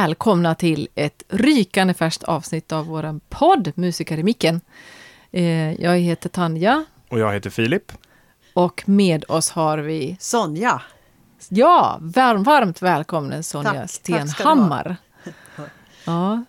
välkomna 0.00 0.54
till 0.54 0.88
ett 0.94 1.22
rykande 1.28 1.94
färskt 1.94 2.22
avsnitt 2.22 2.72
av 2.72 2.86
vår 2.86 3.20
podd 3.28 3.72
Musiker 3.74 4.18
i 4.18 4.22
micken. 4.22 4.60
Eh, 5.32 5.82
jag 5.82 5.98
heter 5.98 6.28
Tanja. 6.28 6.84
Och 7.08 7.18
jag 7.18 7.32
heter 7.32 7.50
Filip. 7.50 7.92
Och 8.54 8.82
med 8.86 9.24
oss 9.28 9.50
har 9.50 9.78
vi 9.78 10.16
Sonja. 10.20 10.82
Ja, 11.48 11.98
varm, 12.00 12.42
varmt 12.42 12.82
välkommen 12.82 13.42
Sonja 13.42 13.72
tack, 13.72 13.90
Stenhammar. 13.90 14.96
Tack 15.56 15.68
ja. 16.04 16.44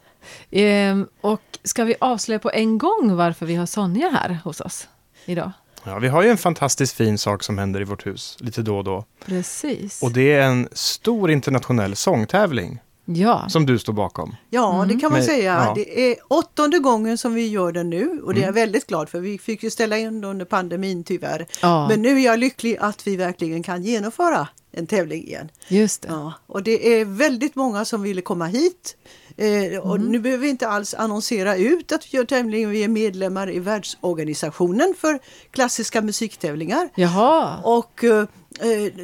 Ehm, 0.51 1.07
och 1.21 1.41
ska 1.63 1.83
vi 1.83 1.95
avslöja 1.99 2.39
på 2.39 2.51
en 2.51 2.77
gång 2.77 3.15
varför 3.15 3.45
vi 3.45 3.55
har 3.55 3.65
Sonja 3.65 4.09
här 4.09 4.39
hos 4.43 4.61
oss 4.61 4.87
idag? 5.25 5.51
Ja, 5.83 5.99
vi 5.99 6.07
har 6.07 6.23
ju 6.23 6.29
en 6.29 6.37
fantastiskt 6.37 6.95
fin 6.95 7.17
sak 7.17 7.43
som 7.43 7.57
händer 7.57 7.81
i 7.81 7.83
vårt 7.83 8.05
hus 8.05 8.37
lite 8.39 8.61
då 8.61 8.77
och 8.77 8.83
då. 8.83 9.05
Precis. 9.25 10.03
Och 10.03 10.11
det 10.11 10.33
är 10.33 10.41
en 10.41 10.69
stor 10.71 11.31
internationell 11.31 11.95
sångtävling. 11.95 12.79
Ja. 13.09 13.49
Som 13.49 13.65
du 13.65 13.79
står 13.79 13.93
bakom. 13.93 14.35
Ja, 14.49 14.75
mm. 14.75 14.87
det 14.87 15.01
kan 15.01 15.11
man 15.11 15.19
Men, 15.19 15.27
säga. 15.27 15.63
Ja. 15.65 15.73
Det 15.75 16.11
är 16.11 16.15
åttonde 16.27 16.79
gången 16.79 17.17
som 17.17 17.33
vi 17.33 17.47
gör 17.47 17.71
den 17.71 17.89
nu 17.89 18.21
och 18.23 18.33
det 18.33 18.39
är 18.39 18.41
jag 18.41 18.49
mm. 18.49 18.61
väldigt 18.61 18.87
glad 18.87 19.09
för. 19.09 19.19
Vi 19.19 19.37
fick 19.37 19.63
ju 19.63 19.69
ställa 19.69 19.97
in 19.97 20.23
under 20.23 20.45
pandemin 20.45 21.03
tyvärr. 21.03 21.47
Ja. 21.61 21.87
Men 21.87 22.01
nu 22.01 22.19
är 22.19 22.25
jag 22.25 22.39
lycklig 22.39 22.77
att 22.79 23.07
vi 23.07 23.15
verkligen 23.15 23.63
kan 23.63 23.83
genomföra 23.83 24.47
en 24.71 24.87
tävling 24.87 25.23
igen. 25.23 25.49
Just 25.67 26.01
det. 26.01 26.07
Ja, 26.07 26.33
och 26.47 26.63
det 26.63 26.99
är 26.99 27.05
väldigt 27.05 27.55
många 27.55 27.85
som 27.85 28.01
ville 28.01 28.21
komma 28.21 28.45
hit. 28.45 28.97
Eh, 29.37 29.79
och 29.79 29.95
mm. 29.95 30.07
Nu 30.07 30.19
behöver 30.19 30.41
vi 30.41 30.49
inte 30.49 30.67
alls 30.67 30.93
annonsera 30.93 31.55
ut 31.55 31.91
att 31.91 32.13
vi 32.13 32.17
gör 32.17 32.25
tävling. 32.25 32.69
Vi 32.69 32.83
är 32.83 32.87
medlemmar 32.87 33.51
i 33.51 33.59
världsorganisationen 33.59 34.93
för 34.97 35.19
klassiska 35.51 36.01
musiktävlingar. 36.01 36.89
Jaha. 36.95 37.57
Och 37.63 38.03
eh, 38.03 38.25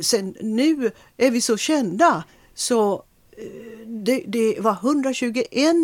sen 0.01 0.35
nu 0.41 0.91
är 1.17 1.31
vi 1.31 1.41
så 1.41 1.57
kända 1.57 2.23
så 2.55 3.03
det, 3.85 4.23
det 4.27 4.59
var 4.59 4.77
121 4.81 5.75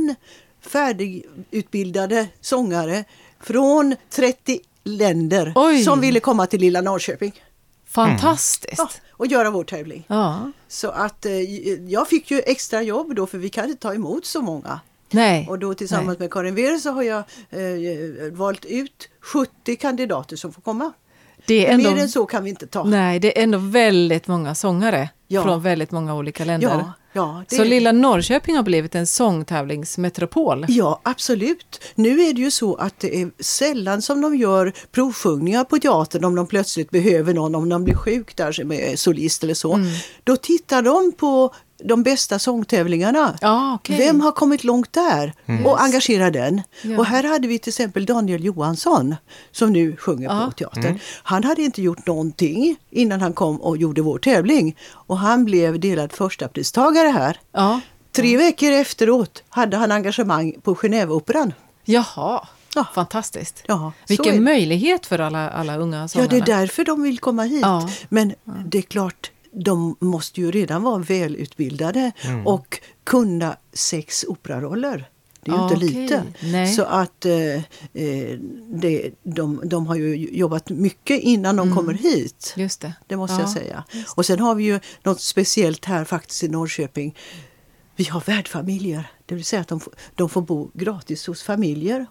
färdigutbildade 0.62 2.28
sångare 2.42 3.04
från 3.40 3.96
30 4.10 4.60
länder 4.84 5.54
Oj. 5.56 5.84
som 5.84 6.02
ville 6.02 6.20
komma 6.20 6.46
till 6.46 6.62
lilla 6.62 6.82
Norrköping. 6.82 7.44
Fantastiskt! 7.88 8.80
Mm. 8.80 8.90
Ja, 8.92 9.00
och 9.12 9.28
göra 9.28 9.52
vår 9.52 9.64
tävling. 9.64 10.06
Ja. 10.08 10.52
Så 10.68 10.90
att 10.90 11.26
eh, 11.26 11.42
jag 11.90 12.08
fick 12.08 12.32
ju 12.32 12.40
extra 12.40 12.82
jobb 12.82 13.16
då 13.16 13.28
för 13.28 13.38
vi 13.38 13.50
kan 13.50 13.66
inte 13.66 13.82
ta 13.82 13.94
emot 13.94 14.26
så 14.26 14.42
många. 14.42 14.80
Nej. 15.12 15.48
Och 15.50 15.60
då 15.60 15.74
tillsammans 15.74 16.20
Nej. 16.20 16.26
med 16.26 16.34
Karin 16.34 16.56
Wehr 16.56 16.78
så 16.78 16.92
har 16.92 17.04
jag 17.04 17.24
eh, 17.50 18.32
valt 18.32 18.66
ut 18.66 19.10
70 19.22 19.76
kandidater 19.76 20.36
som 20.36 20.54
får 20.54 20.62
komma. 20.62 20.92
Det 21.46 21.68
är 21.68 21.74
ändå, 21.74 21.92
Mer 21.92 22.02
än 22.02 22.10
så 22.10 22.26
kan 22.26 22.44
vi 22.44 22.50
inte 22.50 22.68
ta. 22.68 22.84
Nej, 22.84 23.20
det 23.20 23.40
är 23.40 23.44
ändå 23.44 23.58
väldigt 23.58 24.28
många 24.28 24.56
sångare 24.56 25.10
ja. 25.28 25.44
från 25.44 25.62
väldigt 25.62 25.92
många 25.92 26.16
olika 26.16 26.46
länder. 26.46 26.68
Ja, 26.68 26.94
ja, 27.14 27.44
så 27.48 27.64
lilla 27.64 27.92
Norrköping 27.92 28.56
har 28.56 28.64
blivit 28.64 28.96
en 28.96 29.08
sångtävlingsmetropol? 29.08 30.66
Ja, 30.70 31.02
absolut. 31.04 31.82
Nu 31.96 32.22
är 32.22 32.34
det 32.34 32.42
ju 32.42 32.52
så 32.52 32.76
att 32.76 33.00
det 33.00 33.22
är 33.22 33.32
sällan 33.40 34.02
som 34.02 34.22
de 34.22 34.36
gör 34.36 34.74
provsjungningar 34.92 35.64
på 35.64 35.78
teatern 35.78 36.26
om 36.26 36.36
de 36.36 36.48
plötsligt 36.48 36.90
behöver 36.90 37.34
någon, 37.34 37.56
om 37.56 37.70
de 37.70 37.84
blir 37.84 37.96
sjuk 37.96 38.36
där 38.36 38.52
som 38.52 38.72
är 38.72 38.96
solist 38.96 39.44
eller 39.44 39.54
så. 39.54 39.74
Mm. 39.74 39.88
Då 40.24 40.38
tittar 40.38 40.82
de 40.82 41.12
på 41.12 41.54
de 41.84 42.04
bästa 42.04 42.40
sångtävlingarna. 42.40 43.38
Ah, 43.42 43.76
okay. 43.76 43.98
Vem 43.98 44.22
har 44.22 44.32
kommit 44.32 44.64
långt 44.64 44.94
där? 44.94 45.34
Mm. 45.46 45.66
Och 45.66 45.82
engagerar 45.82 46.32
den. 46.32 46.62
Ja. 46.82 46.98
Och 46.98 47.06
här 47.06 47.24
hade 47.24 47.48
vi 47.48 47.60
till 47.60 47.72
exempel 47.72 48.06
Daniel 48.06 48.44
Johansson 48.44 49.16
som 49.52 49.74
nu 49.74 49.96
sjunger 49.96 50.30
ah. 50.30 50.46
på 50.46 50.52
teatern. 50.52 50.86
Mm. 50.86 51.00
Han 51.24 51.44
hade 51.44 51.62
inte 51.62 51.82
gjort 51.82 52.08
någonting 52.08 52.78
innan 52.90 53.22
han 53.22 53.34
kom 53.34 53.62
och 53.62 53.78
gjorde 53.78 54.02
vår 54.02 54.20
tävling. 54.20 54.78
Och 54.92 55.18
han 55.18 55.46
blev 55.46 55.80
delad 55.80 56.12
första 56.12 56.48
pristagare 56.48 57.08
här. 57.08 57.40
Ah. 57.52 57.80
Tre 58.12 58.38
veckor 58.38 58.72
efteråt 58.72 59.44
hade 59.50 59.78
han 59.78 59.92
engagemang 59.92 60.56
på 60.64 60.76
Genèveoperan. 60.76 61.54
Jaha. 61.86 62.48
Ja. 62.76 62.86
Fantastiskt. 62.94 63.64
Ja, 63.68 63.92
Vilken 64.08 64.44
möjlighet 64.44 65.06
för 65.06 65.20
alla, 65.20 65.50
alla 65.50 65.78
unga 65.78 66.08
sångarna. 66.08 66.34
Ja, 66.34 66.46
det 66.46 66.52
är 66.52 66.58
därför 66.58 66.86
de 66.86 67.04
vill 67.04 67.20
komma 67.20 67.44
hit. 67.44 67.62
Ja. 67.62 67.90
Men 68.10 68.34
det 68.44 68.78
är 68.78 68.82
klart, 68.82 69.32
de 69.52 69.96
måste 70.00 70.42
ju 70.42 70.52
redan 70.52 70.84
vara 70.84 70.98
välutbildade 70.98 72.12
mm. 72.22 72.48
och 72.48 72.80
kunna 73.04 73.58
sex 73.74 74.26
operaroller. 74.28 75.10
Det 75.42 75.52
är 75.52 75.56
ju 75.56 75.62
ah, 75.62 75.64
inte 75.64 75.76
okay. 75.76 76.02
lite. 76.02 76.24
Nej. 76.44 76.74
Så 76.74 76.84
att 76.84 77.26
eh, 77.26 77.56
eh, 77.94 78.40
det, 78.74 79.12
de, 79.24 79.62
de 79.64 79.88
har 79.88 79.96
ju 79.96 80.30
jobbat 80.32 80.70
mycket 80.70 81.20
innan 81.22 81.56
de 81.56 81.68
mm. 81.68 81.78
kommer 81.78 81.94
hit. 81.94 82.54
Just 82.58 82.82
det. 82.82 82.94
det 83.08 83.18
måste 83.18 83.36
ja, 83.36 83.42
jag 83.42 83.50
säga. 83.50 83.84
Och 84.16 84.26
sen 84.26 84.40
har 84.40 84.56
vi 84.56 84.64
ju 84.64 84.80
något 85.04 85.22
speciellt 85.22 85.86
här 85.86 86.06
faktiskt 86.06 86.44
i 86.44 86.48
Norrköping. 86.48 87.16
Vi 87.96 88.04
har 88.04 88.24
värdfamiljer. 88.26 89.12
Det 89.30 89.36
vill 89.36 89.46
säga 89.46 89.62
att 89.62 89.68
de, 89.68 89.80
de 90.16 90.30
får 90.30 90.42
bo 90.42 90.72
gratis 90.74 91.28
hos 91.28 91.44
familjer 91.44 92.06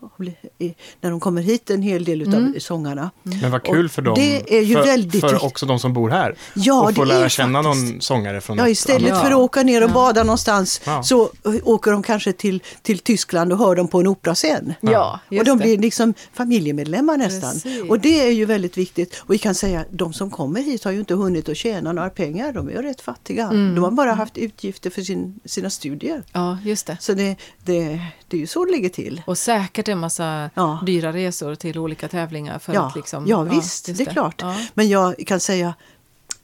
när 1.00 1.10
de 1.10 1.20
kommer 1.20 1.42
hit, 1.42 1.70
en 1.70 1.82
hel 1.82 2.04
del 2.04 2.22
av 2.22 2.34
mm. 2.34 2.60
sångarna. 2.60 3.10
Mm. 3.26 3.38
Men 3.38 3.50
vad 3.50 3.62
kul 3.62 3.88
för 3.88 4.02
dem, 4.02 4.14
det 4.14 4.58
är 4.58 4.62
ju 4.62 4.74
för, 4.74 4.82
väldigt... 4.82 5.20
för 5.20 5.44
också 5.44 5.66
de 5.66 5.78
som 5.78 5.92
bor 5.92 6.10
här. 6.10 6.36
Ja, 6.54 6.88
och 6.88 6.94
få 6.94 7.04
lära 7.04 7.28
känna 7.28 7.62
faktiskt. 7.62 7.92
någon 7.92 8.00
sångare 8.00 8.40
från 8.40 8.58
Ja, 8.58 8.68
istället 8.68 9.12
annat. 9.12 9.24
för 9.24 9.30
att 9.30 9.36
åka 9.36 9.62
ner 9.62 9.84
och 9.84 9.90
bada 9.90 10.22
någonstans 10.22 10.80
ja. 10.84 11.02
så 11.02 11.30
åker 11.64 11.92
de 11.92 12.02
kanske 12.02 12.32
till, 12.32 12.62
till 12.82 12.98
Tyskland 12.98 13.52
och 13.52 13.58
hör 13.58 13.76
dem 13.76 13.88
på 13.88 14.00
en 14.00 14.06
operascen. 14.06 14.74
Ja, 14.80 15.20
och 15.30 15.44
de 15.44 15.58
blir 15.58 15.78
liksom 15.78 16.14
familjemedlemmar 16.32 17.16
nästan. 17.16 17.52
Precis. 17.52 17.90
Och 17.90 18.00
det 18.00 18.20
är 18.20 18.30
ju 18.30 18.44
väldigt 18.44 18.78
viktigt. 18.78 19.22
Och 19.26 19.34
vi 19.34 19.38
kan 19.38 19.54
säga 19.54 19.80
att 19.80 19.86
de 19.90 20.12
som 20.12 20.30
kommer 20.30 20.62
hit 20.62 20.84
har 20.84 20.92
ju 20.92 20.98
inte 20.98 21.14
hunnit 21.14 21.48
att 21.48 21.56
tjäna 21.56 21.92
några 21.92 22.10
pengar. 22.10 22.52
De 22.52 22.68
är 22.68 22.72
ju 22.72 22.82
rätt 22.82 23.00
fattiga. 23.00 23.44
Mm. 23.44 23.74
De 23.74 23.84
har 23.84 23.90
bara 23.90 24.12
haft 24.12 24.38
utgifter 24.38 24.90
för 24.90 25.02
sin, 25.02 25.40
sina 25.44 25.70
studier. 25.70 26.22
Ja, 26.32 26.58
just 26.64 26.86
det. 26.86 26.96
Så 27.08 27.14
det, 27.14 27.36
det, 27.64 28.00
det 28.28 28.36
är 28.36 28.40
ju 28.40 28.46
så 28.46 28.64
det 28.64 28.72
ligger 28.72 28.88
till. 28.88 29.22
Och 29.26 29.38
säkert 29.38 29.88
en 29.88 29.98
massa 29.98 30.50
ja. 30.54 30.82
dyra 30.86 31.12
resor 31.12 31.54
till 31.54 31.78
olika 31.78 32.08
tävlingar. 32.08 32.58
För 32.58 32.74
ja, 32.74 32.86
att 32.86 32.96
liksom, 32.96 33.26
ja 33.26 33.42
visst, 33.42 33.86
det 33.86 33.92
är 33.92 34.04
det. 34.04 34.12
klart. 34.12 34.42
Ja. 34.42 34.56
Men 34.74 34.88
jag 34.88 35.14
kan 35.26 35.40
säga 35.40 35.74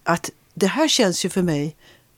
att 0.04 0.30
det 0.54 0.66
här 0.66 0.88
känns 0.88 1.24
ju 1.24 1.28
för 1.28 1.42
mig 1.42 1.76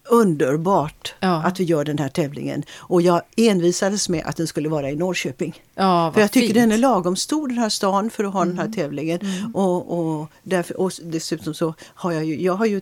underbart 0.09 1.15
ja. 1.21 1.43
att 1.43 1.61
vi 1.61 1.65
gör 1.65 1.84
den 1.84 1.99
här 1.99 2.09
tävlingen. 2.09 2.62
Och 2.77 3.03
jag 3.03 3.23
envisades 3.37 4.09
med 4.09 4.23
att 4.27 4.37
den 4.37 4.47
skulle 4.47 4.69
vara 4.69 4.91
i 4.91 4.97
Norrköping. 4.97 5.63
Ja, 5.75 6.13
för 6.15 6.21
jag 6.21 6.31
tycker 6.31 6.47
fint. 6.47 6.55
den 6.55 6.73
är 6.73 6.78
lagom 6.78 7.17
stor 7.17 7.49
den 7.49 7.59
här 7.59 7.69
stan 7.69 8.11
för 8.11 8.25
att 8.25 8.33
ha 8.33 8.43
mm. 8.43 8.49
den 8.49 8.59
här 8.59 8.67
mm. 8.67 8.77
tävlingen. 8.77 9.21
Mm. 9.21 9.55
Och, 9.55 9.99
och, 9.99 10.31
därför, 10.43 10.81
och 10.81 10.93
dessutom 11.03 11.55
så 11.55 11.75
har 11.81 12.13
jag 12.13 12.25
ju, 12.25 12.43
jag 12.43 12.55
har 12.55 12.67
ju 12.67 12.81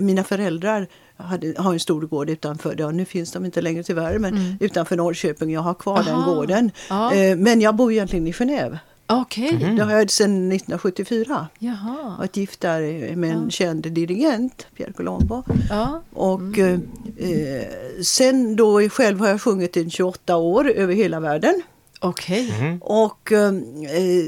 mina 0.00 0.24
föräldrar 0.24 0.88
hade, 1.18 1.54
har 1.58 1.72
en 1.72 1.80
stor 1.80 2.02
gård 2.02 2.30
utanför, 2.30 2.74
ja, 2.78 2.90
nu 2.90 3.04
finns 3.04 3.32
de 3.32 3.44
inte 3.44 3.60
längre 3.60 3.82
tyvärr, 3.82 4.18
men 4.18 4.34
mm. 4.34 4.56
utanför 4.60 4.96
Norrköping. 4.96 5.50
Jag 5.50 5.60
har 5.60 5.74
kvar 5.74 5.98
Aha. 5.98 6.10
den 6.10 6.34
gården. 6.34 6.70
Ja. 6.88 7.14
Eh, 7.14 7.36
men 7.36 7.60
jag 7.60 7.76
bor 7.76 7.92
egentligen 7.92 8.26
i 8.26 8.32
Genève. 8.32 8.78
Okay. 9.12 9.48
Mm. 9.48 9.76
Det 9.76 9.84
har 9.84 9.92
jag 9.92 10.10
sedan 10.10 10.52
1974. 10.52 11.48
Jaha. 11.58 12.16
Varit 12.18 12.36
gift 12.36 12.60
där 12.60 13.16
med 13.16 13.30
en 13.30 13.44
ja. 13.44 13.50
känd 13.50 13.82
dirigent, 13.92 14.66
Pierre 14.76 14.92
Colombo. 14.92 15.42
Ja. 15.70 16.02
Och 16.12 16.58
mm. 16.58 16.88
eh, 17.16 18.02
sen 18.02 18.56
då 18.56 18.88
själv 18.88 19.20
har 19.20 19.28
jag 19.28 19.42
sjungit 19.42 19.76
i 19.76 19.90
28 19.90 20.36
år 20.36 20.70
över 20.70 20.94
hela 20.94 21.20
världen. 21.20 21.62
Okej. 22.00 22.46
Okay. 22.46 22.66
Mm. 22.66 22.82
Och 22.82 23.32
eh, 23.32 23.52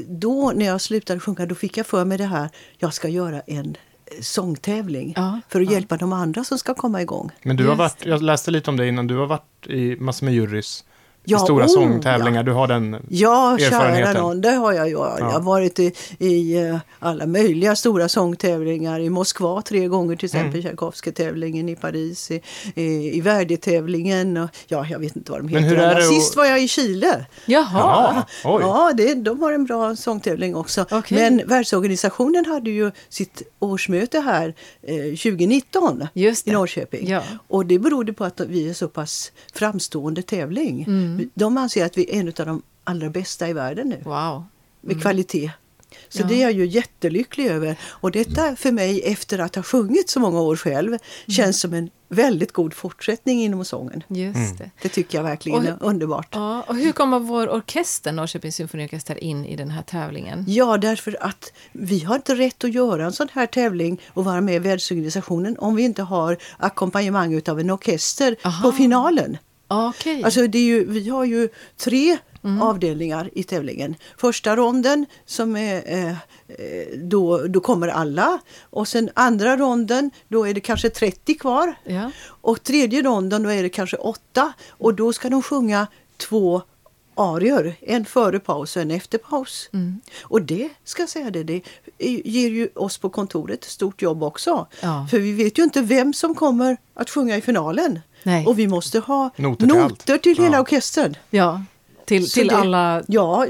då 0.07 0.51
när 0.55 0.65
jag 0.65 0.81
slutade 0.81 1.19
sjunga 1.19 1.45
då 1.45 1.55
fick 1.55 1.77
jag 1.77 1.85
för 1.85 2.05
mig 2.05 2.17
det 2.17 2.25
här, 2.25 2.49
jag 2.77 2.93
ska 2.93 3.07
göra 3.07 3.41
en 3.41 3.77
sångtävling 4.21 5.13
ja, 5.15 5.41
för 5.49 5.61
att 5.61 5.67
ja. 5.67 5.71
hjälpa 5.71 5.97
de 5.97 6.13
andra 6.13 6.43
som 6.43 6.57
ska 6.57 6.73
komma 6.73 7.01
igång. 7.01 7.31
Men 7.43 7.57
du 7.57 7.67
har 7.67 7.75
varit, 7.75 8.05
jag 8.05 8.21
läste 8.21 8.51
lite 8.51 8.69
om 8.69 8.77
det 8.77 8.87
innan, 8.87 9.07
du 9.07 9.17
har 9.17 9.27
varit 9.27 9.67
i 9.67 9.95
massor 9.95 10.25
med 10.25 10.33
jurys 10.33 10.83
ja, 11.23 11.39
stora 11.39 11.65
oh, 11.65 11.69
sångtävlingar. 11.69 12.39
Ja. 12.39 12.43
Du 12.43 12.51
har 12.51 12.67
den 12.67 12.97
ja, 13.09 13.53
erfarenheten? 13.53 13.99
Ja, 13.99 14.13
kära 14.13 14.21
någon, 14.21 14.41
det 14.41 14.49
har 14.49 14.73
jag 14.73 14.87
ju. 14.87 14.93
Ja. 14.93 15.15
Jag 15.19 15.25
har 15.25 15.39
varit 15.39 15.79
i, 15.79 15.93
i, 16.19 16.67
eh, 16.67 16.77
alla 16.99 17.25
möjliga 17.25 17.75
stora 17.75 18.09
sångtävlingar. 18.09 18.99
I 18.99 19.09
Moskva 19.09 19.61
tre 19.61 19.87
gånger 19.87 20.15
till 20.15 20.25
exempel, 20.25 20.59
mm. 20.59 20.61
Tchaikovsky-tävlingen 20.61 21.69
i 21.69 21.75
Paris, 21.75 22.31
i, 22.31 22.41
i, 22.75 23.17
i 23.17 23.21
Verdi-tävlingen. 23.21 24.49
Ja, 24.67 24.85
jag 24.89 24.99
vet 24.99 25.15
inte 25.15 25.31
vad 25.31 25.41
de 25.41 25.47
heter. 25.47 25.61
Men 25.61 25.69
hur 25.69 25.79
är 25.79 25.95
det 25.95 26.01
Sist 26.01 26.35
var 26.35 26.45
jag 26.45 26.63
i 26.63 26.67
Chile. 26.67 27.25
Jaha! 27.45 28.25
Ja, 28.43 28.91
det, 28.97 29.15
de 29.15 29.41
har 29.41 29.53
en 29.53 29.65
bra 29.65 29.95
sångtävling 29.95 30.55
också. 30.55 30.81
Okay. 30.81 31.17
Men 31.17 31.47
världsorganisationen 31.47 32.45
hade 32.45 32.71
ju 32.71 32.91
sitt 33.09 33.41
årsmöte 33.59 34.19
här 34.19 34.55
eh, 34.81 34.95
2019 34.95 36.07
i 36.13 36.51
Norrköping. 36.51 37.07
Ja. 37.07 37.23
Och 37.47 37.65
det 37.65 37.79
berodde 37.79 38.13
på 38.13 38.23
att 38.23 38.39
vi 38.39 38.69
är 38.69 38.73
så 38.73 38.87
pass 38.87 39.31
framstående 39.53 40.21
tävling. 40.21 40.83
Mm. 40.83 41.10
Mm. 41.13 41.29
De 41.33 41.57
anser 41.57 41.85
att 41.85 41.97
vi 41.97 42.15
är 42.15 42.19
en 42.19 42.27
av 42.27 42.45
de 42.45 42.61
allra 42.83 43.09
bästa 43.09 43.49
i 43.49 43.53
världen 43.53 43.89
nu. 43.89 44.01
Wow. 44.03 44.43
Med 44.81 44.91
mm. 44.91 45.01
kvalitet. 45.01 45.51
Så 46.09 46.21
ja. 46.21 46.25
det 46.25 46.35
är 46.35 46.41
jag 46.41 46.51
ju 46.51 46.65
jättelycklig 46.65 47.47
över. 47.47 47.75
Och 47.83 48.11
detta 48.11 48.55
för 48.55 48.71
mig, 48.71 49.01
efter 49.05 49.39
att 49.39 49.55
ha 49.55 49.63
sjungit 49.63 50.09
så 50.09 50.19
många 50.19 50.41
år 50.41 50.55
själv, 50.55 50.87
mm. 50.87 50.99
känns 51.27 51.59
som 51.59 51.73
en 51.73 51.89
väldigt 52.09 52.51
god 52.51 52.73
fortsättning 52.73 53.43
inom 53.43 53.65
sången. 53.65 54.03
Just 54.07 54.37
mm. 54.37 54.55
det. 54.57 54.71
det 54.81 54.89
tycker 54.89 55.17
jag 55.17 55.23
verkligen 55.23 55.67
är 55.67 55.77
underbart. 55.79 56.27
Ja, 56.31 56.61
och 56.67 56.75
hur 56.75 56.91
kommer 56.91 57.19
vår 57.19 57.49
orkester, 57.49 58.11
Norrköpings 58.11 58.55
symfoniorkester, 58.55 59.23
in 59.23 59.45
i 59.45 59.55
den 59.55 59.71
här 59.71 59.81
tävlingen? 59.81 60.45
Ja, 60.47 60.77
därför 60.77 61.17
att 61.21 61.53
vi 61.71 61.99
har 62.03 62.15
inte 62.15 62.35
rätt 62.35 62.63
att 62.63 62.73
göra 62.73 63.05
en 63.05 63.13
sån 63.13 63.27
här 63.33 63.45
tävling 63.45 64.01
och 64.07 64.25
vara 64.25 64.41
med 64.41 64.55
i 64.55 64.59
världsorganisationen 64.59 65.57
om 65.59 65.75
vi 65.75 65.83
inte 65.83 66.03
har 66.03 66.37
ackompanjemang 66.57 67.41
av 67.47 67.59
en 67.59 67.71
orkester 67.71 68.35
Aha. 68.43 68.63
på 68.63 68.71
finalen. 68.71 69.37
Okay. 69.71 70.23
Alltså 70.23 70.47
det 70.47 70.57
är 70.57 70.63
ju, 70.63 70.85
vi 70.85 71.09
har 71.09 71.25
ju 71.25 71.49
tre 71.77 72.17
mm. 72.43 72.61
avdelningar 72.61 73.29
i 73.33 73.43
tävlingen. 73.43 73.95
Första 74.17 74.55
ronden 74.55 75.05
som 75.25 75.55
är 75.55 76.07
eh, 76.07 76.15
då, 76.97 77.37
då 77.37 77.59
kommer 77.59 77.87
alla 77.87 78.39
och 78.61 78.87
sen 78.87 79.09
andra 79.13 79.57
ronden 79.57 80.11
då 80.27 80.47
är 80.47 80.53
det 80.53 80.61
kanske 80.61 80.89
30 80.89 81.35
kvar. 81.35 81.73
Ja. 81.83 82.11
Och 82.25 82.63
tredje 82.63 83.01
ronden 83.01 83.43
då 83.43 83.49
är 83.49 83.63
det 83.63 83.69
kanske 83.69 83.97
8 83.97 84.53
och 84.69 84.93
då 84.93 85.13
ska 85.13 85.29
de 85.29 85.41
sjunga 85.41 85.87
två 86.17 86.61
arior, 87.15 87.73
en 87.81 88.05
före 88.05 88.39
paus 88.39 88.75
och 88.75 88.81
en 88.81 88.91
efter 88.91 89.17
paus. 89.17 89.69
Mm. 89.73 90.01
Och 90.23 90.41
det 90.41 90.69
ska 90.83 91.01
jag 91.01 91.09
säga 91.09 91.29
det, 91.29 91.43
det 91.43 91.61
ger 92.25 92.49
ju 92.49 92.69
oss 92.75 92.97
på 92.97 93.09
kontoret 93.09 93.63
stort 93.63 94.01
jobb 94.01 94.23
också. 94.23 94.67
Ja. 94.81 95.07
För 95.11 95.19
vi 95.19 95.33
vet 95.33 95.59
ju 95.59 95.63
inte 95.63 95.81
vem 95.81 96.13
som 96.13 96.35
kommer 96.35 96.77
att 96.93 97.09
sjunga 97.09 97.37
i 97.37 97.41
finalen. 97.41 97.99
Nej. 98.23 98.45
Och 98.45 98.59
vi 98.59 98.67
måste 98.67 98.99
ha 98.99 99.29
noter 99.35 99.67
till, 99.67 99.75
noter 99.75 100.17
till 100.17 100.37
hela 100.37 100.55
ja. 100.55 100.61
orkestern. 100.61 101.15
Ja, 101.29 101.63
till, 102.05 102.29
till 102.29 102.47
det, 102.47 102.55
alla... 102.55 103.03
Ja, 103.07 103.45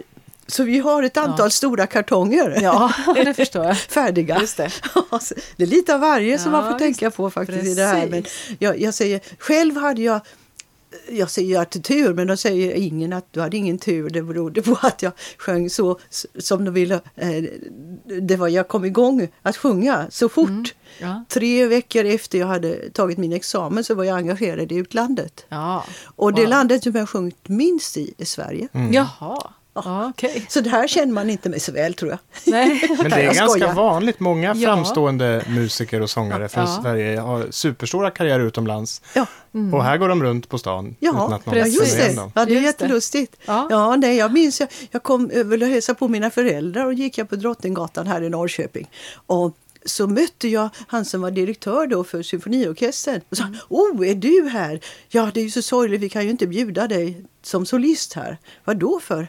så 0.47 0.63
vi 0.63 0.79
har 0.79 1.03
ett 1.03 1.17
antal 1.17 1.45
ja. 1.45 1.49
stora 1.49 1.87
kartonger 1.87 2.59
ja, 2.61 2.93
det 3.15 3.33
förstår 3.33 3.65
jag. 3.65 3.77
färdiga. 3.77 4.39
Just 4.41 4.57
det. 4.57 4.71
det 5.55 5.63
är 5.63 5.67
lite 5.67 5.93
av 5.93 5.99
varje 5.99 6.39
som 6.39 6.51
man 6.51 6.71
får 6.71 6.79
tänka 6.79 7.11
på 7.11 7.29
faktiskt 7.29 7.59
Precis. 7.59 7.77
i 7.77 7.81
det 7.81 7.87
här. 7.87 8.07
Men 8.07 8.23
jag, 8.59 8.81
jag 8.81 8.93
säger, 8.93 9.21
själv 9.37 9.77
hade 9.77 10.01
jag 10.01 10.21
jag 11.09 11.29
säger 11.29 11.61
att 11.61 11.83
tur, 11.83 12.13
men 12.13 12.27
då 12.27 12.37
säger 12.37 12.75
ingen 12.75 13.13
att 13.13 13.33
du 13.33 13.41
hade 13.41 13.57
ingen 13.57 13.77
tur. 13.77 14.09
Det 14.09 14.21
berodde 14.21 14.61
på 14.61 14.77
att 14.81 15.01
jag 15.01 15.13
sjöng 15.37 15.69
så 15.69 15.99
som 16.39 16.65
de 16.65 16.73
ville. 16.73 16.95
Eh, 17.15 17.43
det 18.21 18.35
var, 18.35 18.47
jag 18.47 18.67
kom 18.67 18.85
igång 18.85 19.27
att 19.41 19.57
sjunga 19.57 20.07
så 20.09 20.29
fort. 20.29 20.49
Mm, 20.49 20.65
ja. 20.99 21.25
Tre 21.29 21.67
veckor 21.67 22.05
efter 22.05 22.39
jag 22.39 22.47
hade 22.47 22.89
tagit 22.89 23.17
min 23.17 23.33
examen 23.33 23.83
så 23.83 23.95
var 23.95 24.03
jag 24.03 24.17
engagerad 24.17 24.71
i 24.71 24.75
utlandet. 24.75 25.45
Ja. 25.49 25.83
Och 26.03 26.33
det 26.33 26.41
wow. 26.41 26.49
landet 26.49 26.83
som 26.83 26.95
jag 26.95 27.09
sjungit 27.09 27.47
minst 27.47 27.97
i 27.97 28.13
är 28.17 28.25
Sverige. 28.25 28.67
Mm. 28.73 28.93
Jaha. 28.93 29.53
Ja, 29.73 30.09
okay. 30.09 30.41
Så 30.49 30.61
det 30.61 30.69
här 30.69 30.87
känner 30.87 31.13
man 31.13 31.29
inte 31.29 31.49
mig 31.49 31.59
så 31.59 31.71
väl 31.71 31.93
tror 31.93 32.11
jag. 32.11 32.19
Nej. 32.45 32.83
Men 32.97 33.09
det 33.11 33.15
är 33.15 33.23
ganska 33.25 33.47
skojar. 33.47 33.73
vanligt. 33.73 34.19
Många 34.19 34.53
Ja. 34.55 34.67
framstående 34.67 35.43
musiker 35.49 36.01
och 36.01 36.09
sångare 36.09 36.49
från 36.49 36.63
Ja. 36.63 36.79
Sverige 36.81 37.19
har 37.19 37.47
superstora 37.51 38.11
karriärer 38.11 38.43
utomlands. 38.47 39.01
Ja, 39.15 39.25
Och 39.73 39.83
här 39.83 39.97
går 39.97 40.09
de 40.09 40.23
runt 40.23 40.49
på 40.49 40.57
stan 40.57 40.95
Ja, 40.99 41.09
utan 41.09 41.33
att 41.33 41.45
någon 41.45 41.55
precis. 41.55 41.75
ja 41.77 41.83
just 41.83 41.97
det. 41.97 42.15
dem. 42.15 42.31
Ja, 42.35 42.45
det 42.45 42.51
är 42.51 42.53
Just 42.61 42.77
det. 42.79 42.83
jättelustigt. 42.85 43.35
Ja. 43.45 43.67
Ja, 43.69 43.95
nej, 43.95 44.17
jag 44.17 44.33
minns, 44.33 44.59
jag, 44.59 44.69
jag 44.91 45.03
kom 45.03 45.29
över 45.29 45.63
och 45.63 45.69
hälsade 45.69 45.99
på 45.99 46.07
mina 46.07 46.29
föräldrar 46.31 46.85
och 46.85 46.93
gick 46.93 47.17
jag 47.17 47.29
på 47.29 47.35
Drottninggatan 47.35 48.07
här 48.07 48.21
i 48.21 48.29
Norrköping. 48.29 48.89
Och 49.25 49.57
så 49.85 50.07
mötte 50.07 50.47
jag 50.47 50.69
han 50.87 51.05
som 51.05 51.21
var 51.21 51.31
direktör 51.31 51.87
då 51.87 52.03
för 52.03 52.23
symfoniorkestern. 52.23 53.21
Och 53.29 53.37
sa, 53.37 53.43
oh, 53.69 54.09
är 54.09 54.15
du 54.15 54.49
här? 54.49 54.79
Ja, 55.09 55.31
det 55.33 55.39
är 55.39 55.43
ju 55.43 55.51
så 55.51 55.61
sorgligt, 55.61 56.01
vi 56.01 56.09
kan 56.09 56.23
ju 56.23 56.29
inte 56.29 56.47
bjuda 56.47 56.87
dig 56.87 57.21
som 57.43 57.65
solist 57.65 58.13
här. 58.13 58.37
Vad 58.65 58.77
då 58.77 58.99
för? 58.99 59.27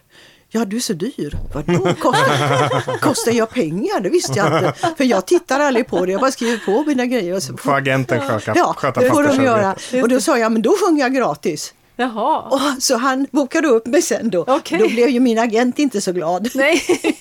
Ja, 0.55 0.65
du 0.65 0.77
är 0.77 0.81
så 0.81 0.93
dyr. 0.93 1.37
Vadå? 1.55 1.95
Kostar, 1.95 2.99
kostar 2.99 3.33
jag 3.33 3.51
pengar? 3.51 4.01
Det 4.01 4.09
visste 4.09 4.39
jag 4.39 4.47
inte. 4.47 4.75
För 4.97 5.05
jag 5.05 5.27
tittar 5.27 5.61
aldrig 5.61 5.87
på 5.87 6.07
det. 6.07 6.13
Jag 6.13 6.21
bara 6.21 6.31
skriver 6.31 6.59
på 6.67 6.85
mina 6.87 7.07
grejer. 7.07 7.35
Och 7.35 7.43
så, 7.43 7.57
Får 7.57 7.75
agenten 7.75 8.21
sköta, 8.29 8.53
ja, 8.55 8.75
sköta 8.77 9.01
det 9.01 9.11
får 9.11 9.23
de 9.23 9.45
göra. 9.45 9.77
Och 10.03 10.09
då 10.09 10.21
sa 10.21 10.39
jag, 10.39 10.53
men 10.53 10.63
då 10.63 10.75
sjunger 10.81 11.01
jag 11.03 11.15
gratis. 11.15 11.75
Jaha. 11.97 12.41
Och, 12.41 12.83
så 12.83 12.97
han 12.97 13.27
bokade 13.31 13.69
upp 13.69 13.87
mig 13.87 14.03
sen 14.03 14.31
då. 14.31 14.45
Okej. 14.49 14.79
Då 14.79 14.89
blev 14.89 15.09
ju 15.09 15.21
min 15.21 15.39
agent 15.39 15.79
inte 15.79 16.01
så 16.01 16.13
glad. 16.13 16.49
Nej. 16.55 16.83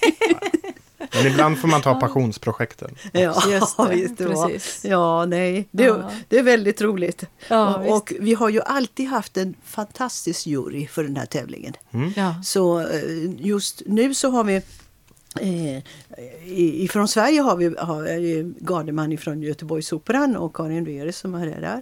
Men 1.13 1.27
ibland 1.27 1.59
får 1.59 1.67
man 1.67 1.81
ta 1.81 1.95
passionsprojekten. 1.95 2.95
Ja, 3.13 3.43
Just 3.51 3.77
det, 3.77 3.89
visst 3.89 4.17
det 4.17 4.27
var. 4.27 4.47
precis. 4.49 4.85
Ja, 4.85 5.25
nej, 5.25 5.67
det, 5.71 5.83
Ja. 5.83 6.11
det 6.27 6.37
är 6.39 6.43
väldigt 6.43 6.81
roligt. 6.81 7.23
Ja, 7.47 7.75
och, 7.77 7.95
och 7.95 8.13
vi 8.19 8.33
har 8.33 8.49
ju 8.49 8.61
alltid 8.61 9.07
haft 9.07 9.37
en 9.37 9.55
fantastisk 9.65 10.47
jury 10.47 10.87
för 10.87 11.03
den 11.03 11.15
här 11.17 11.25
tävlingen. 11.25 11.73
Ja. 12.15 12.35
Så 12.43 12.79
eh, 12.79 12.87
just 13.39 13.81
nu 13.85 14.13
så 14.13 14.29
har 14.29 14.43
vi 14.43 14.61
Eh, 15.39 15.83
ifrån 16.83 17.07
Sverige 17.07 17.41
har 17.41 17.55
vi 17.55 17.65
har, 17.65 18.43
Gardeman 18.65 19.17
från 19.17 19.41
Göteborgsoperan 19.41 20.35
och 20.35 20.55
Karin 20.55 20.85
Reres 20.85 21.17
som 21.17 21.35
är 21.35 21.45
där. 21.45 21.81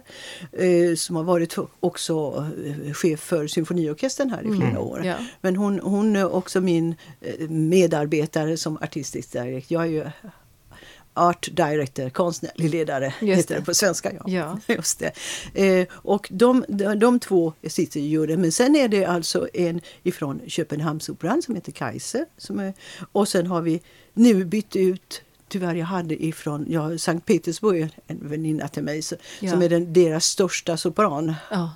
Eh, 0.52 0.94
som 0.94 1.16
har 1.16 1.24
varit 1.24 1.56
också 1.80 2.46
eh, 2.66 2.92
chef 2.92 3.20
för 3.20 3.46
symfoniorkestern 3.46 4.30
här 4.30 4.42
i 4.42 4.56
flera 4.56 4.80
år. 4.80 5.04
Ja. 5.04 5.14
Men 5.40 5.56
hon, 5.56 5.80
hon 5.80 6.16
är 6.16 6.34
också 6.34 6.60
min 6.60 6.94
eh, 7.20 7.48
medarbetare 7.48 8.56
som 8.56 8.76
artistisk 8.76 9.32
direkt. 9.32 9.70
Jag 9.70 9.82
är 9.82 9.86
ju 9.86 10.04
Art 11.14 11.48
Director, 11.52 12.10
konstnärlig 12.10 12.70
ledare, 12.70 13.14
Just 13.20 13.38
heter 13.38 13.54
det. 13.54 13.60
det 13.60 13.66
på 13.66 13.74
svenska. 13.74 14.12
Ja. 14.12 14.22
Ja. 14.26 14.58
Just 14.74 14.98
det. 14.98 15.12
Eh, 15.80 15.86
och 15.92 16.28
de, 16.30 16.64
de, 16.68 16.98
de 16.98 17.20
två 17.20 17.52
sitter 17.68 18.00
i 18.00 18.02
juryn. 18.02 18.40
Men 18.40 18.52
sen 18.52 18.76
är 18.76 18.88
det 18.88 19.04
alltså 19.04 19.48
en 19.54 19.80
ifrån 20.02 20.40
Köpenhamnsoperan 20.46 21.42
som 21.42 21.54
heter. 21.54 22.24
Som 22.36 22.58
är, 22.60 22.74
och 23.12 23.28
sen 23.28 23.46
har 23.46 23.62
vi 23.62 23.82
nu 24.14 24.44
bytt 24.44 24.76
ut 24.76 25.22
Tyvärr, 25.50 25.74
jag 25.74 25.86
hade 25.86 26.24
ifrån 26.24 26.66
ja, 26.68 26.98
Sankt 26.98 27.26
Petersburg 27.26 27.88
en 28.06 28.28
väninna 28.28 28.68
till 28.68 28.82
mig 28.82 29.02
så, 29.02 29.16
Ja. 29.40 29.50
som 29.50 29.62
är 29.62 29.68
den, 29.68 29.92
deras 29.92 30.24
största 30.24 30.76
sopran. 30.76 31.34
Ja. 31.50 31.70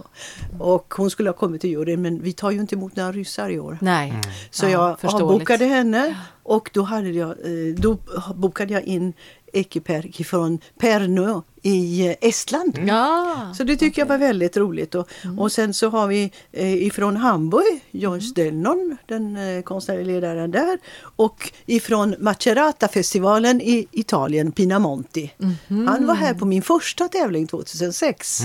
Och 0.59 0.95
hon 0.97 1.11
skulle 1.11 1.29
ha 1.31 1.35
kommit 1.37 1.61
till 1.61 1.71
juryn 1.71 2.03
men 2.03 2.23
vi 2.23 2.33
tar 2.33 2.51
ju 2.51 2.61
inte 2.61 2.75
emot 2.75 2.97
några 2.97 3.13
ryssar 3.13 3.51
i 3.51 3.59
år. 3.59 3.79
Nej. 3.81 4.15
Så 4.51 4.65
Ja, 4.67 4.71
jag 4.71 5.01
förståeligt. 5.01 5.25
avbokade 5.31 5.65
henne 5.65 6.17
och 6.43 6.71
då, 6.75 6.83
hade 6.83 7.09
jag, 7.11 7.31
eh, 7.31 7.75
då 7.77 7.99
bokade 8.35 8.73
jag 8.73 8.83
in 8.83 9.13
Ekiperki 9.53 10.25
från 10.25 10.59
Pärnu 10.81 11.41
i 11.67 12.07
eh, 12.09 12.15
Estland. 12.21 12.79
Ja. 12.87 13.53
Så 13.57 13.65
det 13.65 13.77
tycker 13.77 14.03
jag 14.03 14.07
var 14.07 14.19
väldigt 14.19 14.57
roligt. 14.57 14.95
Och, 14.95 15.09
och 15.39 15.53
sen 15.53 15.75
så 15.75 15.89
har 15.89 16.07
vi 16.07 16.31
eh, 16.53 16.75
ifrån 16.87 17.17
Hamburg, 17.17 17.81
Joyce 17.91 18.33
Delnon, 18.35 18.97
den 19.07 19.37
eh, 19.37 19.63
konstnärliga 19.63 20.07
ledaren 20.07 20.51
där. 20.51 20.79
Och 21.17 21.53
ifrån 21.67 22.15
Macerata-festivalen 22.19 23.61
i 23.61 23.87
Italien, 23.93 24.53
Pinamonti. 24.53 25.31
Han 25.69 26.07
var 26.07 26.15
här 26.15 26.35
på 26.35 26.47
min 26.47 26.63
första 26.63 27.09
tävling 27.09 27.47
2006. 27.47 28.41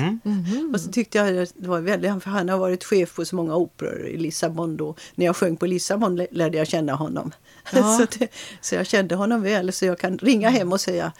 Och 0.74 0.82
så 0.82 0.92
tyckte 0.92 1.18
jag 1.18 1.48
det 1.56 1.68
var 1.68 1.80
väldigt, 1.80 2.24
för 2.24 2.30
han 2.30 2.50
har 2.50 2.58
varit 2.58 2.84
chef 2.84 3.16
på 3.16 3.26
så 3.26 3.36
många 3.36 3.56
operor 3.56 4.08
i 4.08 4.18
Lissabon 4.18 4.78
då. 4.78 4.96
När 5.16 5.26
jag 5.26 5.36
sjöng 5.36 5.56
på 5.58 5.66
Lissabon 5.66 6.16
lä- 6.16 6.28
lärde 6.32 6.58
jag 6.58 6.68
känna 6.68 6.94
honom. 6.96 7.32
Ja. 7.74 7.98
så, 7.98 8.06
det, 8.20 8.28
så 8.62 8.76
jag 8.76 8.88
kände 8.88 9.16
honom 9.16 9.42
väl 9.42 9.72
så 9.74 9.86
jag 9.86 10.00
kan 10.00 10.18
ringa 10.18 10.50
hem 10.50 10.74
och 10.74 10.82
säga 10.82 11.12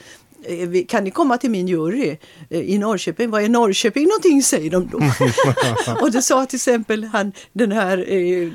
kan 0.88 1.04
ni 1.04 1.12
komma 1.12 1.38
till 1.38 1.50
min 1.52 1.68
jury 1.68 2.18
eh, 2.50 2.60
i 2.62 2.78
Norrköping? 2.78 3.30
Vad 3.30 3.44
är 3.44 3.50
Norrköping 3.50 4.04
någonting? 4.08 4.44
säger 4.44 4.70
de 4.72 4.88
då. 4.88 4.98
och 6.02 6.12
det 6.12 6.22
sa 6.22 6.46
till 6.46 6.58
exempel 6.58 7.04
han, 7.04 7.32
den 7.54 7.72
här 7.72 7.98
eh, 8.08 8.50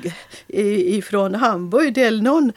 i- 0.47 0.95
ifrån 0.97 1.35
Hamburg, 1.35 1.93
Delnon, 1.93 2.51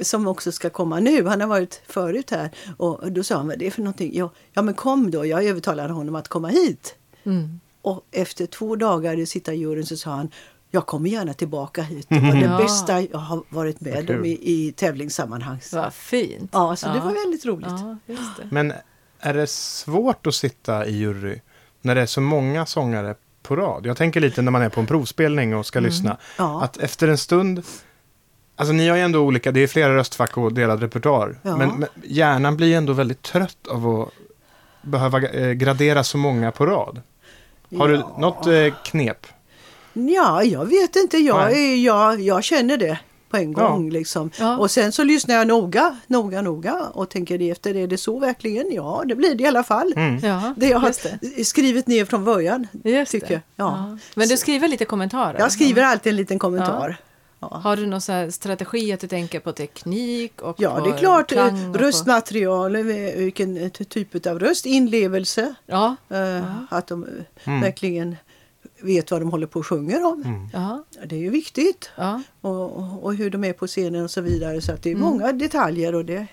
som 0.00 0.26
också 0.26 0.52
ska 0.52 0.70
komma 0.70 1.00
nu. 1.00 1.26
Han 1.26 1.40
har 1.40 1.48
varit 1.48 1.82
förut 1.88 2.30
här. 2.30 2.50
Och 2.76 3.12
då 3.12 3.22
sa 3.22 3.36
han, 3.36 3.46
vad 3.46 3.54
är 3.54 3.58
det 3.58 3.70
för 3.70 3.82
någonting? 3.82 4.10
Ja, 4.14 4.30
ja 4.52 4.62
men 4.62 4.74
kom 4.74 5.10
då, 5.10 5.26
jag 5.26 5.44
övertalade 5.44 5.92
honom 5.92 6.14
att 6.14 6.28
komma 6.28 6.48
hit. 6.48 6.94
Mm. 7.24 7.60
Och 7.82 8.06
efter 8.12 8.46
två 8.46 8.76
dagar 8.76 9.18
i 9.18 9.26
sitta 9.26 9.54
i 9.54 9.58
juryn 9.58 9.86
så 9.86 9.96
sa 9.96 10.10
han 10.10 10.30
jag 10.76 10.86
kommer 10.86 11.10
gärna 11.10 11.34
tillbaka 11.34 11.82
hit. 11.82 12.06
Det 12.08 12.20
var 12.20 12.32
det 12.32 12.40
Ja. 12.40 12.58
bästa 12.58 13.00
jag 13.02 13.18
har 13.18 13.42
varit 13.48 13.80
med 13.80 14.10
om 14.10 14.24
i, 14.24 14.38
i 14.42 14.72
tävlingssammanhang. 14.76 15.58
Vad 15.72 15.94
fint. 15.94 16.50
Ja, 16.52 16.76
så 16.76 16.86
det 16.88 17.00
var 17.00 17.12
väldigt 17.24 17.46
roligt. 17.46 17.66
Ja, 17.70 17.96
just 18.06 18.36
det. 18.36 18.48
Men 18.50 18.72
är 19.20 19.34
det 19.34 19.46
svårt 19.50 20.26
att 20.26 20.34
sitta 20.34 20.86
i 20.86 20.96
jury 20.96 21.40
när 21.82 21.94
det 21.94 22.00
är 22.00 22.06
så 22.06 22.20
många 22.20 22.66
sångare 22.66 23.14
på 23.42 23.56
rad? 23.56 23.86
Jag 23.86 23.96
tänker 23.96 24.20
lite 24.20 24.42
när 24.42 24.52
man 24.52 24.62
är 24.62 24.68
på 24.68 24.80
en 24.80 24.86
provspelning 24.86 25.56
och 25.56 25.66
ska 25.66 25.80
lyssna. 25.80 26.10
Mm. 26.10 26.20
Ja. 26.38 26.62
Att 26.64 26.76
efter 26.76 27.08
en 27.08 27.18
stund, 27.18 27.62
alltså 28.56 28.72
ni 28.72 28.88
har 28.88 28.96
ju 28.96 29.02
ändå 29.02 29.18
olika, 29.20 29.52
det 29.52 29.60
är 29.60 29.66
flera 29.66 29.94
röstfack 29.96 30.36
och 30.36 30.52
delad 30.52 30.80
repertoar. 30.80 31.38
Ja. 31.42 31.56
Men, 31.56 31.68
men 31.68 31.88
hjärnan 32.04 32.56
blir 32.56 32.76
ändå 32.76 32.92
väldigt 32.92 33.22
trött 33.22 33.66
av 33.70 33.88
att 34.00 34.08
behöva 34.82 35.22
eh, 35.28 35.52
gradera 35.52 36.04
så 36.04 36.18
många 36.18 36.52
på 36.52 36.66
rad. 36.66 37.00
Har 37.78 37.88
du 37.88 37.94
Ja. 37.94 38.16
något 38.18 38.46
eh, 38.46 38.74
knep? 38.84 39.26
Ja, 39.96 40.42
jag 40.42 40.64
vet 40.64 40.96
inte. 40.96 41.18
Jag, 41.18 41.52
är, 41.58 41.76
jag, 41.76 42.20
jag 42.20 42.44
känner 42.44 42.76
det 42.76 42.98
på 43.30 43.36
en 43.36 43.52
Ja. 43.52 43.68
gång. 43.68 43.90
Liksom. 43.90 44.30
Ja. 44.38 44.58
Och 44.58 44.70
sen 44.70 44.92
så 44.92 45.04
lyssnar 45.04 45.34
jag 45.34 45.46
noga, 45.46 45.96
noga, 46.06 46.42
noga 46.42 46.74
och 46.92 47.08
tänker 47.10 47.38
det 47.38 47.50
efter. 47.50 47.76
Är 47.76 47.86
det 47.86 47.98
så 47.98 48.18
verkligen? 48.18 48.72
Ja, 48.72 49.02
det 49.06 49.14
blir 49.14 49.34
det 49.34 49.42
i 49.44 49.46
alla 49.46 49.62
fall. 49.64 49.92
Mm. 49.96 50.18
Ja, 50.24 50.54
Det 50.56 50.68
jag 50.68 50.78
har 50.78 51.42
skrivit 51.44 51.86
ner 51.86 52.04
från 52.04 52.24
början. 52.24 52.66
Just 52.84 53.12
tycker 53.12 53.32
jag. 53.32 53.40
Ja. 53.56 53.98
Men 54.14 54.28
du 54.28 54.36
skriver 54.36 54.68
lite 54.68 54.84
kommentarer? 54.84 55.38
Jag 55.38 55.52
skriver 55.52 55.82
alltid 55.82 56.10
en 56.10 56.16
liten 56.16 56.38
kommentar. 56.38 56.96
Ja. 57.40 57.60
Har 57.64 57.76
du 57.76 57.86
någon 57.86 58.00
så 58.00 58.12
här 58.12 58.30
strategi 58.30 58.92
att 58.92 59.00
du 59.00 59.06
tänker 59.06 59.40
på 59.40 59.52
teknik? 59.52 60.42
Och 60.42 60.56
Ja, 60.58 60.74
på 60.78 60.84
det 60.84 60.90
är 60.94 60.98
klart. 60.98 61.32
eh, 61.32 61.46
på- 61.72 61.78
Röstmaterial, 61.78 62.76
eh, 62.76 62.82
vilken 63.16 63.70
typ 63.70 64.26
av 64.26 64.38
röst, 64.38 64.66
inlevelse. 64.66 65.54
Ja, 65.66 65.96
eh, 66.10 66.42
Att 66.68 66.86
de 66.86 67.04
eh, 67.44 67.60
verkligen 67.60 68.16
vet 68.80 69.10
vad 69.10 69.20
de 69.20 69.30
håller 69.30 69.46
på 69.46 69.58
och 69.58 69.66
sjunger 69.66 70.04
om. 70.04 70.48
ja, 70.52 70.84
Det 71.06 71.16
är 71.16 71.20
ju 71.20 71.30
viktigt. 71.30 71.90
ja. 71.96 72.22
Och, 72.40 73.04
och, 73.04 73.14
hur 73.14 73.30
de 73.30 73.44
är 73.44 73.52
på 73.52 73.66
scenen 73.66 74.04
och 74.04 74.10
så 74.10 74.20
vidare. 74.20 74.60
Så 74.60 74.72
att 74.72 74.82
det 74.82 74.90
är 74.90 74.94
Mm. 74.94 75.08
många 75.08 75.32
detaljer 75.32 75.94
och 75.94 76.04
det, 76.04 76.26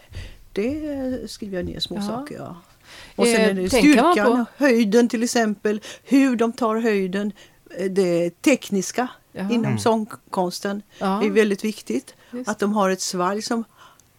det 0.53 0.89
eh, 0.91 1.27
skriver 1.27 1.57
jag 1.57 1.65
ner 1.65 1.79
små 1.79 1.95
Ja. 1.95 2.01
saker. 2.07 2.35
Ja. 2.35 2.55
Och 3.15 3.25
sen 3.25 3.35
Eh, 3.41 3.47
är 3.47 3.53
det 3.53 3.69
styrkan, 3.69 4.15
på- 4.45 4.45
höjden 4.65 5.09
till 5.09 5.23
exempel, 5.23 5.81
hur 6.03 6.35
de 6.35 6.51
tar 6.53 6.75
höjden. 6.75 7.31
det 7.89 8.41
tekniska 8.41 9.07
Jaha. 9.31 9.51
inom 9.51 9.65
mm. 9.65 9.79
sångkonsten 9.79 10.81
ja. 10.99 11.23
är 11.23 11.29
väldigt 11.29 11.63
viktigt. 11.63 12.13
Just. 12.31 12.49
Att 12.49 12.59
de 12.59 12.73
har 12.73 12.89
ett 12.89 13.01
svalg 13.01 13.41
som 13.41 13.63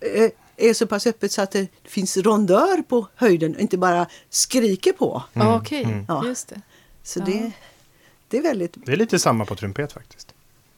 eh, 0.00 0.31
är 0.57 0.75
så 0.75 0.87
pass 0.87 1.07
öppet 1.07 1.33
så 1.33 1.43
att 1.43 1.50
det 1.50 1.69
finns 1.85 2.16
rondör 2.16 2.83
på 2.83 3.07
höjden 3.14 3.54
och 3.54 3.61
inte 3.61 3.78
bara 3.78 4.07
skriker 4.31 4.93
på. 4.93 5.23
Mm. 5.35 5.49
Okej, 5.49 5.83
okay. 5.87 6.04
ja. 6.09 6.26
just 6.26 6.49
det. 6.49 6.61
Så 7.02 7.21
ja. 7.21 7.25
det, 7.25 7.52
det 8.35 8.38
är 8.38 8.43
väldigt... 8.43 8.87
Det 8.87 8.93
är 8.93 8.97
lite 8.97 9.19
samma 9.19 9.45
på 9.45 9.55
trumpet 9.55 9.93
faktiskt. 9.93 10.35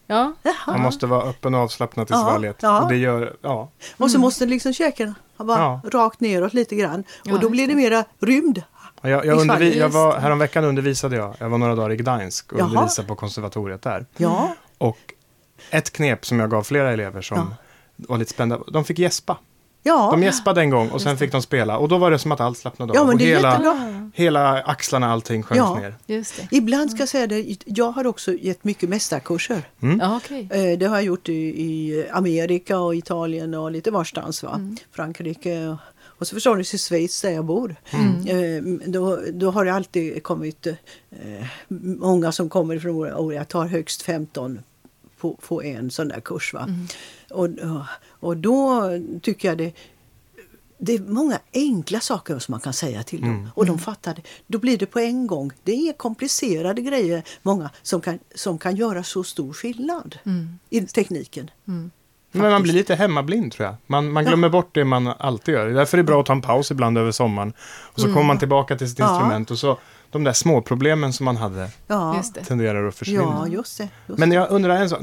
Ja. 0.06 0.32
Man 0.66 0.80
måste 0.80 1.06
vara 1.06 1.22
öppen 1.22 1.54
och 1.54 1.60
avslappnad 1.60 2.06
till 2.06 2.16
svalget. 2.16 2.56
Ja. 2.60 2.82
Och, 2.82 2.88
det 2.88 2.96
gör, 2.96 3.36
ja. 3.42 3.70
och 3.96 4.10
så 4.10 4.16
mm. 4.16 4.20
måste 4.20 4.46
liksom 4.46 4.72
käken 4.72 5.14
vara 5.36 5.58
ja. 5.58 5.80
rakt 5.90 6.20
neråt 6.20 6.54
lite 6.54 6.76
grann. 6.76 7.04
Och 7.30 7.40
då 7.40 7.48
blir 7.48 7.66
det 7.66 7.74
mera 7.74 8.04
rymd. 8.18 8.62
Jag, 9.00 9.26
jag, 9.26 9.38
undervi, 9.38 9.78
jag 9.78 9.88
var, 9.88 10.18
häromveckan 10.18 10.64
undervisade 10.64 11.16
jag. 11.16 11.34
Jag 11.38 11.48
var 11.48 11.58
några 11.58 11.74
dagar 11.74 11.92
i 11.92 11.96
Gdansk 11.96 12.52
och 12.52 12.60
Jaha. 12.60 12.68
undervisade 12.68 13.08
på 13.08 13.14
konservatoriet 13.14 13.82
där. 13.82 14.06
Ja. 14.16 14.54
Och 14.78 14.98
ett 15.70 15.92
knep 15.92 16.26
som 16.26 16.40
jag 16.40 16.50
gav 16.50 16.62
flera 16.62 16.92
elever 16.92 17.22
som 17.22 17.54
var 17.96 18.18
lite 18.18 18.30
spända. 18.30 18.58
De 18.72 18.84
fick 18.84 18.98
gäspa. 18.98 19.38
Ja. 19.86 20.08
De 20.10 20.22
gäspade 20.22 20.60
en 20.60 20.70
gång 20.70 20.88
och 20.88 21.02
sen 21.02 21.16
fick 21.16 21.32
de 21.32 21.42
spela 21.42 21.78
och 21.78 21.88
då 21.88 21.98
var 21.98 22.10
det 22.10 22.18
som 22.18 22.32
att 22.32 22.40
allt 22.40 22.58
slappnade 22.58 22.92
av. 22.92 22.96
Ja, 22.96 23.14
och 23.14 23.20
hela, 23.20 24.10
hela 24.14 24.62
axlarna, 24.62 25.12
allting 25.12 25.42
sjönk 25.42 25.58
ja. 25.58 25.78
ner. 25.78 25.94
Just 26.06 26.36
det. 26.36 26.56
Ibland 26.56 26.90
ska 26.90 26.98
jag 26.98 27.08
säga 27.08 27.26
det, 27.26 27.56
jag 27.64 27.90
har 27.90 28.06
också 28.06 28.32
gett 28.32 28.64
mycket 28.64 28.88
mästarkurser. 28.88 29.62
Mm. 29.82 30.00
Ja, 30.00 30.16
okay. 30.16 30.48
Eh, 30.50 30.78
det 30.78 30.86
har 30.86 30.96
jag 30.96 31.04
gjort 31.04 31.28
i, 31.28 31.32
i 31.32 32.04
Amerika 32.12 32.78
och 32.78 32.94
Italien 32.94 33.54
och 33.54 33.70
lite 33.70 33.90
varstans. 33.90 34.42
Va? 34.42 34.54
Mm. 34.54 34.76
Frankrike 34.92 35.76
och 36.18 36.26
så 36.26 36.34
förstår 36.34 36.56
ni 36.56 36.60
i 36.60 36.78
Schweiz 36.78 37.22
där 37.22 37.30
jag 37.30 37.44
bor. 37.44 37.76
Mm. 37.90 38.26
Eh, 38.26 38.88
då, 38.90 39.18
då 39.32 39.50
har 39.50 39.64
det 39.64 39.72
alltid 39.72 40.22
kommit 40.22 40.66
eh, 40.66 41.46
många 41.68 42.32
som 42.32 42.48
kommer 42.48 42.78
från 42.78 43.12
och 43.12 43.34
jag 43.34 43.48
tar 43.48 43.66
högst 43.66 44.02
15 44.02 44.60
på, 45.20 45.34
på 45.48 45.62
en 45.62 45.90
sån 45.90 46.08
där 46.08 46.20
kurs. 46.20 46.54
Va? 46.54 46.62
Mm. 46.62 46.86
Och, 47.30 47.48
och 48.08 48.36
då 48.36 48.90
tycker 49.22 49.48
jag 49.48 49.58
det 49.58 49.72
det 50.78 50.94
är 50.94 50.98
många 51.00 51.38
enkla 51.54 52.00
saker 52.00 52.38
som 52.38 52.52
man 52.52 52.60
kan 52.60 52.72
säga 52.72 53.02
till 53.02 53.20
dem. 53.20 53.30
Mm. 53.30 53.48
Och 53.54 53.66
de 53.66 53.78
fattar 53.78 54.14
det. 54.14 54.22
Då 54.46 54.58
blir 54.58 54.78
det 54.78 54.86
på 54.86 54.98
en 54.98 55.26
gång. 55.26 55.50
Det 55.64 55.88
är 55.88 55.92
komplicerade 55.92 56.82
grejer, 56.82 57.22
många, 57.42 57.70
som 57.82 58.00
kan, 58.00 58.18
som 58.34 58.58
kan 58.58 58.76
göra 58.76 59.02
så 59.02 59.24
stor 59.24 59.52
skillnad 59.52 60.18
mm. 60.24 60.58
i 60.70 60.80
tekniken. 60.80 61.50
Mm. 61.68 61.90
Men 62.32 62.50
man 62.50 62.62
blir 62.62 62.72
lite 62.72 62.94
hemmablind 62.94 63.52
tror 63.52 63.66
jag. 63.66 63.76
Man, 63.86 64.12
man 64.12 64.24
glömmer 64.24 64.48
ja. 64.48 64.52
bort 64.52 64.74
det 64.74 64.84
man 64.84 65.06
alltid 65.06 65.54
gör. 65.54 65.68
Därför 65.68 65.98
är 65.98 66.02
det 66.02 66.06
bra 66.06 66.20
att 66.20 66.26
ta 66.26 66.32
en 66.32 66.42
paus 66.42 66.70
ibland 66.70 66.98
över 66.98 67.10
sommaren. 67.10 67.52
Och 67.60 68.00
så 68.00 68.06
mm. 68.06 68.14
kommer 68.14 68.26
man 68.26 68.38
tillbaka 68.38 68.76
till 68.76 68.88
sitt 68.88 68.98
ja. 68.98 69.10
instrument 69.10 69.50
och 69.50 69.58
så 69.58 69.78
de 70.16 70.24
där 70.24 70.32
små 70.32 70.62
problemen 70.62 71.12
som 71.12 71.24
man 71.24 71.36
hade 71.36 71.68
ja. 71.86 72.22
tenderar 72.46 72.88
att 72.88 72.94
försvinna. 72.94 73.22
Ja, 73.22 73.46
just 73.48 73.78
det, 73.78 73.88
just 74.06 74.18
Men 74.18 74.32
jag 74.32 74.50
undrar 74.50 74.76
en 74.76 74.90
sak. 74.90 75.00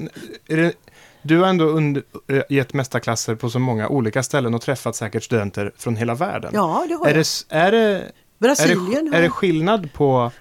du 1.21 1.39
har 1.39 1.47
ändå 1.47 1.65
under, 1.65 2.03
gett 2.49 2.73
mästarklasser 2.73 3.35
på 3.35 3.49
så 3.49 3.59
många 3.59 3.87
olika 3.87 4.23
ställen 4.23 4.53
och 4.53 4.61
träffat 4.61 4.95
säkert 4.95 5.23
studenter 5.23 5.71
från 5.77 5.95
hela 5.95 6.15
världen. 6.15 6.51
Ja, 6.53 6.85
det 6.87 6.93
har 6.93 7.07
jag. 7.07 7.17
Är 7.17 7.17
det, 7.17 7.55
är 7.55 7.71
det, 7.71 8.11
Brasilien 8.37 9.07
är 9.07 9.11
det, 9.11 9.17
är 9.17 9.21
det 9.21 9.29
skillnad 9.29 9.93
på 9.93 10.31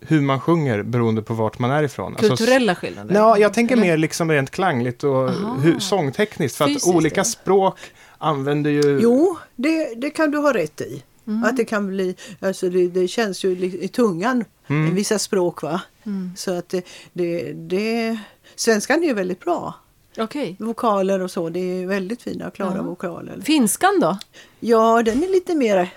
hur 0.00 0.20
man 0.20 0.40
sjunger 0.40 0.82
beroende 0.82 1.22
på 1.22 1.34
vart 1.34 1.58
man 1.58 1.70
är 1.70 1.82
ifrån. 1.82 2.12
Alltså 2.12 2.28
Kulturella 2.28 2.72
alltså, 2.72 2.86
skillnader? 2.86 3.14
Ja, 3.14 3.38
jag 3.38 3.54
tänker 3.54 3.76
mer 3.76 3.96
liksom 3.96 4.30
rent 4.30 4.50
klangligt 4.50 5.04
och 5.04 5.30
hur, 5.62 5.78
sångtekniskt. 5.78 6.58
För 6.58 6.66
Fysiskt, 6.66 6.88
att 6.88 6.94
olika 6.94 7.24
språk 7.24 7.78
använder 8.18 8.70
ju... 8.70 8.98
Jo, 9.02 9.38
det, 9.56 9.94
det 9.94 10.10
kan 10.10 10.30
du 10.30 10.38
ha 10.38 10.54
rätt 10.54 10.80
i. 10.80 11.02
Mm. 11.28 11.44
Att 11.44 11.56
det 11.56 11.64
kan 11.64 11.86
bli, 11.86 12.16
alltså 12.40 12.70
det, 12.70 12.88
det 12.88 13.08
känns 13.08 13.44
ju 13.44 13.50
i 13.80 13.88
tungan, 13.88 14.44
mm. 14.66 14.94
vissa 14.94 15.18
språk 15.18 15.62
va. 15.62 15.80
Mm. 16.06 16.32
Så 16.36 16.58
att 16.58 16.68
det, 16.68 16.86
det, 17.12 17.52
det, 17.52 18.18
svenskan 18.56 19.02
är 19.02 19.06
ju 19.06 19.14
väldigt 19.14 19.40
bra. 19.40 19.74
Okay. 20.16 20.56
Vokaler 20.58 21.20
och 21.20 21.30
så, 21.30 21.48
det 21.48 21.60
är 21.60 21.86
väldigt 21.86 22.22
fina 22.22 22.50
klara 22.50 22.76
ja. 22.76 22.82
vokaler. 22.82 23.40
Finskan 23.40 24.00
då? 24.00 24.18
Ja, 24.60 25.02
den 25.02 25.22
är 25.22 25.28
lite 25.28 25.54
mer 25.54 25.90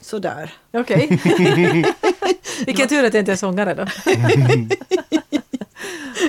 sådär. 0.00 0.52
Okej. 0.72 1.20
Okay. 1.24 1.84
Vilken 2.66 2.88
tur 2.88 3.04
att 3.04 3.14
jag 3.14 3.20
inte 3.20 3.32
är 3.32 3.36
sångare 3.36 3.74
då. 3.74 3.86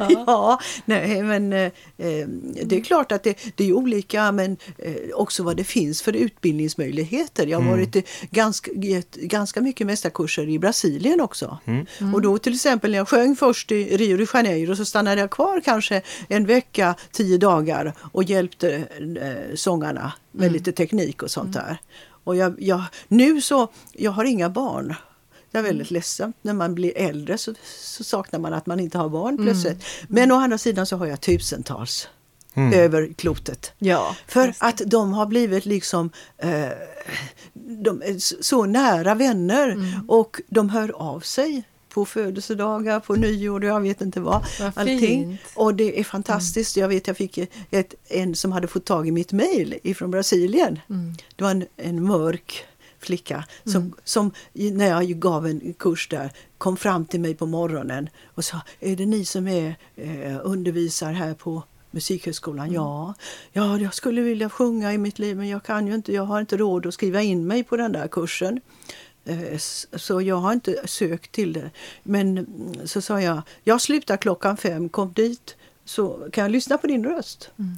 ja, 0.27 0.59
nej, 0.85 1.24
men 1.24 1.53
eh, 1.53 1.71
eh, 1.97 2.27
det 2.63 2.75
är 2.75 2.83
klart 2.83 3.12
att 3.12 3.24
det, 3.24 3.38
det 3.55 3.63
är 3.69 3.74
olika 3.74 4.31
men 4.31 4.57
eh, 4.77 4.95
också 5.13 5.43
vad 5.43 5.57
det 5.57 5.63
finns 5.63 6.01
för 6.01 6.15
utbildningsmöjligheter. 6.15 7.47
Jag 7.47 7.57
har 7.57 7.65
mm. 7.65 7.77
varit 7.77 8.07
ganska, 8.31 8.71
gett 8.71 9.15
ganska 9.15 9.62
mycket 9.62 9.88
mästarkurser 9.88 10.50
i 10.50 10.59
Brasilien 10.59 11.21
också. 11.21 11.57
Mm. 11.65 11.85
Mm. 12.00 12.13
Och 12.15 12.21
då 12.21 12.38
till 12.38 12.53
exempel 12.53 12.91
när 12.91 12.97
jag 12.97 13.09
sjöng 13.09 13.35
först 13.35 13.71
i 13.71 13.97
Rio 13.97 14.17
de 14.17 14.27
Janeiro 14.33 14.75
så 14.75 14.85
stannade 14.85 15.21
jag 15.21 15.31
kvar 15.31 15.62
kanske 15.65 16.01
en 16.27 16.45
vecka, 16.45 16.95
tio 17.12 17.38
dagar 17.38 17.93
och 18.12 18.24
hjälpte 18.24 18.75
eh, 18.75 19.55
sångarna 19.55 20.13
med 20.31 20.43
mm. 20.43 20.53
lite 20.53 20.71
teknik 20.71 21.24
och 21.24 21.31
sånt 21.31 21.55
mm. 21.55 21.67
där. 21.67 21.77
Och 22.24 22.35
jag, 22.35 22.55
jag, 22.62 22.83
nu 23.07 23.41
så, 23.41 23.67
jag 23.93 24.12
har 24.12 24.25
inga 24.25 24.50
barn. 24.50 24.95
Det 25.55 25.59
är 25.59 25.63
väldigt 25.63 25.91
ledsamt. 25.91 26.35
När 26.41 26.53
man 26.53 26.75
blir 26.75 26.97
äldre 26.97 27.38
så, 27.38 27.53
så 27.65 28.03
saknar 28.03 28.39
man 28.39 28.53
att 28.53 28.65
man 28.65 28.79
inte 28.79 28.97
har 28.97 29.09
barn 29.09 29.33
mm. 29.33 29.45
plötsligt. 29.45 29.74
Mm. 29.74 30.07
Men 30.07 30.31
å 30.31 30.35
andra 30.35 30.57
sidan 30.57 30.85
så 30.85 30.97
har 30.97 31.05
jag 31.05 31.21
tusentals 31.21 32.07
mm. 32.53 32.74
över 32.74 33.13
klotet. 33.13 33.74
Ja, 33.77 34.15
För 34.27 34.53
att 34.59 34.81
de 34.85 35.13
har 35.13 35.25
blivit 35.25 35.65
liksom 35.65 36.09
eh, 36.38 36.69
de 37.83 38.01
är 38.01 38.43
så 38.43 38.65
nära 38.65 39.15
vänner 39.15 39.69
mm. 39.69 40.09
och 40.09 40.41
de 40.47 40.69
hör 40.69 40.91
av 40.95 41.19
sig 41.19 41.63
på 41.89 42.05
födelsedagar, 42.05 43.00
på 43.00 43.15
nyår 43.15 43.63
och 43.63 43.69
jag 43.69 43.81
vet 43.81 44.01
inte 44.01 44.19
vad. 44.19 44.45
vad 44.59 44.71
allting. 44.75 45.41
Och 45.53 45.75
det 45.75 46.00
är 46.00 46.03
fantastiskt. 46.03 46.77
Mm. 46.77 46.81
Jag 46.81 46.89
vet 46.89 47.07
jag 47.07 47.17
fick 47.17 47.38
ett, 47.71 47.93
en 48.07 48.35
som 48.35 48.51
hade 48.51 48.67
fått 48.67 48.85
tag 48.85 49.07
i 49.07 49.12
mitt 49.12 49.31
mejl 49.31 49.79
ifrån 49.83 50.12
Brasilien. 50.12 50.79
Mm. 50.89 51.13
Det 51.35 51.43
var 51.43 51.51
en, 51.51 51.65
en 51.77 52.03
mörk 52.03 52.65
flicka 53.05 53.45
som, 53.63 53.81
mm. 53.81 53.93
som 54.03 54.31
när 54.53 54.88
jag 54.88 55.05
gav 55.05 55.47
en 55.47 55.74
kurs 55.74 56.07
där 56.07 56.31
kom 56.57 56.77
fram 56.77 57.05
till 57.05 57.19
mig 57.19 57.35
på 57.35 57.45
morgonen 57.45 58.09
och 58.25 58.45
sa 58.45 58.62
Är 58.79 58.95
det 58.95 59.05
ni 59.05 59.25
som 59.25 59.47
är 59.47 59.75
eh, 59.95 60.39
undervisar 60.43 61.13
här 61.13 61.33
på 61.33 61.63
Musikhögskolan? 61.91 62.65
Mm. 62.65 62.75
Ja. 62.75 63.13
ja, 63.51 63.79
jag 63.79 63.93
skulle 63.93 64.21
vilja 64.21 64.50
sjunga 64.50 64.93
i 64.93 64.97
mitt 64.97 65.19
liv 65.19 65.38
men 65.38 65.50
jag 65.50 65.63
kan 65.63 65.88
ju 65.88 65.95
inte, 65.95 66.13
jag 66.13 66.24
har 66.24 66.39
inte 66.39 66.57
råd 66.57 66.85
att 66.85 66.93
skriva 66.93 67.21
in 67.21 67.47
mig 67.47 67.63
på 67.63 67.77
den 67.77 67.91
där 67.91 68.07
kursen. 68.07 68.62
Eh, 69.25 69.57
så 69.93 70.21
jag 70.21 70.35
har 70.35 70.53
inte 70.53 70.81
sökt 70.85 71.31
till 71.31 71.53
det. 71.53 71.71
Men 72.03 72.38
mm, 72.38 72.88
så 72.88 73.01
sa 73.01 73.21
jag, 73.21 73.41
jag 73.63 73.81
slutar 73.81 74.17
klockan 74.17 74.57
fem, 74.57 74.89
kom 74.89 75.13
dit 75.13 75.55
så 75.85 76.27
kan 76.31 76.41
jag 76.41 76.51
lyssna 76.51 76.77
på 76.77 76.88
din 76.88 77.05
röst. 77.05 77.50
Mm. 77.59 77.77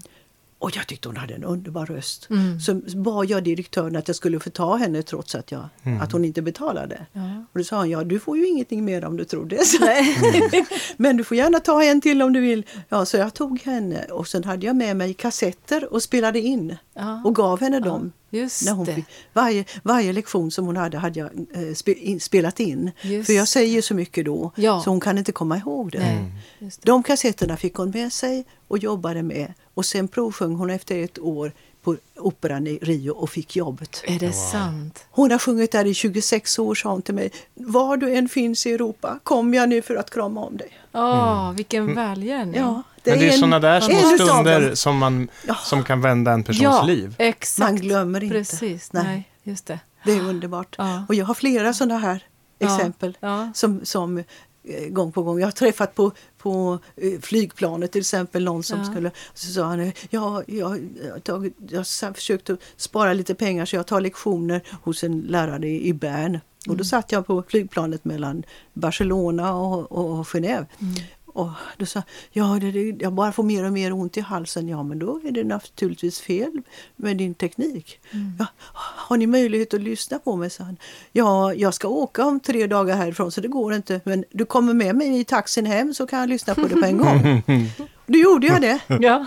Och 0.59 0.75
jag 0.75 0.87
tyckte 0.87 1.09
hon 1.09 1.17
hade 1.17 1.33
en 1.33 1.43
underbar 1.43 1.85
röst. 1.85 2.29
Mm. 2.29 2.59
Så 2.59 2.73
bad 2.95 3.29
jag 3.29 3.43
direktören 3.43 3.95
att 3.95 4.07
jag 4.07 4.15
skulle 4.15 4.39
få 4.39 4.49
ta 4.49 4.75
henne 4.75 5.03
trots 5.03 5.35
att, 5.35 5.51
jag, 5.51 5.69
mm. 5.83 6.01
att 6.01 6.11
hon 6.11 6.25
inte 6.25 6.41
betalade. 6.41 7.05
Ja. 7.13 7.45
Och 7.51 7.59
då 7.59 7.63
sa 7.63 7.77
han, 7.77 7.89
ja 7.89 8.03
du 8.03 8.19
får 8.19 8.37
ju 8.37 8.47
ingenting 8.47 8.85
mer 8.85 9.05
om 9.05 9.17
du 9.17 9.25
tror 9.25 9.45
det. 9.45 9.59
Mm. 9.81 10.65
Men 10.97 11.17
du 11.17 11.23
får 11.23 11.37
gärna 11.37 11.59
ta 11.59 11.83
en 11.83 12.01
till 12.01 12.21
om 12.21 12.33
du 12.33 12.41
vill. 12.41 12.65
Ja, 12.89 13.05
så 13.05 13.17
jag 13.17 13.33
tog 13.33 13.61
henne 13.61 14.05
och 14.05 14.27
sen 14.27 14.43
hade 14.43 14.65
jag 14.65 14.75
med 14.75 14.97
mig 14.97 15.13
kassetter 15.13 15.93
och 15.93 16.03
spelade 16.03 16.39
in. 16.39 16.77
Ja. 16.93 17.21
Och 17.25 17.35
gav 17.35 17.61
henne 17.61 17.79
dem. 17.79 18.11
Just 18.37 18.65
när 18.65 18.73
hon 18.73 18.85
fick, 18.85 19.05
varje, 19.33 19.65
varje 19.83 20.13
lektion 20.13 20.51
som 20.51 20.65
hon 20.65 20.77
hade 20.77 20.97
hade 20.97 21.19
jag 21.19 21.29
eh, 21.53 21.73
spe, 21.73 21.93
in, 21.93 22.19
spelat 22.19 22.59
in. 22.59 22.91
Just 23.01 23.25
För 23.25 23.33
jag 23.33 23.47
säger 23.47 23.81
så 23.81 23.93
mycket 23.93 24.25
då 24.25 24.51
ja. 24.55 24.81
så 24.81 24.89
hon 24.89 24.99
kan 24.99 25.17
inte 25.17 25.31
komma 25.31 25.57
ihåg 25.57 25.91
det. 25.91 25.99
Nej, 25.99 26.31
det. 26.59 26.79
De 26.81 27.03
kassetterna 27.03 27.57
fick 27.57 27.75
hon 27.75 27.89
med 27.89 28.13
sig 28.13 28.45
och 28.67 28.77
jobbade 28.77 29.23
med. 29.23 29.53
Och 29.73 29.85
sen 29.85 30.07
provsjöng 30.07 30.55
hon 30.55 30.69
efter 30.69 31.03
ett 31.03 31.19
år 31.19 31.51
på 31.87 31.97
Operan 32.15 32.67
i 32.67 32.79
Rio 32.81 33.11
och 33.11 33.29
fick 33.29 33.55
jobbet. 33.55 34.03
Är 34.05 34.19
det 34.19 34.25
wow. 34.25 34.33
sant? 34.33 35.05
Hon 35.11 35.31
har 35.31 35.39
sjungit 35.39 35.71
där 35.71 35.85
i 35.85 35.93
26 35.93 36.59
år, 36.59 36.75
sa 36.75 36.91
hon 36.91 37.01
till 37.01 37.13
mig. 37.13 37.31
Var 37.53 37.97
du 37.97 38.15
än 38.15 38.29
finns 38.29 38.65
i 38.65 38.71
Europa, 38.71 39.19
kom 39.23 39.53
jag 39.53 39.69
nu 39.69 39.81
för 39.81 39.95
att 39.95 40.09
krama 40.09 40.41
om 40.41 40.57
dig. 40.57 40.69
Åh, 40.93 41.43
mm. 41.43 41.55
vilken 41.55 41.83
mm. 41.83 41.95
välgärning. 41.95 42.55
Ja, 42.55 42.83
det 43.07 43.11
Men 43.11 43.19
det 43.19 43.25
är, 43.25 43.33
är 43.33 43.37
sådana 43.37 43.59
där 43.59 43.81
små 43.81 44.25
stunder 44.25 44.75
som, 44.75 44.97
man, 44.97 45.27
ja. 45.47 45.55
som 45.55 45.83
kan 45.83 46.01
vända 46.01 46.31
en 46.31 46.43
persons 46.43 46.61
ja, 46.61 46.83
liv. 46.83 47.15
Exakt. 47.17 47.59
Man 47.59 47.75
glömmer 47.75 48.23
inte. 48.23 48.35
Precis, 48.35 48.93
nej. 48.93 49.03
nej 49.03 49.29
just 49.43 49.65
det. 49.65 49.79
Det 50.05 50.11
är 50.11 50.21
underbart. 50.21 50.75
Ja. 50.77 51.05
Och 51.07 51.15
jag 51.15 51.25
har 51.25 51.33
flera 51.33 51.73
sådana 51.73 51.97
här 51.97 52.23
exempel 52.59 53.17
som, 53.53 53.85
som 53.85 54.23
Eh, 54.69 54.89
gång 54.89 55.11
på 55.11 55.23
gång. 55.23 55.39
Jag 55.39 55.47
har 55.47 55.51
träffat 55.51 55.95
på, 55.95 56.11
på 56.37 56.79
eh, 56.95 57.19
flygplanet 57.21 57.91
till 57.91 58.01
exempel 58.01 58.43
någon 58.43 58.63
som 58.63 58.79
ja. 58.79 58.85
skulle... 58.85 59.11
Så 59.33 59.53
sa 59.53 59.63
han, 59.63 59.85
ja, 59.85 60.43
jag, 60.47 60.79
jag, 61.25 61.51
jag 61.69 61.79
har 61.79 62.13
försökt 62.13 62.49
att 62.49 62.59
spara 62.77 63.13
lite 63.13 63.35
pengar 63.35 63.65
så 63.65 63.75
jag 63.75 63.87
tar 63.87 64.01
lektioner 64.01 64.61
hos 64.83 65.03
en 65.03 65.21
lärare 65.21 65.67
i 65.67 65.93
Bern. 65.93 66.25
Mm. 66.25 66.41
Och 66.67 66.67
då 66.67 66.73
mm. 66.73 66.85
satt 66.85 67.11
jag 67.11 67.27
på 67.27 67.43
flygplanet 67.47 68.05
mellan 68.05 68.43
Barcelona 68.73 69.55
och, 69.55 69.91
och 69.91 70.25
Genève. 70.25 70.65
Mm. 70.79 70.95
Och 71.37 71.49
då 71.77 71.85
sa 71.85 72.03
ja, 72.31 72.57
det, 72.61 72.71
det, 72.71 73.03
jag 73.03 73.13
bara 73.13 73.31
får 73.31 73.43
mer 73.43 73.63
och 73.63 73.73
mer 73.73 73.93
ont 73.93 74.17
i 74.17 74.21
halsen. 74.21 74.67
Ja, 74.67 74.83
men 74.83 74.99
då 74.99 75.21
är 75.23 75.31
det 75.31 75.43
naturligtvis 75.43 76.19
fel 76.19 76.61
med 76.95 77.17
din 77.17 77.33
teknik. 77.33 77.99
Mm. 78.11 78.33
Ja, 78.39 78.45
har 78.73 79.17
ni 79.17 79.27
möjlighet 79.27 79.73
att 79.73 79.81
lyssna 79.81 80.19
på 80.19 80.35
mig? 80.35 80.49
sa 80.49 80.63
han. 80.63 80.77
Ja, 81.11 81.53
jag 81.53 81.73
ska 81.73 81.87
åka 81.87 82.25
om 82.25 82.39
tre 82.39 82.67
dagar 82.67 82.95
härifrån 82.95 83.31
så 83.31 83.41
det 83.41 83.47
går 83.47 83.73
inte. 83.73 84.01
Men 84.03 84.25
du 84.31 84.45
kommer 84.45 84.73
med 84.73 84.95
mig 84.95 85.19
i 85.19 85.23
taxin 85.23 85.65
hem 85.65 85.93
så 85.93 86.07
kan 86.07 86.19
jag 86.19 86.29
lyssna 86.29 86.55
på 86.55 86.61
det 86.61 86.75
på 86.75 86.85
en 86.85 86.97
gång. 86.97 87.43
Då 88.05 88.19
gjorde 88.19 88.47
jag 88.47 88.61
det. 88.61 88.79
Ja. 88.87 89.25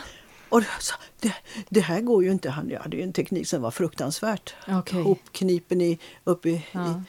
Och 0.49 0.63
så, 0.81 0.95
det, 1.21 1.35
det, 1.69 1.81
här 1.81 2.01
går 2.01 2.25
ju 2.25 2.31
inte. 2.31 2.51
Han 2.51 2.73
hade 2.81 2.97
ju 2.97 3.03
en 3.03 3.13
teknik 3.13 3.49
som 3.49 3.63
var 3.63 3.71
fruktansvärt. 3.71 4.55
Okay. 4.79 5.03
Hopknipen 5.03 5.81
i, 5.81 5.99
upp 6.25 6.47
i, 6.47 6.67
ja. 6.73 7.03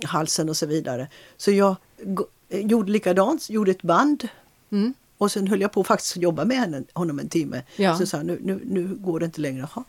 i 0.00 0.06
halsen 0.06 0.48
och 0.48 0.56
så 0.56 0.66
vidare. 0.66 1.08
Så 1.36 1.50
jag 1.50 1.76
gjorde 2.48 2.92
likadant, 2.92 3.50
gjorde 3.50 3.70
ett 3.70 3.82
band. 3.82 4.28
Mm. 4.72 4.94
Och 5.18 5.32
sen 5.32 5.46
höll 5.46 5.60
jag 5.60 5.72
på 5.72 5.84
faktiskt 5.84 6.16
att 6.16 6.22
jobba 6.22 6.44
med 6.44 6.56
henne, 6.56 6.82
honom 6.92 7.18
en 7.18 7.28
timme. 7.28 7.62
Ja. 7.76 7.98
Så 7.98 8.06
sa 8.06 8.16
han, 8.16 8.26
nu, 8.26 8.38
nu, 8.42 8.60
nu 8.64 8.94
går 8.94 9.20
det 9.20 9.26
inte 9.26 9.40
längre. 9.40 9.62
Aha. 9.62 9.84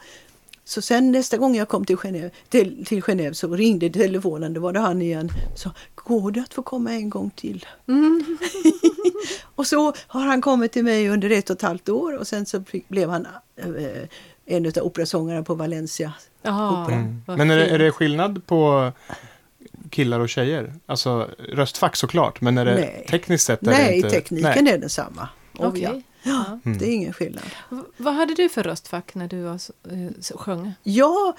Så 0.66 0.82
sen 0.82 1.12
nästa 1.12 1.38
gång 1.38 1.56
jag 1.56 1.68
kom 1.68 1.86
till 1.86 1.96
Genève, 1.96 2.30
till, 2.50 2.86
till 2.86 3.04
Genève 3.04 3.34
så 3.34 3.56
ringde 3.56 3.90
telefonen, 3.90 4.54
då 4.54 4.62
var 4.62 4.74
det 4.74 4.80
han 4.80 5.02
igen. 5.02 5.30
Så 5.56 5.72
går 5.96 6.32
det 6.32 6.42
att 6.42 6.54
få 6.54 6.64
komma 6.64 6.92
en 6.92 7.10
gång 7.10 7.30
till? 7.30 7.66
Mm. 7.88 8.38
och 9.56 9.68
så 9.68 9.94
har 10.08 10.22
han 10.22 10.42
kommit 10.42 10.72
till 10.72 10.84
mig 10.84 11.10
under 11.10 11.30
ett 11.30 11.50
och 11.50 11.56
ett 11.56 11.62
halvt 11.62 11.90
år 11.90 12.18
och 12.18 12.28
sen 12.28 12.46
så 12.46 12.64
blev 12.88 13.10
han 13.10 13.28
eh, 13.56 14.08
en 14.46 14.66
av 14.66 14.72
operasångarna 14.78 15.44
på 15.44 15.56
Valencia. 15.56 16.14
Aha, 16.46 16.88
mm. 16.92 17.22
Men 17.26 17.52
är 17.52 17.58
det, 17.58 17.66
är 17.66 17.80
det 17.80 17.92
skillnad 17.92 18.46
på 18.46 18.92
killar 19.94 20.20
och 20.20 20.30
tjejer? 20.30 20.74
Alltså 20.86 21.30
röstfack 21.50 21.96
såklart, 21.96 22.42
men 22.42 22.58
är 22.58 22.66
det 22.66 22.76
Nej. 22.76 23.06
tekniskt 23.10 23.46
sett? 23.46 23.64
Är 23.64 23.72
Nej, 23.72 23.90
det 23.90 23.96
inte... 23.96 24.10
tekniken 24.10 24.64
Nej. 24.64 24.74
är 24.74 24.78
densamma. 24.78 25.30
Okay. 25.58 26.02
Ja, 26.24 26.60
mm. 26.66 26.78
det 26.78 26.86
är 26.86 26.94
ingen 26.94 27.14
skillnad. 27.14 27.44
V 27.70 27.78
vad 27.98 28.14
hade 28.14 28.34
du 28.34 28.50
för 28.50 28.64
röstfack 28.64 29.16
när 29.16 29.28
du 29.28 29.42
var, 29.42 29.60
eh, 29.92 30.38
sjöng? 30.38 30.74
Ja, 30.84 31.36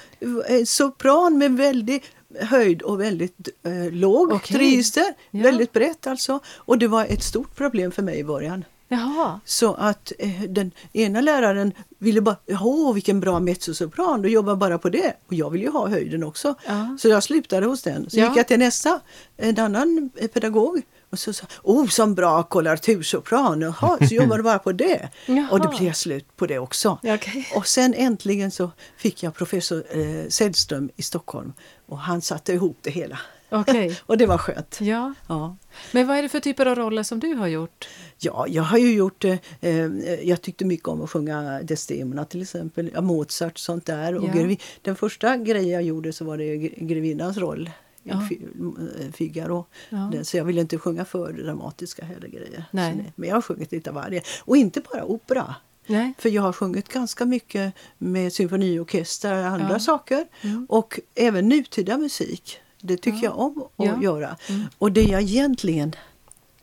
eh, 0.49 0.64
sopran 0.64 1.38
med 1.38 1.52
väldigt 1.56 2.04
höjd 2.40 2.82
och 2.82 3.00
väldigt 3.00 3.49
eh, 3.62 3.90
lågt 3.92 4.32
okay. 4.32 4.58
register. 4.58 5.14
Ja. 5.30 5.42
Väldigt 5.42 5.73
brett 5.73 6.06
alltså. 6.06 6.40
Och 6.46 6.78
det 6.78 6.88
var 6.88 7.04
ett 7.04 7.23
stort 7.23 7.56
problem 7.56 7.92
för 7.92 8.02
mig 8.02 8.18
i 8.18 8.25
början. 8.25 8.64
Jaha. 8.95 9.41
Så 9.45 9.75
att 9.75 10.13
eh, 10.19 10.43
den 10.49 10.71
ena 10.93 11.21
läraren 11.21 11.73
ville 11.99 12.21
bara, 12.21 12.37
åh 12.47 12.95
vilken 12.95 13.21
bra 13.21 13.41
mezzosopran, 13.41 14.23
då 14.23 14.29
jobbar 14.29 14.57
bara 14.57 14.79
på 14.79 14.89
det. 14.89 15.17
Och 15.27 15.35
jag 15.35 15.51
vill 15.51 15.63
ju 15.63 15.71
ha 15.71 15.89
höjden 15.89 16.25
också. 16.25 16.55
Ja. 16.67 16.97
Så 17.01 17.09
jag 17.09 17.23
slutade 17.23 17.67
hos 17.67 17.83
den. 17.83 18.11
Så 18.11 18.19
ja. 18.19 18.29
gick 18.29 18.37
jag 18.37 18.49
till 18.49 18.59
nästa, 18.59 19.01
en 19.37 19.59
annan 19.59 20.11
pedagog. 20.33 20.83
Och 21.11 21.19
så 21.19 21.33
sa 21.33 21.47
oh 21.63 21.89
som 21.89 22.15
bra 22.15 22.43
koloratursopran, 22.43 23.61
jaha, 23.61 23.99
så 24.09 24.15
jobbade 24.15 24.43
bara 24.43 24.59
på 24.59 24.73
det. 24.73 25.09
Jaha. 25.27 25.49
Och 25.51 25.61
det 25.61 25.69
blev 25.79 25.93
slut 25.93 26.37
på 26.37 26.47
det 26.47 26.59
också. 26.59 26.99
Okay. 27.03 27.45
Och 27.55 27.67
sen 27.67 27.95
äntligen 27.95 28.51
så 28.51 28.71
fick 28.97 29.23
jag 29.23 29.35
professor 29.35 29.85
eh, 29.91 30.29
Sällström 30.29 30.91
i 30.97 31.03
Stockholm 31.03 31.53
och 31.87 31.99
han 31.99 32.23
satte 32.23 32.53
ihop 32.53 32.79
det 32.83 32.91
hela. 32.91 33.19
Okay. 33.61 33.94
och 34.06 34.18
det 34.18 34.26
var 34.26 34.38
skönt. 34.38 34.78
Ja. 34.80 35.14
ja. 35.28 35.56
Men 35.92 36.06
vad 36.06 36.16
är 36.16 36.23
det 36.23 36.28
för 36.28 36.40
typer 36.40 36.66
av 36.66 36.75
roller 36.75 37.02
som 37.02 37.20
du 37.20 37.34
har 37.34 37.46
gjort? 37.46 37.88
Ja, 38.18 38.46
jag 38.49 38.62
har 38.62 38.78
ju 38.78 38.94
gjort, 38.94 39.25
eh, 39.25 39.38
eh 39.61 39.90
jag 40.23 40.42
tyckte 40.42 40.64
mycket 40.64 40.88
om 40.88 41.02
att 41.02 41.11
sjunga 41.11 41.62
Desdemona 41.62 42.25
till 42.25 42.42
exempel, 42.42 43.02
Mozart 43.02 43.58
sånt 43.58 43.87
där. 43.87 44.14
Och 44.14 44.30
ja. 44.34 44.56
den 44.82 44.96
första 44.96 45.37
grejen 45.37 45.70
jag 45.70 45.82
gjorde 45.82 46.12
så 46.12 46.25
var 46.25 46.38
det 46.38 46.56
grevinnans 46.58 47.37
roll. 47.37 47.70
Ja. 48.02 48.14
Eh, 48.14 49.12
Figaro. 49.12 49.67
Ja. 49.88 50.25
Så 50.25 50.36
jag 50.36 50.45
vill 50.45 50.58
inte 50.58 50.78
sjunga 50.78 51.04
för 51.04 51.32
dramatiska 51.32 52.04
heller 52.04 52.28
grejer. 52.28 52.64
Nej. 52.71 53.12
Men 53.17 53.28
jag 53.28 53.36
har 53.36 53.43
sjungit 53.43 53.73
lite 53.73 53.90
av 53.90 53.97
varje. 53.97 54.23
Och 54.40 54.56
inte 54.56 54.80
bara 54.93 55.04
opera. 55.04 55.54
Nej. 55.86 56.14
För 56.19 56.28
jag 56.28 56.43
har 56.43 56.52
sjungit 56.52 56.88
ganska 56.88 57.25
mycket 57.25 57.75
med 57.99 58.32
symfoniorkester 58.32 59.38
och 59.38 59.47
andra 59.47 59.73
ja. 59.73 59.78
saker. 59.78 60.26
Mm. 60.40 60.67
Och 60.69 61.00
även 61.14 61.49
nutida 61.49 61.99
musik. 61.99 62.60
Det 62.86 62.97
tycker 62.97 63.18
ja. 63.18 63.25
jag 63.25 63.38
om 63.38 63.62
att 63.76 63.86
ja. 63.86 64.02
göra. 64.02 64.36
Mm. 64.49 64.62
Och 64.78 64.92
det 64.92 65.02
jag 65.02 65.23
egentligen 65.23 65.94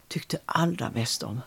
tyckte 0.08 0.38
allra 0.46 0.92
mest 0.92 1.24
om 1.24 1.42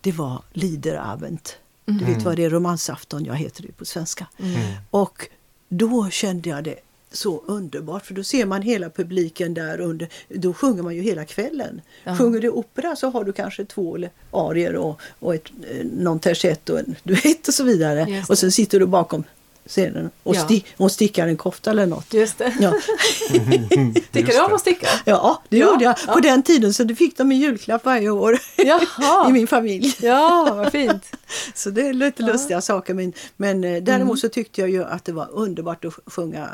det 0.00 0.12
var 0.12 0.42
Liederabend. 0.52 1.48
Mm. 1.86 1.98
Du 1.98 2.04
vet 2.04 2.22
vad 2.22 2.36
det 2.36 2.44
är, 2.44 2.50
romansafton, 2.50 3.24
jag 3.24 3.34
heter 3.34 3.62
det 3.62 3.72
på 3.72 3.84
svenska. 3.84 4.26
Mm. 4.38 4.60
Och 4.90 5.28
då 5.68 6.10
kände 6.10 6.48
jag 6.48 6.64
det 6.64 6.76
så 7.12 7.42
underbart 7.46 8.06
för 8.06 8.14
då 8.14 8.24
ser 8.24 8.46
man 8.46 8.62
hela 8.62 8.90
publiken 8.90 9.54
där 9.54 9.80
under, 9.80 10.08
då 10.28 10.54
sjunger 10.54 10.82
man 10.82 10.94
ju 10.94 11.02
hela 11.02 11.24
kvällen. 11.24 11.80
Ja. 12.04 12.16
Sjunger 12.16 12.40
du 12.40 12.50
opera 12.50 12.96
så 12.96 13.10
har 13.10 13.24
du 13.24 13.32
kanske 13.32 13.64
två 13.64 13.98
arier 14.30 14.76
och, 14.76 15.00
och 15.18 15.34
ett, 15.34 15.50
eh, 15.70 15.86
någon 15.86 16.20
tersett 16.20 16.68
och 16.68 16.78
en 16.78 16.96
duett 17.02 17.48
och 17.48 17.54
så 17.54 17.64
vidare. 17.64 18.24
Och 18.28 18.38
sen 18.38 18.52
sitter 18.52 18.80
du 18.80 18.86
bakom 18.86 19.24
scenen 19.68 20.10
och, 20.22 20.34
ja. 20.34 20.44
sti 20.44 20.64
och 20.76 20.92
stickar 20.92 21.28
en 21.28 21.36
kofta 21.36 21.70
eller 21.70 21.86
något. 21.86 22.14
Just 22.14 22.38
det. 22.38 22.54
Ja. 22.60 22.72
Tycker 24.12 24.32
du 24.32 24.40
om 24.40 24.54
att 24.54 24.60
sticka? 24.60 24.88
Ja, 25.04 25.42
det 25.48 25.58
ja. 25.58 25.66
gjorde 25.66 25.84
jag 25.84 25.96
på 26.06 26.20
den 26.20 26.42
tiden 26.42 26.74
så 26.74 26.84
det 26.84 26.94
fick 26.94 27.16
de 27.16 27.32
i 27.32 27.34
julklapp 27.34 27.84
varje 27.84 28.10
år 28.10 28.38
i 29.28 29.32
min 29.32 29.46
familj. 29.46 29.96
Ja, 30.00 30.54
vad 30.56 30.72
fint. 30.72 31.16
så 31.54 31.70
det 31.70 31.88
är 31.88 31.92
lite 31.92 32.22
lustiga 32.22 32.60
saker 32.60 32.94
men, 32.94 33.12
men 33.36 33.64
eh, 33.64 33.82
däremot 33.82 34.08
mm. 34.08 34.16
så 34.16 34.28
tyckte 34.28 34.60
jag 34.60 34.70
ju 34.70 34.84
att 34.84 35.04
det 35.04 35.12
var 35.12 35.28
underbart 35.32 35.84
att 35.84 35.94
sjunga 36.06 36.48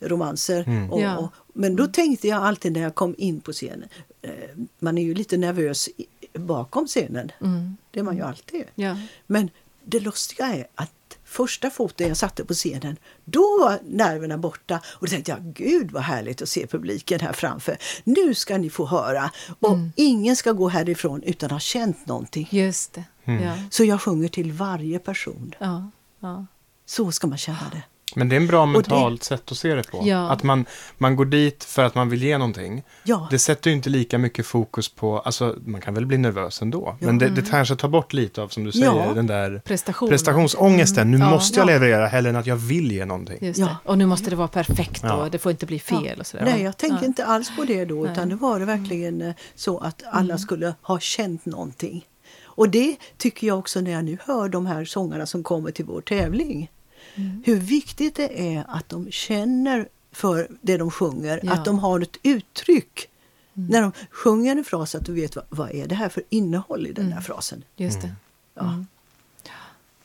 eh, 0.00 0.08
romanser. 0.08 0.64
Mm. 0.66 0.92
Och, 0.92 1.24
och, 1.24 1.32
men 1.52 1.76
då 1.76 1.86
tänkte 1.86 2.28
jag 2.28 2.42
alltid 2.42 2.72
när 2.72 2.82
jag 2.82 2.94
kom 2.94 3.14
in 3.18 3.40
på 3.40 3.52
scenen, 3.52 3.88
eh, 4.22 4.30
man 4.78 4.98
är 4.98 5.02
ju 5.02 5.14
lite 5.14 5.36
nervös 5.36 5.88
bakom 6.32 6.86
scenen. 6.86 7.32
Mm. 7.40 7.76
Det 7.90 8.00
är 8.00 8.04
man 8.04 8.16
ju 8.16 8.22
alltid. 8.22 8.64
Ja. 8.74 8.96
Men 9.26 9.50
det 9.84 10.00
lustiga 10.00 10.46
är 10.46 10.66
att 10.74 10.92
första 11.32 11.70
foten 11.70 12.08
jag 12.08 12.16
satte 12.16 12.44
på 12.44 12.54
scenen, 12.54 12.96
då 13.24 13.58
var 13.60 13.78
nerverna 13.84 14.38
borta. 14.38 14.80
Och 14.86 15.06
då 15.06 15.10
tänkte 15.10 15.30
jag, 15.30 15.42
gud 15.42 15.90
vad 15.90 16.02
härligt 16.02 16.42
att 16.42 16.48
se 16.48 16.66
publiken 16.66 17.20
här 17.20 17.32
framför. 17.32 17.78
Nu 18.04 18.34
ska 18.34 18.58
ni 18.58 18.70
få 18.70 18.86
höra. 18.86 19.30
Och 19.60 19.72
mm. 19.72 19.92
ingen 19.96 20.36
ska 20.36 20.52
gå 20.52 20.68
härifrån 20.68 21.22
utan 21.22 21.46
att 21.46 21.52
ha 21.52 21.60
känt 21.60 22.06
någonting. 22.06 22.48
Just 22.50 22.92
det. 22.92 23.04
Mm. 23.24 23.42
Ja. 23.42 23.54
Så 23.70 23.84
jag 23.84 24.00
sjunger 24.00 24.28
till 24.28 24.52
varje 24.52 24.98
person. 24.98 25.54
Ja. 25.58 25.90
Ja. 26.20 26.46
Så 26.86 27.12
ska 27.12 27.26
man 27.26 27.38
känna 27.38 27.70
det. 27.72 27.82
Men 28.16 28.28
det 28.28 28.36
är 28.36 28.40
en 28.40 28.46
bra 28.46 28.66
mentalt 28.66 29.20
det, 29.20 29.26
sätt 29.26 29.52
att 29.52 29.58
se 29.58 29.74
det 29.74 29.90
på. 29.90 30.02
Ja. 30.04 30.30
Att 30.30 30.42
man, 30.42 30.64
man 30.98 31.16
går 31.16 31.24
dit 31.24 31.64
för 31.64 31.84
att 31.84 31.94
man 31.94 32.08
vill 32.08 32.22
ge 32.22 32.38
någonting. 32.38 32.82
Ja. 33.04 33.28
Det 33.30 33.38
sätter 33.38 33.70
ju 33.70 33.76
inte 33.76 33.90
lika 33.90 34.18
mycket 34.18 34.46
fokus 34.46 34.88
på, 34.88 35.18
alltså 35.18 35.56
man 35.64 35.80
kan 35.80 35.94
väl 35.94 36.06
bli 36.06 36.18
nervös 36.18 36.62
ändå. 36.62 36.96
Ja. 37.00 37.06
Men 37.06 37.18
det, 37.18 37.24
det 37.24 37.40
mm. 37.40 37.50
kanske 37.50 37.76
tar 37.76 37.88
bort 37.88 38.12
lite 38.12 38.42
av, 38.42 38.48
som 38.48 38.64
du 38.64 38.72
säger, 38.72 39.14
den 39.14 39.26
där 39.26 39.62
Prestation. 39.64 40.08
prestationsångesten. 40.08 41.10
Nu 41.10 41.18
måste 41.18 41.58
jag 41.58 41.66
leverera 41.66 42.06
hellre 42.06 42.30
än 42.30 42.36
att 42.36 42.46
jag 42.46 42.56
vill 42.56 42.92
ge 42.92 43.04
någonting. 43.04 43.38
Just 43.40 43.60
det. 43.60 43.76
Och 43.84 43.98
nu 43.98 44.06
måste 44.06 44.30
det 44.30 44.36
vara 44.36 44.48
perfekt 44.48 45.04
och 45.04 45.30
det 45.30 45.38
får 45.38 45.52
inte 45.52 45.66
bli 45.66 45.78
fel 45.78 46.20
och 46.20 46.26
sådär. 46.26 46.44
Nej, 46.44 46.62
jag 46.62 46.76
tänker 46.76 47.06
inte 47.06 47.24
alls 47.24 47.56
på 47.56 47.64
det 47.64 47.84
då, 47.84 48.06
utan 48.06 48.28
det 48.28 48.36
var 48.36 48.58
det 48.60 48.64
verkligen 48.64 49.22
eh, 49.22 49.34
så 49.54 49.78
att 49.78 50.02
alla 50.10 50.24
mm. 50.24 50.38
skulle 50.38 50.74
ha 50.82 51.00
känt 51.00 51.46
någonting. 51.46 52.06
Och 52.54 52.68
det 52.68 52.96
tycker 53.16 53.46
jag 53.46 53.58
också 53.58 53.80
när 53.80 53.90
jag 53.90 54.04
nu 54.04 54.18
hör 54.26 54.48
de 54.48 54.66
här 54.66 54.84
sångarna 54.84 55.26
som 55.26 55.42
kommer 55.42 55.70
till 55.70 55.84
vår 55.84 56.00
tävling. 56.00 56.70
Mm. 57.14 57.42
Hur 57.44 57.56
viktigt 57.56 58.14
det 58.14 58.56
är 58.56 58.64
att 58.68 58.88
de 58.88 59.10
känner 59.10 59.88
för 60.12 60.48
det 60.60 60.76
de 60.76 60.90
sjunger, 60.90 61.40
ja. 61.42 61.52
att 61.52 61.64
de 61.64 61.78
har 61.78 62.00
ett 62.00 62.16
uttryck. 62.22 63.08
Mm. 63.54 63.68
När 63.68 63.82
de 63.82 63.92
sjunger 64.10 64.56
en 64.56 64.64
fras, 64.64 64.94
att 64.94 65.06
du 65.06 65.12
vet 65.12 65.36
vad, 65.36 65.44
vad 65.48 65.70
är 65.70 65.86
det 65.86 65.94
här 65.94 66.08
för 66.08 66.22
innehåll 66.28 66.86
i 66.86 66.92
den 66.92 67.04
mm. 67.04 67.16
där 67.16 67.22
frasen. 67.22 67.64
Just 67.76 68.02
det. 68.02 68.14
Ja. 68.54 68.84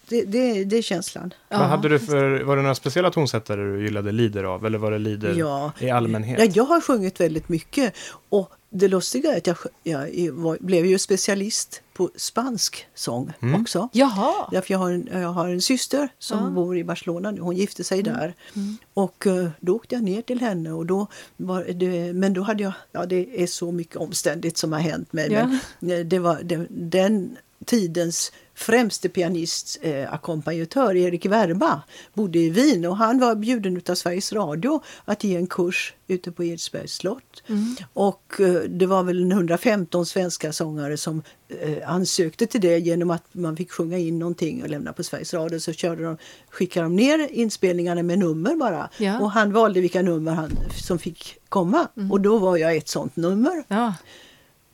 Det, 0.10 0.24
det, 0.24 0.64
det, 0.64 0.78
är 0.78 0.82
känslan. 0.82 1.34
Ja. 1.50 1.58
Vad 1.58 1.68
hade 1.68 1.90
du 1.90 2.00
för, 2.00 2.44
var 2.44 2.56
det 2.56 2.62
några 2.62 2.76
speciella 2.76 3.12
tonsättare 3.12 3.62
du 3.62 3.84
gillade 3.84 4.12
lider 4.12 4.44
av? 4.44 4.66
Eller 4.66 4.78
var 4.78 4.92
det 4.92 5.00
lider 5.00 5.34
ja. 5.34 5.72
i 5.80 5.90
allmänhet? 5.90 6.40
Ja, 6.40 6.46
jag 6.46 6.64
har 6.64 6.82
sjungit 6.82 7.20
väldigt 7.20 7.50
mycket. 7.50 7.94
Och 8.30 8.52
det 8.70 8.88
lustiga 8.88 9.34
är 9.34 9.38
att 9.38 9.48
jag, 9.48 9.58
jag 9.84 10.32
var, 10.32 10.58
blev 10.60 10.86
ju 10.86 11.00
specialist 11.00 11.82
på 11.94 12.10
spansk 12.16 12.88
sång 12.96 13.34
mm. 13.42 13.62
också. 13.62 13.90
Jaha. 13.92 14.50
Därför 14.52 14.74
jag 14.74 14.80
har 14.80 14.92
en, 14.92 15.10
jag 15.12 15.30
har 15.30 15.50
en 15.50 15.62
syster 15.62 16.10
som 16.20 16.44
ja. 16.44 16.50
bor 16.50 16.78
i 16.78 16.84
Barcelona 16.84 17.34
Hon 17.40 17.56
gifte 17.56 17.84
sig 17.84 18.00
mm. 18.00 18.14
där. 18.14 18.34
Mm. 18.56 18.78
Och 18.94 19.26
uh, 19.26 19.50
då 19.60 19.76
åkte 19.76 19.96
jag 19.96 20.04
ner 20.04 20.22
till 20.22 20.40
henne. 20.40 20.72
Och 20.72 20.86
då 20.86 21.08
var 21.38 21.64
det, 21.64 22.14
men 22.14 22.34
då 22.34 22.42
hade 22.42 22.64
jag, 22.64 22.74
ja 22.92 23.06
det 23.06 23.44
är 23.44 23.48
så 23.48 23.72
mycket 23.72 23.96
omständigt 23.96 24.58
som 24.58 24.72
har 24.72 24.80
hänt 24.80 25.14
mig. 25.14 25.32
Ja. 25.32 25.58
Men 25.80 26.00
eh, 26.00 26.06
det 26.06 26.20
var 26.20 26.40
det, 26.44 26.68
den 26.70 27.38
tidens 27.66 28.32
främste 28.58 29.10
pianist, 29.10 29.78
eh, 29.82 30.14
ackompanjatör, 30.14 30.96
Erik 30.96 31.26
Verba, 31.26 31.82
bodde 32.14 32.40
i 32.40 32.50
Wien 32.50 32.86
och 32.86 32.98
han 32.98 33.20
var 33.20 33.36
bjuden 33.36 33.82
av 33.90 33.96
Sveriges 33.96 34.34
Radio 34.34 34.84
att 35.06 35.24
ge 35.24 35.36
en 35.36 35.48
kurs 35.48 35.94
ute 36.08 36.32
på 36.32 36.44
Edsbergs 36.44 36.94
slott. 36.94 37.44
Mm. 37.48 37.76
Och 37.94 38.36
eh, 38.40 38.62
det 38.70 38.86
var 38.86 39.04
väl 39.04 39.32
115 39.32 40.06
svenska 40.06 40.54
sångare 40.54 40.98
som 40.98 41.24
eh, 41.48 41.90
ansökte 41.92 42.48
till 42.48 42.62
det 42.62 42.80
genom 42.80 43.12
att 43.12 43.24
man 43.32 43.58
fick 43.58 43.72
sjunga 43.72 43.98
in 43.98 44.20
någonting 44.20 44.64
och 44.64 44.70
lämna 44.70 44.94
på 44.94 45.04
Sveriges 45.04 45.34
Radio. 45.34 45.60
Så 45.60 45.74
körde 45.74 46.04
de, 46.04 46.18
skickade 46.50 46.86
de 46.86 46.96
ner 46.96 47.28
inspelningarna 47.32 48.04
med 48.04 48.20
nummer 48.20 48.56
bara. 48.56 48.90
Ja. 48.98 49.20
Och 49.20 49.32
han 49.32 49.54
valde 49.54 49.82
vilka 49.82 50.02
nummer 50.02 50.32
han, 50.32 50.52
som 50.86 51.00
fick 51.00 51.38
komma. 51.50 51.88
Mm. 51.98 52.12
Och 52.12 52.22
då 52.22 52.38
var 52.38 52.58
jag 52.58 52.76
ett 52.76 52.88
sånt 52.88 53.16
nummer. 53.16 53.64
Ja. 53.68 53.94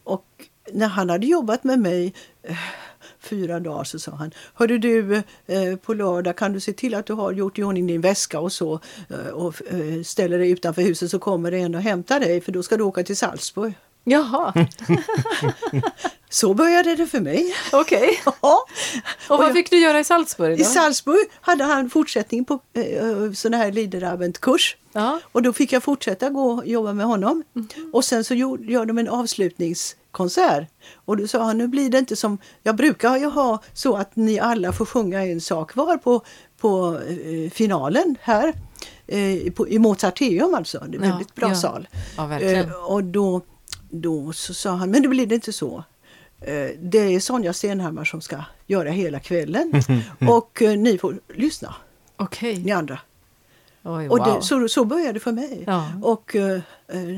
Och 0.03 0.25
när 0.71 0.87
han 0.87 1.09
hade 1.09 1.27
jobbat 1.27 1.63
med 1.63 1.79
mig 1.79 2.13
eh, 2.43 2.57
fyra 3.23 3.59
dagar 3.59 3.83
så 3.83 3.99
sa 3.99 4.11
han 4.11 4.31
Hörru 4.53 4.77
du, 4.77 5.15
eh, 5.45 5.75
på 5.81 5.93
lördag 5.93 6.37
kan 6.37 6.53
du 6.53 6.59
se 6.59 6.73
till 6.73 6.95
att 6.95 7.05
du 7.05 7.13
har 7.13 7.31
gjort 7.31 7.59
i 7.59 7.63
ordning 7.63 7.87
din 7.87 8.01
väska 8.01 8.39
och 8.39 8.51
så 8.51 8.79
eh, 9.09 9.33
och 9.33 9.61
eh, 9.71 10.03
ställer 10.03 10.37
dig 10.39 10.51
utanför 10.51 10.81
huset 10.81 11.11
så 11.11 11.19
kommer 11.19 11.51
det 11.51 11.57
en 11.57 11.75
och 11.75 11.81
hämtar 11.81 12.19
dig 12.19 12.41
för 12.41 12.51
då 12.51 12.63
ska 12.63 12.77
du 12.77 12.83
åka 12.83 13.03
till 13.03 13.17
Salzburg. 13.17 13.73
Jaha. 14.03 14.53
Så 16.29 16.53
började 16.53 16.95
det 16.95 17.07
för 17.07 17.19
mig. 17.19 17.55
Okej. 17.71 17.97
Okay. 17.97 18.33
Ja. 18.41 18.65
Och 19.29 19.37
vad 19.37 19.53
fick 19.53 19.69
du 19.69 19.79
göra 19.79 19.99
i 19.99 20.03
Salzburg? 20.03 20.57
Då? 20.57 20.61
I 20.61 20.65
Salzburg 20.65 21.29
hade 21.41 21.63
han 21.63 21.89
fortsättning 21.89 22.45
på 22.45 22.59
eh, 22.73 23.31
sån 23.33 23.53
här 23.53 23.71
Liederabend-kurs. 23.71 24.77
Ja. 24.93 25.19
Och 25.31 25.41
då 25.41 25.53
fick 25.53 25.71
jag 25.71 25.83
fortsätta 25.83 26.29
gå 26.29 26.51
och 26.51 26.67
jobba 26.67 26.93
med 26.93 27.05
honom. 27.05 27.43
Mm. 27.55 27.67
Och 27.93 28.05
sen 28.05 28.23
så 28.23 28.33
gör, 28.33 28.57
gör 28.57 28.85
de 28.85 28.97
en 28.97 29.07
avslutningskonsert. 29.07 30.67
Och 31.05 31.17
då 31.17 31.27
sa 31.27 31.43
han, 31.43 31.57
nu 31.57 31.67
blir 31.67 31.89
det 31.89 31.97
inte 31.97 32.15
som, 32.15 32.37
jag 32.63 32.75
brukar 32.75 33.17
ju 33.17 33.25
ha 33.25 33.61
så 33.73 33.95
att 33.95 34.15
ni 34.15 34.39
alla 34.39 34.73
får 34.73 34.85
sjunga 34.85 35.25
en 35.25 35.41
sak 35.41 35.75
var 35.75 35.97
på, 35.97 36.21
på 36.57 36.99
eh, 37.07 37.51
finalen 37.51 38.15
här. 38.21 38.53
Eh, 39.07 39.51
på, 39.51 39.67
I 39.67 39.79
Mozarteum 39.79 40.55
alltså, 40.55 40.83
det 40.87 40.97
är 40.97 41.01
en 41.01 41.07
ja, 41.07 41.11
väldigt 41.11 41.35
bra 41.35 41.49
ja. 41.49 41.55
sal. 41.55 41.87
Ja, 42.17 42.39
eh, 42.39 42.71
och 42.73 43.03
då, 43.03 43.41
då 43.93 44.33
så 44.33 44.53
sa 44.53 44.71
han, 44.71 44.91
men 44.91 45.01
det 45.01 45.07
blir 45.07 45.27
det 45.27 45.35
inte 45.35 45.53
så. 45.53 45.83
Eh, 46.41 46.69
det 46.79 47.15
är 47.15 47.19
Sonja 47.19 47.53
Stenhammar 47.53 48.05
som 48.05 48.21
ska 48.21 48.43
göra 48.67 48.89
hela 48.89 49.19
kvällen. 49.19 49.71
och 50.29 50.61
eh, 50.61 50.77
ni 50.77 50.97
får 50.97 51.19
lyssna. 51.35 51.75
Okej. 52.15 52.51
Okay. 52.51 52.63
Ni 52.63 52.71
andra. 52.71 52.99
Oj, 53.83 54.09
och 54.09 54.19
det, 54.19 54.41
så, 54.41 54.67
så 54.67 54.85
började 54.85 55.13
det 55.13 55.19
för 55.19 55.31
mig. 55.31 55.63
Ja. 55.67 55.91
Och 56.01 56.35
eh, 56.35 56.61
eh, 56.87 57.17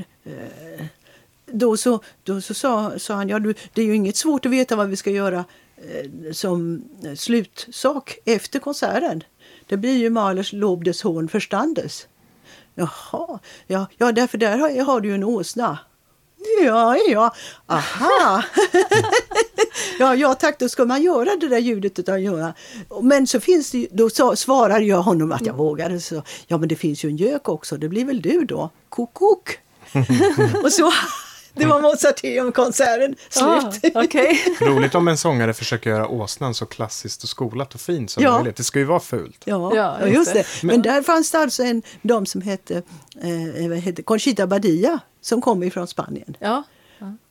då 1.46 1.78
så, 1.78 2.00
då 2.24 2.42
så 2.42 2.54
sa, 2.54 3.00
sa 3.00 3.14
han, 3.14 3.30
ja 3.30 3.40
du, 3.40 3.54
det 3.74 3.82
är 3.82 3.86
ju 3.86 3.96
inget 3.96 4.18
svårt 4.18 4.46
att 4.46 4.52
veta 4.52 4.76
vad 4.76 4.90
vi 4.90 4.96
ska 4.96 5.12
göra 5.12 5.46
eh, 5.78 6.32
som 6.32 6.84
slutsak 7.18 8.18
efter 8.26 8.60
konserten. 8.60 9.24
Det 9.68 9.78
blir 9.78 9.98
ju 9.98 10.10
Mahlers 10.10 10.54
Lob 10.54 10.84
des 10.84 11.02
Hohen 11.02 11.26
Verstandes. 11.28 12.08
Jaha, 12.76 13.40
ja, 13.68 13.88
ja 13.98 14.12
därför 14.12 14.38
där 14.38 14.58
har, 14.58 14.84
har 14.84 15.02
du 15.02 15.10
ju 15.10 15.16
en 15.16 15.24
åsna. 15.24 15.80
Ja, 16.64 16.98
ja, 17.08 17.36
aha. 17.68 18.44
ja, 20.00 20.16
ja 20.16 20.34
tack, 20.34 20.60
då 20.60 20.70
ska 20.70 20.86
man 20.86 21.02
göra 21.02 21.36
det 21.36 21.48
där 21.48 21.60
ljudet 21.60 22.00
utan 22.00 22.24
göra. 22.24 22.54
Men 23.02 23.28
så 23.28 23.40
finns 23.40 23.72
det 23.72 23.88
då 23.92 24.10
svarar 24.36 24.80
jag 24.80 25.02
honom 25.02 25.32
att 25.32 25.42
jag 25.42 25.54
mm. 25.54 25.58
vågade. 25.58 26.00
Så, 26.00 26.24
ja, 26.48 26.58
men 26.58 26.70
det 26.70 26.76
finns 26.76 27.06
ju 27.06 27.10
en 27.10 27.18
gök 27.18 27.50
också, 27.50 27.78
det 27.78 27.90
blir 27.90 28.06
väl 28.06 28.22
du 28.22 28.46
då? 28.46 28.70
Kok, 28.90 29.14
kok. 29.14 29.60
och 30.64 30.72
så 30.72 30.92
det 31.56 31.66
var 31.66 31.82
Mozarteum-konserten 31.82 33.16
slut. 33.30 33.96
Ah, 33.96 34.04
okay. 34.04 34.38
Roligt 34.62 34.96
om 34.96 35.08
en 35.08 35.18
sångare 35.18 35.54
försöker 35.54 35.90
göra 35.90 36.08
åsnan 36.08 36.54
så 36.54 36.66
klassiskt 36.66 37.24
och 37.24 37.30
skolat 37.30 37.76
och 37.76 37.82
fint 37.82 38.12
som 38.12 38.24
ja. 38.24 38.38
möjligt. 38.38 38.56
Det 38.56 38.64
ska 38.64 38.80
ju 38.80 38.86
vara 38.86 39.00
fult. 39.00 39.42
Ja, 39.46 39.76
ja 39.76 40.08
just, 40.08 40.34
det. 40.34 40.46
Men, 40.62 40.68
Men, 40.68 40.82
där 40.82 41.02
fanns 41.02 41.32
det 41.32 41.40
alltså 41.40 41.64
en 41.64 41.82
dam 42.02 42.26
som 42.26 42.42
hette, 42.42 42.82
eh, 43.22 43.72
hette 43.72 44.04
Conchita 44.04 44.48
Badia 44.48 45.00
som 45.26 45.42
kom 45.42 45.64
ifrån 45.64 45.88
Spanien. 45.88 46.38
Ja. 46.40 46.64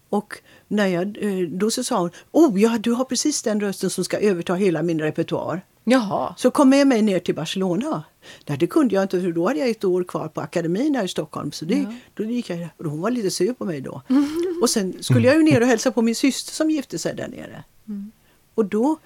Och 0.09 0.39
när 0.69 0.87
jag, 0.87 1.19
eh, 1.21 1.49
då 1.49 1.71
så 1.71 1.85
sa 1.85 1.99
hon, 1.99 2.11
oh 2.31 2.61
ja, 2.61 2.79
du 2.79 2.93
har 2.93 3.05
precis 3.05 3.43
den 3.43 3.61
rösten 3.61 3.91
som 3.91 4.05
ska 4.05 4.19
överta 4.19 4.55
hela 4.55 4.83
min 4.83 5.01
repertoar. 5.01 5.61
Jaha. 5.85 6.35
Så 6.37 6.51
kom 6.51 6.69
med 6.69 6.87
mig 6.87 7.03
ner 7.03 7.19
till 7.19 7.35
Barcelona. 7.35 8.05
Nej, 8.47 8.59
det 8.59 8.67
kunde 8.67 8.95
jag 8.95 9.05
inte 9.05 9.21
för 9.21 9.33
då 9.33 9.49
hade 9.49 9.61
jag 9.61 9.69
ett 9.69 9.85
år 9.85 10.05
kvar 10.05 10.29
på 10.29 10.41
akademin 10.41 10.95
här 10.95 11.05
i 11.05 11.09
Stockholm. 11.09 11.53
Så 11.53 11.65
det, 11.65 11.75
ja. 11.75 11.95
då 12.15 12.25
gick 12.25 12.51
jag, 12.51 12.69
och 12.77 12.85
hon 12.85 13.01
var 13.01 13.11
lite 13.11 13.31
sur 13.31 13.53
på 13.53 13.65
mig 13.65 13.81
då. 13.81 14.03
Mm. 14.09 14.29
Och 14.63 14.71
sen 14.71 15.03
skulle 15.03 15.29
jag 15.29 15.37
ju 15.37 15.43
ner 15.43 15.61
och 15.61 15.67
hälsa 15.67 15.91
på 15.91 16.03
min 16.03 16.15
syster 16.15 16.53
som 16.53 16.71
gifte 16.71 16.99
sig 16.99 17.15
där 17.15 17.29
nere. 17.29 17.65
Mm. 17.89 18.13
Och 18.55 18.65
då 18.65 18.97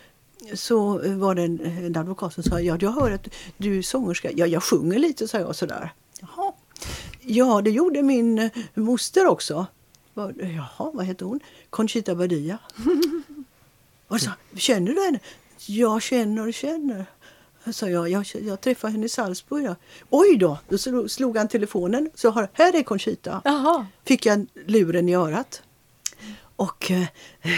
så 0.54 1.00
var 1.04 1.34
det 1.34 1.42
en, 1.42 1.60
en 1.60 1.96
advokat 1.96 2.34
som 2.34 2.42
sa, 2.42 2.60
ja 2.60 2.76
jag 2.80 2.90
hör 2.90 3.10
att 3.10 3.28
du 3.56 3.78
är 3.78 3.82
sångerska. 3.82 4.30
Ja, 4.34 4.46
jag 4.46 4.62
sjunger 4.62 4.98
lite, 4.98 5.28
sa 5.28 5.38
jag 5.38 5.56
sådär. 5.56 5.92
Ja, 7.30 7.62
det 7.62 7.70
gjorde 7.70 8.02
min 8.02 8.50
moster 8.74 9.26
också. 9.26 9.66
Jaha, 10.14 10.90
vad 10.94 11.06
hette 11.06 11.24
hon? 11.24 11.40
Conchita 11.70 12.14
Badia. 12.14 12.58
och 14.08 14.20
så, 14.20 14.30
känner 14.56 14.94
du 14.94 15.04
henne? 15.04 15.20
Jag 15.66 16.02
känner 16.02 16.46
och 16.46 16.54
känner. 16.54 17.06
Sa 17.72 17.88
jag, 17.88 18.08
jag, 18.08 18.24
jag 18.42 18.60
träffade 18.60 18.92
henne 18.92 19.06
i 19.06 19.08
Salzburg. 19.08 19.64
Ja. 19.64 19.74
Oj 20.10 20.36
då! 20.36 20.58
Då 20.68 21.08
slog 21.08 21.36
han 21.36 21.48
telefonen. 21.48 22.10
Så 22.14 22.30
har, 22.30 22.48
här 22.52 22.76
är 22.76 22.82
Conchita. 22.82 23.42
Aha. 23.44 23.86
Fick 24.04 24.26
jag 24.26 24.46
luren 24.66 25.08
i 25.08 25.14
örat. 25.14 25.62
Och 26.56 26.90
eh, 26.90 27.06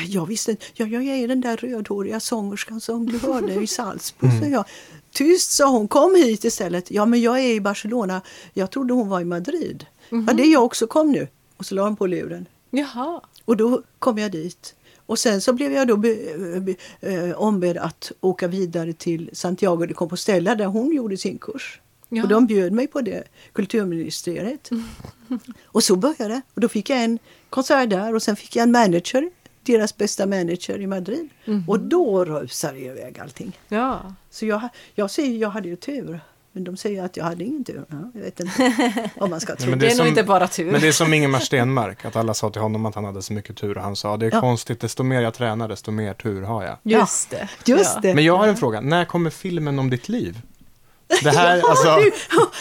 jag 0.07 0.27
visste 0.27 0.57
ja, 0.75 0.87
jag 0.87 1.05
är 1.05 1.29
den 1.29 1.41
där 1.41 1.57
rödhåriga 1.57 2.21
sångerskan 2.21 2.81
som 2.81 3.07
du 3.07 3.19
hörde 3.19 3.55
i 3.55 3.67
Salzburg. 3.67 4.33
Mm. 4.33 4.53
jag. 4.53 4.65
Tyst 5.13 5.51
sa 5.51 5.71
hon, 5.71 5.89
kom 5.89 6.15
hit 6.15 6.45
istället. 6.45 6.91
Ja 6.91 7.07
men 7.07 7.21
jag 7.21 7.41
är 7.41 7.55
i 7.55 7.61
Barcelona. 7.61 8.23
Jag 8.53 8.71
trodde 8.71 8.95
hon 8.95 9.09
var 9.09 9.21
i 9.21 9.25
Madrid. 9.25 9.87
Mm 10.11 10.25
-hmm. 10.25 10.29
Ja 10.29 10.35
det 10.35 10.43
är 10.43 10.53
jag 10.53 10.65
också, 10.65 10.87
kom 10.87 11.13
nu. 11.13 11.29
Och 11.57 11.67
så 11.67 11.75
la 11.75 11.83
hon 11.83 11.97
på 11.97 12.07
luren. 12.07 12.47
Jaha. 12.71 13.21
Och 13.45 13.57
då 13.57 13.83
kom 13.99 14.19
jag 14.19 14.33
dit. 14.33 14.75
Och 15.07 15.19
sen 15.19 15.41
så 15.41 15.53
blev 15.53 15.73
jag 15.73 15.89
då 15.89 15.97
be, 15.97 16.17
be, 16.61 16.75
eh, 17.01 17.43
ombedd 17.43 17.77
att 17.77 18.13
åka 18.21 18.49
vidare 18.49 18.93
till 18.93 19.31
Santiago 19.33 19.87
de 19.87 19.95
Compostela 19.95 20.55
där 20.55 20.67
hon 20.67 20.95
gjorde 20.95 21.17
sin 21.17 21.39
kurs. 21.39 21.81
Ja. 22.09 22.23
Och 22.23 22.29
de 22.29 22.47
bjöd 22.47 22.73
mig 22.73 22.87
på 22.87 23.01
det, 23.01 23.25
kulturministeriet. 23.53 24.71
Mm. 24.71 24.85
och 25.65 25.83
så 25.83 25.97
började 25.97 26.35
det. 26.35 26.43
Och 26.55 26.61
då 26.61 26.69
fick 26.69 26.91
jag 26.91 27.05
en 27.05 27.19
konsert 27.51 27.91
där 27.91 28.15
och 28.15 28.23
sen 28.23 28.37
fick 28.37 28.57
jag 28.57 28.63
en 28.63 28.73
manager, 28.73 29.31
deras 29.63 29.97
bästa 29.97 30.27
manager 30.27 30.81
i 30.81 30.87
Madrid. 30.87 31.29
Mm. 31.45 31.65
Och 31.69 31.81
då 31.81 32.25
rusade 32.25 32.79
det 32.79 32.85
iväg 32.85 33.19
allting. 33.19 33.59
Ja. 33.69 34.15
Så 34.31 34.47
jag, 34.47 34.69
jag 34.95 35.11
säger, 35.11 35.39
jag 35.39 35.51
hade 35.51 35.69
ju 35.69 35.77
tur. 35.77 36.21
Men 36.53 36.65
de 36.65 36.77
säger 36.77 37.05
att 37.05 37.17
jag 37.17 37.25
hade 37.25 37.45
ingen 37.45 37.65
tur. 37.65 37.85
Ja, 37.89 38.11
jag 38.15 38.21
vet 38.21 38.41
inte 38.41 38.73
om 39.17 39.31
man 39.31 39.41
ska 39.41 39.57
tro. 39.57 39.71
Nej, 39.71 39.79
det, 39.79 39.87
det 39.87 39.93
är 39.93 39.97
som, 39.97 39.99
nog 39.99 40.09
inte 40.09 40.23
bara 40.23 40.49
tur. 40.49 40.73
Men 40.73 40.81
det 40.81 40.89
är 40.89 40.93
som 40.93 41.15
Ingemar 41.15 41.39
Stenmark, 41.39 42.05
att 42.05 42.17
alla 42.17 42.35
sa 42.35 42.51
till 42.51 42.63
honom 42.63 42.87
att 42.87 42.95
han 42.95 43.05
hade 43.05 43.23
så 43.23 43.33
mycket 43.33 43.57
tur. 43.57 43.77
Och 43.77 43.83
han 43.83 43.97
sa, 43.97 44.17
det 44.17 44.27
är 44.27 44.31
ja. 44.33 44.41
konstigt, 44.41 44.81
desto 44.81 45.03
mer 45.03 45.21
jag 45.21 45.35
tränar, 45.35 45.69
desto 45.69 45.91
mer 45.91 46.15
tur 46.15 46.43
har 46.43 46.65
jag. 46.65 46.77
Just 46.83 47.31
det. 47.31 47.49
Just 47.65 47.95
ja. 47.95 48.01
det. 48.01 48.15
Men 48.15 48.25
jag 48.25 48.37
har 48.37 48.49
en 48.49 48.57
fråga, 48.57 48.81
när 48.81 49.05
kommer 49.05 49.31
filmen 49.31 49.79
om 49.79 49.91
ditt 49.91 50.09
liv? 50.09 50.41
Det, 51.23 51.31
här, 51.31 51.57
ja, 51.63 51.71
alltså... 51.71 51.97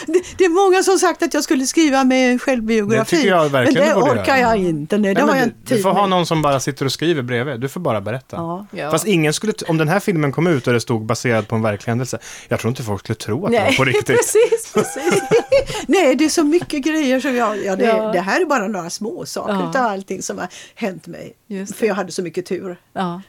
det, 0.06 0.22
det, 0.38 0.46
är 0.46 0.50
många 0.50 0.84
som 0.84 1.00
sagt 1.00 1.24
att 1.24 1.34
jag 1.34 1.44
skulle 1.44 1.66
skriva 1.66 2.04
med 2.04 2.32
en 2.32 2.40
självbiografi. 2.40 3.16
Det 3.16 3.22
tycker 3.22 3.36
jag 3.36 3.50
verkligen 3.50 3.88
men 3.88 4.00
det 4.00 4.12
orkar 4.12 4.38
jag 4.38 4.58
inte. 4.58 4.98
Nej, 4.98 5.16
det 5.16 5.26
Nej, 5.26 5.34
har 5.34 5.40
jag 5.40 5.50
du, 5.64 5.76
du 5.76 5.82
får 5.82 5.90
ha 5.90 6.08
någon 6.08 6.26
som 6.26 6.42
bara 6.42 6.60
sitter 6.60 6.86
och 6.86 6.92
skriver 6.92 7.22
bredvid. 7.22 7.60
Du 7.60 7.70
får 7.70 7.80
bara 7.80 8.02
berätta. 8.02 8.66
Ja. 8.72 8.92
Fast 8.92 9.08
ingen 9.08 9.34
skulle, 9.34 9.54
om 9.68 9.78
den 9.78 9.88
här 9.88 10.00
filmen 10.00 10.32
kom 10.32 10.48
ut 10.48 10.68
och 10.68 10.74
det 10.74 10.82
stod 10.82 11.06
baserad 11.06 11.48
på 11.48 11.56
en 11.56 11.62
verklig 11.62 11.92
händelse, 11.92 12.20
jag 12.48 12.60
tror 12.60 12.70
inte 12.70 12.84
folk 12.84 13.00
skulle 13.00 13.16
tro 13.16 13.46
att 13.46 13.52
Nej. 13.52 13.60
det 13.60 13.66
var 13.66 13.78
på 13.78 13.84
riktigt. 13.92 14.18
precis, 14.18 14.74
precis. 14.74 15.22
Nej, 15.88 16.16
det 16.16 16.26
är 16.26 16.30
så 16.30 16.44
mycket 16.44 16.84
grejer 16.84 17.20
som 17.20 17.36
jag, 17.36 17.66
ja, 17.66 17.76
det, 17.76 17.84
ja. 17.84 18.12
det 18.12 18.20
här 18.20 18.42
är 18.42 18.46
bara 18.46 18.68
några 18.68 18.90
små 18.90 19.26
saker 19.26 19.54
ja. 19.54 19.70
utav 19.70 19.86
allting 19.86 20.22
som 20.22 20.38
har 20.38 20.48
hänt 20.76 21.08
mig. 21.08 21.34
För 21.76 21.86
jag 21.86 21.96
hade 21.96 22.12
så 22.12 22.22
mycket 22.22 22.46
tur. 22.46 22.78
Ja. 22.94 23.22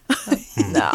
ja. 0.75 0.93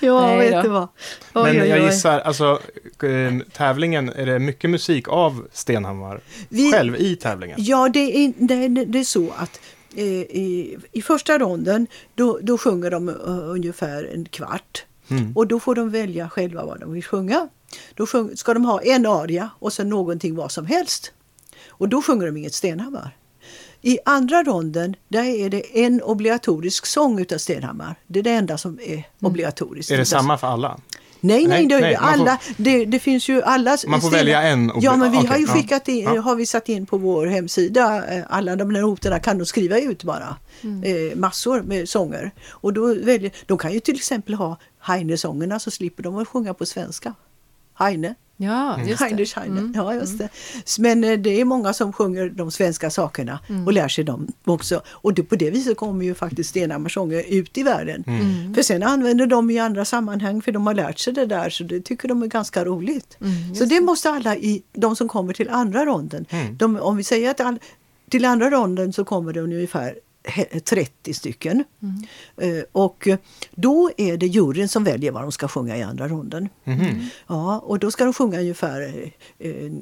Ja, 0.00 0.26
Nej 0.26 0.50
vet 0.50 0.62
du 0.62 0.68
vad. 0.68 0.88
Oj, 1.34 1.42
Men 1.42 1.68
jag 1.68 1.80
oj, 1.80 1.86
gissar, 1.86 2.20
alltså 2.20 2.60
eh, 3.02 3.38
tävlingen, 3.52 4.08
är 4.08 4.26
det 4.26 4.38
mycket 4.38 4.70
musik 4.70 5.08
av 5.08 5.46
Stenhammar 5.52 6.20
Vi, 6.48 6.72
själv 6.72 6.96
i 6.96 7.16
tävlingen? 7.16 7.56
Ja, 7.60 7.88
det 7.88 8.24
är, 8.24 8.32
det, 8.36 8.68
det 8.84 8.98
är 8.98 9.04
så 9.04 9.32
att 9.36 9.60
eh, 9.96 10.04
i, 10.04 10.78
i 10.92 11.02
första 11.02 11.38
ronden 11.38 11.86
då, 12.14 12.38
då 12.42 12.58
sjunger 12.58 12.90
de 12.90 13.08
uh, 13.08 13.14
ungefär 13.26 14.10
en 14.14 14.24
kvart. 14.24 14.84
Mm. 15.08 15.36
Och 15.36 15.46
då 15.46 15.60
får 15.60 15.74
de 15.74 15.90
välja 15.90 16.28
själva 16.28 16.64
vad 16.64 16.80
de 16.80 16.92
vill 16.92 17.04
sjunga. 17.04 17.48
Då 17.94 18.06
sjung, 18.06 18.36
ska 18.36 18.54
de 18.54 18.64
ha 18.64 18.82
en 18.82 19.06
aria 19.06 19.50
och 19.58 19.72
sen 19.72 19.88
någonting 19.88 20.34
vad 20.34 20.52
som 20.52 20.66
helst. 20.66 21.12
Och 21.68 21.88
då 21.88 22.02
sjunger 22.02 22.26
de 22.26 22.36
inget 22.36 22.54
Stenhammar. 22.54 23.16
I 23.82 23.98
andra 24.04 24.42
ronden 24.42 24.96
där 25.08 25.24
är 25.24 25.50
det 25.50 25.84
en 25.84 26.02
obligatorisk 26.02 26.86
sång 26.86 27.20
utav 27.20 27.38
Stenhammar. 27.38 27.94
Det 28.06 28.18
är 28.18 28.22
det 28.22 28.30
enda 28.30 28.58
som 28.58 28.78
är 28.82 28.92
mm. 28.92 29.04
obligatoriskt. 29.20 29.90
Är 29.90 29.98
det 29.98 30.04
samma 30.04 30.38
för 30.38 30.46
alla? 30.46 30.78
Nej, 31.24 31.46
nej, 31.46 31.66
det, 31.66 31.80
nej 31.80 31.94
alla, 31.94 32.38
får, 32.42 32.62
det, 32.62 32.84
det, 32.84 32.98
finns 32.98 33.28
ju 33.28 33.42
alla... 33.42 33.78
Man 33.86 34.00
får 34.00 34.10
välja 34.10 34.42
en? 34.42 34.72
Ja, 34.80 34.96
men 34.96 35.12
vi 35.12 35.18
okay, 35.18 35.28
har 35.28 35.38
ju 35.38 35.46
skickat 35.46 35.88
in, 35.88 36.02
ja. 36.02 36.20
har 36.20 36.36
vi 36.36 36.46
satt 36.46 36.68
in 36.68 36.86
på 36.86 36.98
vår 36.98 37.26
hemsida, 37.26 38.14
eh, 38.16 38.24
alla 38.28 38.56
de 38.56 38.72
där 38.72 38.80
noterna 38.80 39.18
kan 39.18 39.38
de 39.38 39.46
skriva 39.46 39.78
ut 39.78 40.04
bara. 40.04 40.36
Mm. 40.62 40.82
Eh, 40.82 41.16
massor 41.16 41.62
med 41.62 41.88
sånger. 41.88 42.30
Och 42.50 42.72
då 42.72 42.94
väljer, 42.94 43.30
de 43.46 43.58
kan 43.58 43.72
ju 43.72 43.80
till 43.80 43.94
exempel 43.94 44.34
ha 44.34 44.58
Heine-sångerna 44.80 45.58
så 45.58 45.70
slipper 45.70 46.02
de 46.02 46.18
att 46.18 46.28
sjunga 46.28 46.54
på 46.54 46.66
svenska. 46.66 47.14
Heine. 47.78 48.14
Ja, 48.42 48.78
just 48.86 48.98
det. 48.98 49.40
Heine. 49.40 49.60
Mm. 49.60 49.72
Ja, 49.76 49.94
just 49.94 50.18
det. 50.18 50.28
Men 50.78 51.04
eh, 51.04 51.18
det 51.18 51.40
är 51.40 51.44
många 51.44 51.72
som 51.72 51.92
sjunger 51.92 52.28
de 52.28 52.50
svenska 52.50 52.90
sakerna 52.90 53.38
mm. 53.48 53.66
och 53.66 53.72
lär 53.72 53.88
sig 53.88 54.04
dem 54.04 54.28
också. 54.44 54.82
Och 54.90 55.14
det, 55.14 55.22
på 55.22 55.36
det 55.36 55.50
viset 55.50 55.76
kommer 55.76 56.04
ju 56.04 56.14
faktiskt 56.14 56.50
Stenhammars 56.50 56.94
sånger 56.94 57.24
ut 57.28 57.58
i 57.58 57.62
världen. 57.62 58.04
Mm. 58.06 58.20
mm. 58.20 58.54
För 58.54 58.62
sen 58.62 58.82
använder 58.82 59.26
de 59.26 59.50
i 59.50 59.58
andra 59.58 59.84
sammanhang 59.84 60.42
för 60.42 60.52
de 60.52 60.66
har 60.66 60.74
lärt 60.74 60.98
sig 60.98 61.12
det 61.12 61.26
där 61.26 61.50
så 61.50 61.64
det 61.64 61.80
tycker 61.80 62.08
de 62.08 62.22
är 62.22 62.26
ganska 62.26 62.64
roligt. 62.64 63.16
Mm, 63.20 63.54
så 63.54 63.64
det 63.64 63.80
måste 63.80 64.10
alla, 64.10 64.36
i, 64.36 64.62
de 64.72 64.96
som 64.96 65.08
kommer 65.08 65.32
till 65.32 65.48
andra 65.48 65.86
ronden, 65.86 66.26
mm. 66.30 66.56
de, 66.56 66.76
om 66.76 66.96
vi 66.96 67.04
säger 67.04 67.30
att 67.30 67.40
all, 67.40 67.58
till 68.10 68.24
andra 68.24 68.50
ronden 68.50 68.92
så 68.92 69.04
kommer 69.04 69.32
det 69.32 69.40
ungefär 69.40 69.94
30 70.64 71.14
stycken. 71.14 71.64
Mm. 71.82 72.64
Och 72.72 73.08
då 73.50 73.90
är 73.96 74.16
det 74.16 74.26
juryn 74.26 74.68
som 74.68 74.84
väljer 74.84 75.12
vad 75.12 75.22
de 75.22 75.32
ska 75.32 75.48
sjunga 75.48 75.76
i 75.76 75.82
andra 75.82 76.08
ronden. 76.08 76.48
Mm. 76.64 77.06
Ja, 77.26 77.58
och 77.58 77.78
då 77.78 77.90
ska 77.90 78.04
de 78.04 78.12
sjunga 78.12 78.38
ungefär 78.38 79.10
eh, 79.38 79.72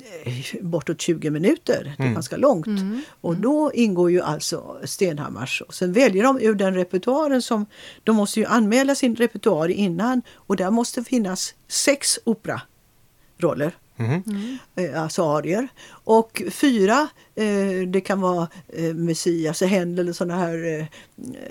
bortåt 0.60 1.00
20 1.00 1.30
minuter. 1.30 1.94
Det 1.96 2.02
är 2.02 2.06
mm. 2.06 2.14
ganska 2.14 2.36
långt. 2.36 2.66
Mm. 2.66 3.02
Och 3.20 3.36
då 3.36 3.72
ingår 3.74 4.10
ju 4.10 4.20
alltså 4.20 4.80
Stenhammars. 4.84 5.62
Och 5.68 5.74
sen 5.74 5.92
väljer 5.92 6.24
de 6.24 6.40
ur 6.40 6.54
den 6.54 6.74
repertoaren 6.74 7.42
som... 7.42 7.66
De 8.04 8.16
måste 8.16 8.40
ju 8.40 8.46
anmäla 8.46 8.94
sin 8.94 9.16
repertoar 9.16 9.68
innan 9.68 10.22
och 10.34 10.56
där 10.56 10.70
måste 10.70 11.04
finnas 11.04 11.54
sex 11.68 12.18
operaroller. 12.24 13.72
Mm. 14.00 14.58
Eh, 14.76 15.02
alltså 15.02 15.24
arier. 15.24 15.68
Och 16.04 16.42
fyra, 16.50 17.08
eh, 17.34 17.88
det 17.88 18.00
kan 18.00 18.20
vara 18.20 18.48
eh, 18.68 18.94
Messias, 18.94 19.62
Händel 19.62 20.04
eller 20.04 20.12
sådana 20.12 20.36
här 20.36 20.64
eh, 20.64 20.86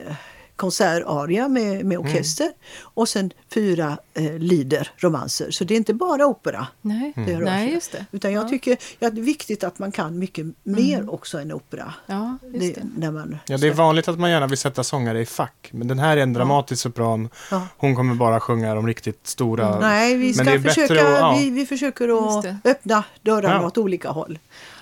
eh, 0.08 0.16
konsertaria 0.60 1.48
med, 1.48 1.64
med 1.64 1.98
mm. 1.98 2.02
orkester. 2.02 2.44
Mm. 2.44 2.56
Och 2.82 3.10
sen 3.10 3.32
fyra 3.54 3.98
eh, 4.14 4.38
lieder, 4.38 4.92
romanser. 4.98 5.52
Så 5.52 5.64
det 5.64 5.74
är 5.74 5.76
inte 5.76 5.94
bara 5.94 6.26
opera. 6.26 6.68
Nej, 6.82 7.14
det 7.16 7.34
mm. 7.34 7.44
Nej 7.44 7.74
just 7.74 7.92
det. 7.92 8.06
Utan 8.12 8.32
jag 8.34 8.44
ja. 8.44 8.50
tycker 8.50 8.74
att 8.74 8.80
det 9.00 9.06
är 9.06 9.12
viktigt 9.12 9.64
att 9.64 9.80
man 9.80 9.92
kan 9.92 10.20
mycket 10.20 10.46
mer 10.64 10.98
mm. 10.98 11.10
också 11.10 11.40
än 11.40 11.52
opera. 11.52 11.94
Ja, 12.06 12.38
det, 12.54 12.60
det. 12.60 12.82
när 12.98 13.12
man, 13.12 13.38
ja, 13.48 13.58
det 13.58 13.68
är 13.68 13.74
vanligt 13.74 14.08
att 14.08 14.20
man 14.20 14.30
gärna 14.30 14.48
vill 14.48 14.58
sätta 14.58 14.84
sångare 14.84 15.22
i 15.22 15.26
fack. 15.26 15.70
Men 15.72 15.88
den 15.88 16.00
här 16.00 16.18
är 16.18 16.22
en 16.22 16.34
dramatisk 16.34 16.86
ja. 16.86 16.90
sopran. 16.90 17.30
Ja. 17.52 17.68
Hon 17.78 17.96
kommer 17.96 18.16
bara 18.16 18.40
sjunga 18.40 18.76
de 18.76 18.88
riktigt 18.88 19.28
stora. 19.28 19.68
Mm. 19.68 19.80
Nej, 19.80 20.18
vi, 20.18 20.34
ska 20.34 20.62
försöka, 20.62 21.26
att, 21.26 21.40
vi, 21.40 21.50
vi 21.50 21.66
försöker 21.66 22.38
att 22.40 22.46
öppna 22.64 23.04
dörrarna 23.22 23.66
åt 23.66 23.78
olika 23.78 24.10
håll. 24.10 24.40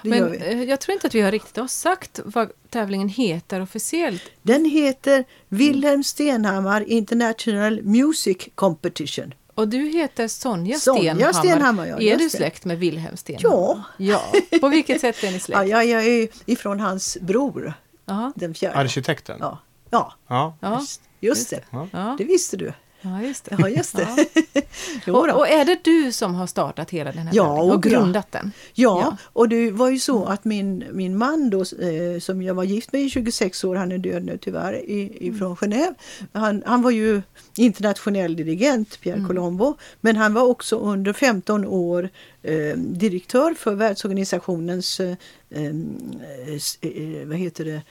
Men 0.10 0.34
eh, 0.34 0.64
jag 0.64 0.80
tror 0.80 0.94
inte 0.94 1.08
att 1.08 1.16
vi 1.16 1.22
har 1.22 1.32
riktigt 1.32 1.58
har 1.58 1.68
sagt 1.68 2.20
vad 2.26 2.52
tävlingen 2.70 3.10
heter 3.10 3.62
officiellt. 3.62 4.24
Den 4.42 4.66
heter 4.66 5.26
Wilhelm 5.50 6.04
Stenhammar 6.04 6.82
International 6.82 7.82
Music 7.82 8.38
Competition. 8.56 9.34
Och 9.56 9.68
du 9.68 9.78
heter 9.78 10.28
Sonja, 10.28 10.78
Sonja 10.78 11.14
Stenhammar. 11.14 11.34
Stenhammar 11.34 11.86
ja, 11.86 12.02
är 12.02 12.18
du 12.18 12.30
släkt 12.30 12.66
med 12.66 12.80
Wilhelm 12.80 13.18
Stenhammar? 13.18 13.84
Ja. 13.98 14.22
ja. 14.52 14.60
På 14.60 14.70
vilket 14.70 15.02
sätt 15.02 15.24
är 15.24 15.32
ni 15.32 15.40
släkt? 15.40 15.62
Ja, 15.70 15.84
jag 15.84 16.06
är 16.06 16.28
ifrån 16.46 16.80
hans 16.80 17.18
bror. 17.22 17.74
Aha. 18.06 18.34
Den 18.36 18.54
fjärde. 18.54 18.78
Arkitekten? 18.78 19.38
Ja. 19.40 19.60
Ja, 19.90 20.14
ja. 20.28 20.80
Just, 20.80 21.02
just 21.20 21.50
det. 21.50 21.62
Ja. 21.92 22.16
Det 22.18 22.24
visste 22.24 22.58
du. 22.58 22.74
Ja, 23.08 23.22
just 23.22 23.46
det. 23.46 23.56
Ja, 23.60 23.70
just 23.70 23.96
det. 23.96 24.08
Ja. 25.06 25.14
och, 25.14 25.30
och, 25.30 25.48
är 25.48 25.66
det 25.66 25.80
du 25.84 26.12
som 26.12 26.36
har 26.36 26.48
startat 26.48 26.90
hela 26.90 27.12
den 27.12 27.28
här 27.28 27.36
ja, 27.36 27.62
och, 27.62 27.74
och 27.74 27.84
grundat 27.84 28.32
den? 28.32 28.52
Ja. 28.74 29.02
ja, 29.02 29.18
och 29.34 29.50
det 29.50 29.72
var 29.72 29.90
ju 29.90 30.00
så 30.00 30.26
att 30.26 30.46
min, 30.46 30.86
min 30.92 31.18
man 31.18 31.50
då, 31.50 31.60
eh, 31.60 32.20
som 32.20 32.42
jag 32.42 32.54
var 32.54 32.64
gift 32.64 32.92
med 32.92 33.02
i 33.02 33.10
26 33.10 33.64
år, 33.64 33.76
han 33.76 33.92
är 33.92 33.98
död 33.98 34.26
nu 34.26 34.38
tyvärr, 34.38 34.74
i, 34.74 35.28
ifrån 35.28 35.48
mm. 35.48 35.56
Genève. 35.56 35.96
Han, 36.32 36.64
han 36.66 36.82
var 36.82 36.92
ju 36.92 37.22
internationell 37.58 38.36
dirigent, 38.36 39.02
Pierre 39.02 39.18
mm. 39.18 39.28
Colombo, 39.28 39.78
men 40.02 40.16
han 40.16 40.34
var 40.34 40.44
också 40.44 40.80
under 40.80 41.14
15 41.14 41.66
år 41.66 42.10
eh, 42.44 42.78
direktör 42.78 43.54
för 43.54 43.76
världsorganisationens, 43.76 45.00
eh, 45.00 45.16
eh, 45.50 45.66
eh 46.82 47.28
vad 47.28 47.38
heter 47.38 47.66
det, 47.66 47.82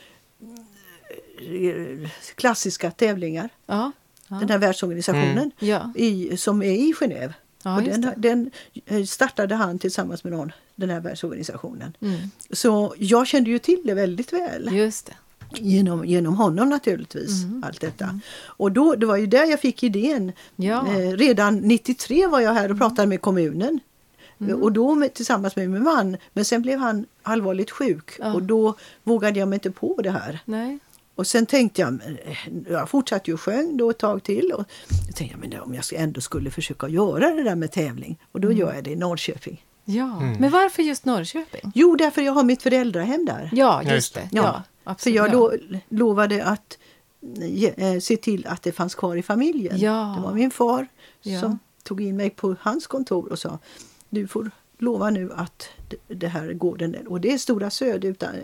klassiska 2.34 2.90
tävlingar. 2.90 3.48
Ja 3.66 3.92
ja. 4.28 4.36
den 4.36 4.50
här 4.50 4.58
världsorganisationen 4.58 5.50
mm. 5.60 5.92
i, 5.94 6.36
som 6.36 6.62
är 6.62 6.72
i 6.72 6.92
Genève. 7.00 7.32
Ja, 7.62 7.76
och 7.76 7.82
den, 7.82 8.12
den, 8.16 8.50
eh, 8.86 9.04
startade 9.04 9.54
han 9.54 9.78
tillsammans 9.78 10.24
med 10.24 10.32
någon, 10.32 10.52
den 10.74 10.90
här 10.90 11.00
världsorganisationen. 11.00 11.96
Mm. 12.00 12.18
Så 12.50 12.94
jag 12.98 13.26
kände 13.26 13.50
ju 13.50 13.58
till 13.58 13.82
det 13.84 13.94
väldigt 13.94 14.32
väl. 14.32 14.68
Just 14.72 15.06
det. 15.06 15.14
Genom, 15.54 16.04
genom 16.04 16.36
honom 16.36 16.68
naturligtvis. 16.68 17.44
Mm. 17.44 17.64
allt 17.66 17.80
detta. 17.80 18.04
Mm. 18.04 18.20
Och 18.44 18.72
då, 18.72 18.94
det 18.94 19.06
var 19.06 19.16
ju 19.16 19.26
där 19.26 19.44
jag 19.44 19.60
fick 19.60 19.82
idén. 19.82 20.32
Ja. 20.56 20.86
Eh, 20.88 21.10
redan 21.10 21.56
93 21.56 22.26
var 22.26 22.40
jag 22.40 22.54
här 22.54 22.70
och 22.70 22.78
pratade 22.78 23.08
med 23.08 23.20
kommunen. 23.20 23.80
Mm. 24.40 24.62
Och 24.62 24.72
då 24.72 24.94
med, 24.94 25.14
tillsammans 25.14 25.56
med 25.56 25.70
min 25.70 25.82
man. 25.82 26.16
Men 26.32 26.44
sen 26.44 26.62
blev 26.62 26.78
han 26.78 27.06
allvarligt 27.22 27.70
sjuk 27.70 28.10
ja. 28.18 28.32
och 28.34 28.42
då 28.42 28.76
vågade 29.02 29.38
jag 29.38 29.48
mig 29.48 29.56
inte 29.56 29.70
på 29.70 30.00
det 30.02 30.10
här. 30.10 30.40
Nej. 30.44 30.78
Och 31.16 31.26
sen 31.26 31.46
tänkte 31.46 31.80
jag, 31.80 31.94
eh, 31.94 32.36
jag 32.68 32.90
fortsatte 32.90 33.30
ju 33.30 33.36
sjöng 33.36 33.76
då 33.76 33.90
ett 33.90 33.98
tag 33.98 34.22
till. 34.22 34.52
Och 34.52 34.64
då 35.06 35.12
tänkte 35.12 35.38
jag, 35.40 35.50
men 35.50 35.60
om 35.60 35.74
jag 35.74 35.84
ändå 35.92 36.20
skulle 36.20 36.50
försöka 36.50 36.88
göra 36.88 37.30
det 37.30 37.42
där 37.42 37.54
med 37.54 37.72
tävling. 37.72 38.18
Och 38.32 38.40
då 38.40 38.48
mm. 38.48 38.58
gör 38.58 38.74
jag 38.74 38.84
det 38.84 38.90
i 38.90 38.96
Norrköping. 38.96 39.64
Ja, 39.84 40.18
mm. 40.22 40.40
men 40.40 40.50
varför 40.50 40.82
just 40.82 41.04
Norrköping? 41.04 41.72
Jo, 41.74 41.96
därför 41.96 42.22
jag 42.22 42.32
har 42.32 42.44
mitt 42.44 42.62
föräldrahem 42.62 43.24
där. 43.24 43.50
Ja, 43.52 43.82
just 43.82 44.14
det. 44.14 44.28
Ja, 44.32 44.62
ja 44.84 44.94
För 44.98 45.10
jag 45.10 45.32
lo 45.32 45.52
lovade 45.88 46.44
att 46.44 46.78
äh, 47.76 47.98
se 47.98 48.16
till 48.16 48.46
att 48.46 48.62
det 48.62 48.72
fanns 48.72 48.94
kvar 48.94 49.16
i 49.16 49.22
familjen. 49.22 49.78
Ja. 49.78 50.14
Det 50.16 50.22
var 50.22 50.34
min 50.34 50.50
far 50.50 50.86
som 51.40 51.58
tog 51.82 52.00
in 52.00 52.16
mig 52.16 52.30
på 52.30 52.56
hans 52.60 52.86
kontor 52.86 53.32
och 53.32 53.38
sa, 53.38 53.58
du 54.08 54.26
får 54.26 54.50
lova 54.78 55.10
nu 55.10 55.30
att 55.32 55.68
det 56.08 56.28
här 56.28 56.52
gården, 56.52 57.06
och 57.06 57.20
det 57.20 57.32
är 57.32 57.38
Stora 57.38 57.70
Söd, 57.70 58.04
utan, 58.04 58.34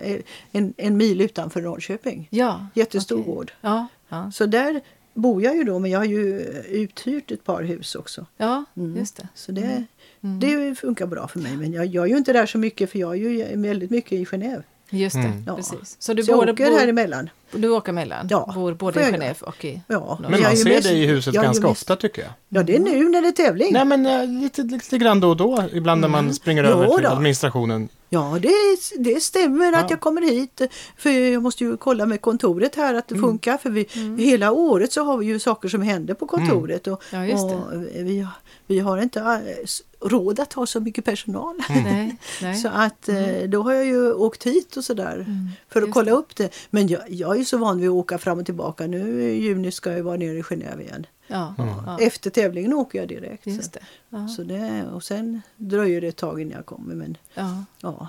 en, 0.53 0.75
en 0.77 0.97
mil 0.97 1.21
utanför 1.21 1.61
Norrköping. 1.61 2.29
Ja, 2.31 2.67
Jättestor 2.75 3.21
okay. 3.21 3.33
gård. 3.35 3.53
Ja, 3.61 3.87
ja. 4.09 4.31
Så 4.35 4.47
där 4.47 4.81
bor 5.15 5.43
jag 5.43 5.57
ju 5.57 5.65
då, 5.65 5.79
men 5.79 5.91
jag 5.91 5.99
har 5.99 6.05
ju 6.05 6.41
uthyrt 6.69 7.31
ett 7.31 7.45
par 7.45 7.63
hus 7.63 7.95
också. 7.95 8.27
Ja, 8.37 8.65
mm. 8.77 8.97
just 8.97 9.17
det. 9.17 9.29
Så 9.35 9.53
det, 9.53 9.63
mm. 9.63 9.85
mm. 10.21 10.41
det 10.41 10.75
funkar 10.75 11.07
bra 11.07 11.29
för 11.29 11.39
mig. 11.39 11.57
Men 11.57 11.73
jag, 11.73 11.87
jag 11.87 12.05
är 12.05 12.09
ju 12.09 12.17
inte 12.17 12.33
där 12.33 12.47
så 12.47 12.59
mycket 12.59 12.91
för 12.91 12.99
jag 12.99 13.13
är 13.13 13.17
ju 13.17 13.57
väldigt 13.57 13.91
mycket 13.91 14.13
i 14.13 14.25
Genève. 14.25 14.63
Just 14.95 15.17
det, 15.17 15.21
mm. 15.21 15.57
precis. 15.57 15.97
Så 15.99 16.15
du 16.15 16.23
så 16.23 16.33
både 16.33 16.47
jag 16.47 16.55
åker 16.55 16.71
bor, 16.71 16.79
här 16.79 16.89
emellan. 16.89 17.31
Du 17.53 17.69
åker 17.69 17.93
emellan? 17.93 18.27
Ja. 18.31 18.53
Bor 18.55 18.75
både 18.75 19.01
i 19.01 19.05
Genève 19.05 19.43
och 19.43 19.65
i 19.65 19.81
ja. 19.87 20.19
Men 20.29 20.43
man 20.43 20.57
ser 20.57 20.81
dig 20.81 21.03
i 21.03 21.07
huset 21.07 21.35
ganska 21.35 21.69
ofta 21.69 21.97
tycker 21.97 22.23
jag. 22.23 22.31
Ja, 22.49 22.63
det 22.63 22.77
är 22.77 22.81
nu 22.81 23.09
när 23.09 23.23
det 23.23 23.29
är 23.29 23.33
tävling. 23.33 23.73
Nej, 23.73 23.85
men 23.85 24.07
uh, 24.07 24.43
lite, 24.43 24.63
lite 24.63 24.99
grann 24.99 25.21
då 25.21 25.29
och 25.29 25.37
då. 25.37 25.65
Ibland 25.73 26.01
när 26.01 26.09
man 26.09 26.21
mm. 26.25 26.33
springer 26.35 26.65
över 26.65 26.97
till 26.97 27.07
administrationen. 27.07 27.89
Ja, 28.15 28.39
det, 28.43 28.53
det 28.99 29.21
stämmer 29.21 29.73
ja. 29.73 29.79
att 29.79 29.91
jag 29.91 30.01
kommer 30.01 30.23
hit. 30.23 30.61
För 30.97 31.11
jag 31.11 31.43
måste 31.43 31.65
ju 31.65 31.77
kolla 31.77 32.07
med 32.07 32.21
kontoret 32.21 32.75
här 32.75 32.95
att 32.95 33.09
det 33.09 33.15
mm. 33.15 33.29
funkar. 33.29 33.57
För 33.57 33.71
vi, 33.71 33.87
mm. 33.95 34.19
hela 34.19 34.53
året 34.53 34.93
så 34.93 35.05
har 35.05 35.17
vi 35.17 35.27
ju 35.27 35.39
saker 35.39 35.69
som 35.69 35.83
händer 35.83 36.15
på 36.15 36.27
kontoret. 36.27 36.87
Och, 36.87 37.03
ja, 37.11 37.45
och 37.45 37.83
vi, 37.95 38.27
vi 38.67 38.79
har 38.79 38.99
inte 38.99 39.21
eh, 39.21 40.09
råd 40.09 40.41
att 40.41 40.53
ha 40.53 40.67
så 40.67 40.81
mycket 40.81 41.05
personal. 41.05 41.61
Mm. 41.69 42.17
Så 42.63 42.69
att 42.69 43.09
eh, 43.09 43.29
mm. 43.29 43.51
då 43.51 43.63
har 43.63 43.73
jag 43.73 43.87
ju 43.87 44.13
åkt 44.13 44.47
hit 44.47 44.77
och 44.77 44.85
sådär 44.85 45.15
mm, 45.15 45.49
för 45.69 45.83
att 45.83 45.91
kolla 45.91 46.11
det. 46.11 46.17
upp 46.17 46.37
det. 46.37 46.55
Men 46.71 46.89
jag, 46.89 47.03
jag 47.09 47.41
är 47.41 47.45
så 47.45 47.59
van 47.59 47.81
vid 47.81 47.89
att 47.89 47.95
åka 47.95 48.19
fram 48.19 48.39
och 48.39 48.47
tillbaka. 48.47 48.87
Nu 48.87 49.23
i 49.23 49.43
juni 49.43 49.73
ska 49.73 49.93
jag 49.93 50.03
vara 50.03 50.17
nere 50.17 50.39
i 50.39 50.43
Genève 50.43 50.81
igen. 50.81 51.07
Ja, 51.33 51.55
ja. 51.87 51.99
Efter 52.01 52.31
tävlingen 52.31 52.73
åker 52.73 52.99
jag 52.99 53.09
direkt. 53.09 53.47
Just 53.47 53.73
det. 53.73 53.81
Ja. 54.09 54.29
Så 54.29 54.43
det, 54.43 54.85
och 54.93 55.03
sen 55.03 55.43
dröjer 55.57 56.01
det 56.01 56.07
ett 56.07 56.17
tag 56.17 56.41
innan 56.41 56.53
jag 56.53 56.67
kommer. 56.67 56.95
Men, 56.95 57.17
ja. 57.35 57.65
Ja. 57.81 58.09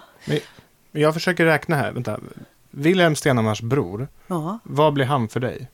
Men 0.91 1.01
jag 1.01 1.13
försöker 1.13 1.45
räkna 1.45 1.75
här. 1.75 1.91
Vänta. 1.91 2.19
Wilhelm 2.71 3.15
Stenhammars 3.15 3.61
bror. 3.61 4.07
Ja. 4.27 4.59
Vad 4.63 4.93
blir 4.93 5.05
han 5.05 5.29
för 5.29 5.39
dig? 5.39 5.67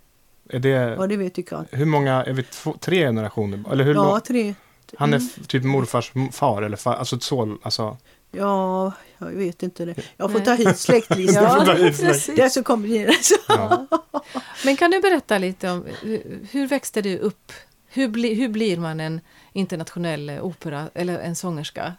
Är 0.49 0.59
det, 0.59 0.69
ja, 0.69 1.07
det 1.07 1.17
vet 1.17 1.51
jag 1.51 1.65
Hur 1.71 1.85
många, 1.85 2.23
är 2.23 2.33
vi 2.33 2.43
två, 2.43 2.75
tre 2.79 3.05
generationer? 3.05 3.63
Eller 3.71 3.83
hur 3.83 3.93
ja, 3.93 4.19
tre. 4.19 4.55
Han 4.97 5.13
är 5.13 5.17
mm. 5.17 5.29
typ 5.47 5.63
morfars 5.63 6.11
far 6.31 6.61
eller 6.61 6.77
far, 6.77 6.93
alltså 6.93 7.15
ett 7.15 7.23
son, 7.23 7.59
alltså. 7.63 7.97
Ja, 8.31 8.93
jag 9.17 9.27
vet 9.27 9.63
inte 9.63 9.85
det. 9.85 9.95
Jag 10.17 10.31
får 10.31 10.39
ta 10.39 10.53
hit 10.53 10.77
släktlistan. 10.77 11.43
ja, 11.67 11.73
det 11.73 12.41
är 12.41 12.49
så 12.49 12.63
kombinerat. 12.63 13.31
Ja. 13.47 13.87
Men 14.69 14.77
kan 14.77 14.91
du 14.91 15.01
berätta 15.01 15.37
lite 15.37 15.71
om 15.71 15.85
hur 16.51 16.67
växte 16.67 17.01
du 17.01 17.17
upp? 17.17 17.51
Hur, 17.87 18.07
bli, 18.07 18.33
hur 18.33 18.49
blir 18.49 18.77
man 18.77 18.99
en 18.99 19.21
internationell 19.53 20.29
opera 20.41 20.89
eller 20.93 21.19
en 21.19 21.35
sångerska? 21.35 21.93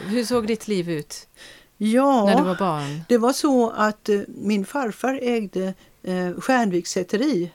Hur 0.00 0.24
såg 0.24 0.46
ditt 0.46 0.68
liv 0.68 0.90
ut 0.90 1.28
ja, 1.76 2.24
när 2.26 2.36
du 2.36 2.42
var 2.42 2.54
barn? 2.54 3.02
Det 3.08 3.18
var 3.18 3.32
så 3.32 3.70
att 3.70 4.08
eh, 4.08 4.20
min 4.28 4.64
farfar 4.64 5.18
ägde 5.22 5.74
eh, 6.02 6.40
Stjärnviks 6.40 6.90
säteri 6.90 7.50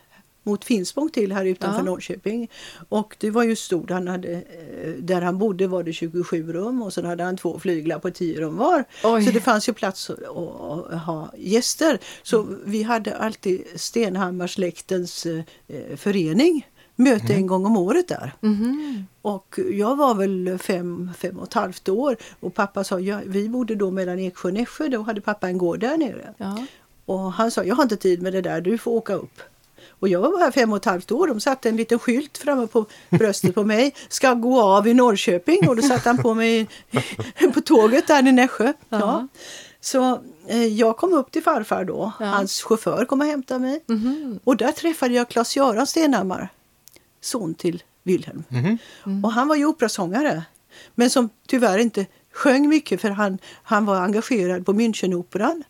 mot 0.46 0.66
Finspång 0.66 1.10
till 1.10 1.32
här 1.32 1.46
utanför 1.46 1.80
ja. 1.80 1.84
Norrköping. 1.84 2.50
Och 2.90 3.16
det 3.20 3.32
var 3.32 3.44
ju 3.44 3.56
stort. 3.56 3.90
Han 3.90 4.08
hade, 4.08 4.32
eh, 4.32 4.90
där 5.00 5.22
han 5.22 5.38
bodde 5.38 5.68
var 5.68 5.84
det 5.84 5.94
27 5.94 6.54
rum 6.54 6.82
och 6.82 6.94
sen 6.94 7.06
hade 7.06 7.24
han 7.24 7.38
två 7.38 7.60
flyglar 7.60 8.00
på 8.00 8.12
10 8.12 8.42
rum 8.42 8.58
var. 8.58 8.84
Oj. 9.04 9.26
Så 9.26 9.32
det 9.32 9.42
fanns 9.42 9.70
ju 9.70 9.74
plats 9.74 10.10
att, 10.10 10.24
att 10.24 11.02
ha 11.02 11.34
gäster. 11.38 12.00
Så 12.24 12.42
mm. 12.42 12.60
vi 12.66 12.84
hade 12.84 13.18
alltid 13.18 13.64
Stenhammarsläktens 13.76 15.26
eh, 15.26 15.44
förening 15.96 16.66
möte 16.96 17.26
mm. 17.26 17.38
en 17.38 17.48
gång 17.48 17.66
om 17.66 17.78
året 17.78 18.08
där. 18.08 18.34
Mm. 18.42 19.06
Och 19.22 19.60
jag 19.72 19.96
var 19.96 20.16
väl 20.16 20.58
fem, 20.58 21.12
fem 21.18 21.40
och 21.40 21.48
ett 21.48 21.54
halvt 21.54 21.90
år 21.90 22.18
och 22.40 22.54
pappa 22.54 22.84
sa, 22.84 23.00
ja, 23.00 23.20
vi 23.26 23.50
bodde 23.50 23.76
då 23.76 23.92
mellan 23.92 24.20
Eksjö 24.20 24.48
och 24.48 24.54
Nässjö, 24.54 24.88
då 24.88 25.02
hade 25.02 25.22
pappa 25.22 25.48
en 25.48 25.58
gård 25.58 25.80
där 25.80 25.98
nere. 25.98 26.34
Ja. 26.38 26.66
Och 27.06 27.34
han 27.34 27.52
sa, 27.52 27.64
jag 27.64 27.76
har 27.76 27.84
inte 27.84 27.98
tid 27.98 28.22
med 28.22 28.34
det 28.34 28.42
där, 28.42 28.62
du 28.62 28.78
får 28.78 28.92
åka 28.92 29.14
upp. 29.14 29.42
Och 30.00 30.08
jag 30.08 30.22
var 30.22 30.40
här 30.40 30.52
fem 30.52 30.72
och 30.72 30.78
ett 30.78 30.86
halvt 30.86 31.12
år. 31.12 31.28
De 31.28 31.40
satte 31.40 31.70
en 31.70 31.78
liten 31.78 32.00
skylt 32.00 32.38
framme 32.38 32.68
på 32.68 32.86
bröstet 33.10 33.56
på 33.56 33.64
mig. 33.64 33.94
Ska 34.10 34.34
gå 34.34 34.62
av 34.62 34.88
i 34.88 34.94
Norrköping. 34.94 35.70
Och 35.70 35.76
då 35.76 35.82
satte 35.82 36.10
han 36.10 36.18
på 36.18 36.34
mig 36.34 36.68
på 37.54 37.62
tåget 37.62 38.08
där 38.08 38.28
i 38.28 38.32
Nässjö. 38.32 38.74
Ja. 38.90 39.28
Så 39.82 40.20
eh, 40.48 40.66
jag 40.66 40.98
kom 40.98 41.14
upp 41.14 41.32
till 41.32 41.44
farfar 41.44 41.84
då. 41.84 42.12
Ja. 42.20 42.26
Hans 42.26 42.62
chaufför 42.62 43.06
kom 43.06 43.22
och 43.22 43.28
hämtade 43.28 43.60
mig. 43.60 43.84
Mm 43.90 44.02
-hmm. 44.02 44.40
Och 44.44 44.58
där 44.58 44.72
träffade 44.72 45.14
jag 45.14 45.28
Claes-Göran 45.28 45.86
Stenhammar, 45.86 46.50
son 47.22 47.54
till 47.54 47.84
Wilhelm. 48.04 48.44
Mm 48.50 48.66
-hmm. 48.66 48.78
mm. 49.06 49.26
Och 49.26 49.32
han 49.32 49.48
var 49.48 49.56
ju 49.56 49.66
operasångare. 49.66 50.44
Men 50.96 51.10
som 51.10 51.30
tyvärr 51.48 51.78
inte 51.78 52.06
sjöng 52.32 52.70
mycket 52.70 53.02
för 53.02 53.10
han, 53.10 53.38
han 53.64 53.86
var 53.86 53.96
engagerad 53.96 54.66
på 54.66 54.74
Münchenoperan. 54.74 55.64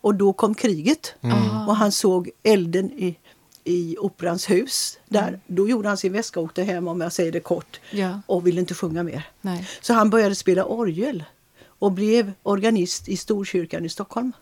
Och 0.00 0.14
då 0.14 0.32
kom 0.32 0.54
kriget 0.54 1.14
mm. 1.20 1.68
och 1.68 1.76
han 1.76 1.92
såg 1.92 2.30
elden 2.42 2.92
i, 2.92 3.18
i 3.64 3.96
Operans 3.98 4.50
hus. 4.50 4.98
Där. 5.08 5.28
Mm. 5.28 5.40
Då 5.46 5.68
gjorde 5.68 5.88
han 5.88 5.96
sin 5.96 6.12
väska 6.12 6.40
och 6.40 6.46
åkte 6.46 6.62
hem 6.62 6.88
om 6.88 7.00
jag 7.00 7.12
säger 7.12 7.32
det 7.32 7.40
kort 7.40 7.80
ja. 7.90 8.20
och 8.26 8.46
ville 8.46 8.60
inte 8.60 8.74
sjunga 8.74 9.02
mer. 9.02 9.28
Nej. 9.40 9.68
Så 9.80 9.92
han 9.92 10.10
började 10.10 10.34
spela 10.34 10.64
orgel 10.64 11.24
och 11.66 11.92
blev 11.92 12.32
organist 12.42 13.08
i 13.08 13.16
Storkyrkan 13.16 13.84
i 13.84 13.88
Stockholm. 13.88 14.32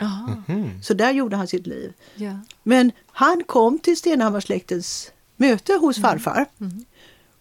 Mm. 0.48 0.82
Så 0.82 0.94
där 0.94 1.10
gjorde 1.10 1.36
han 1.36 1.46
sitt 1.48 1.66
liv. 1.66 1.92
Ja. 2.14 2.38
Men 2.62 2.92
han 3.06 3.44
kom 3.44 3.78
till 3.78 3.96
Stenhammarsläktens 3.96 5.12
möte 5.36 5.72
hos 5.72 5.98
mm. 5.98 6.10
farfar. 6.10 6.46
Mm. 6.60 6.84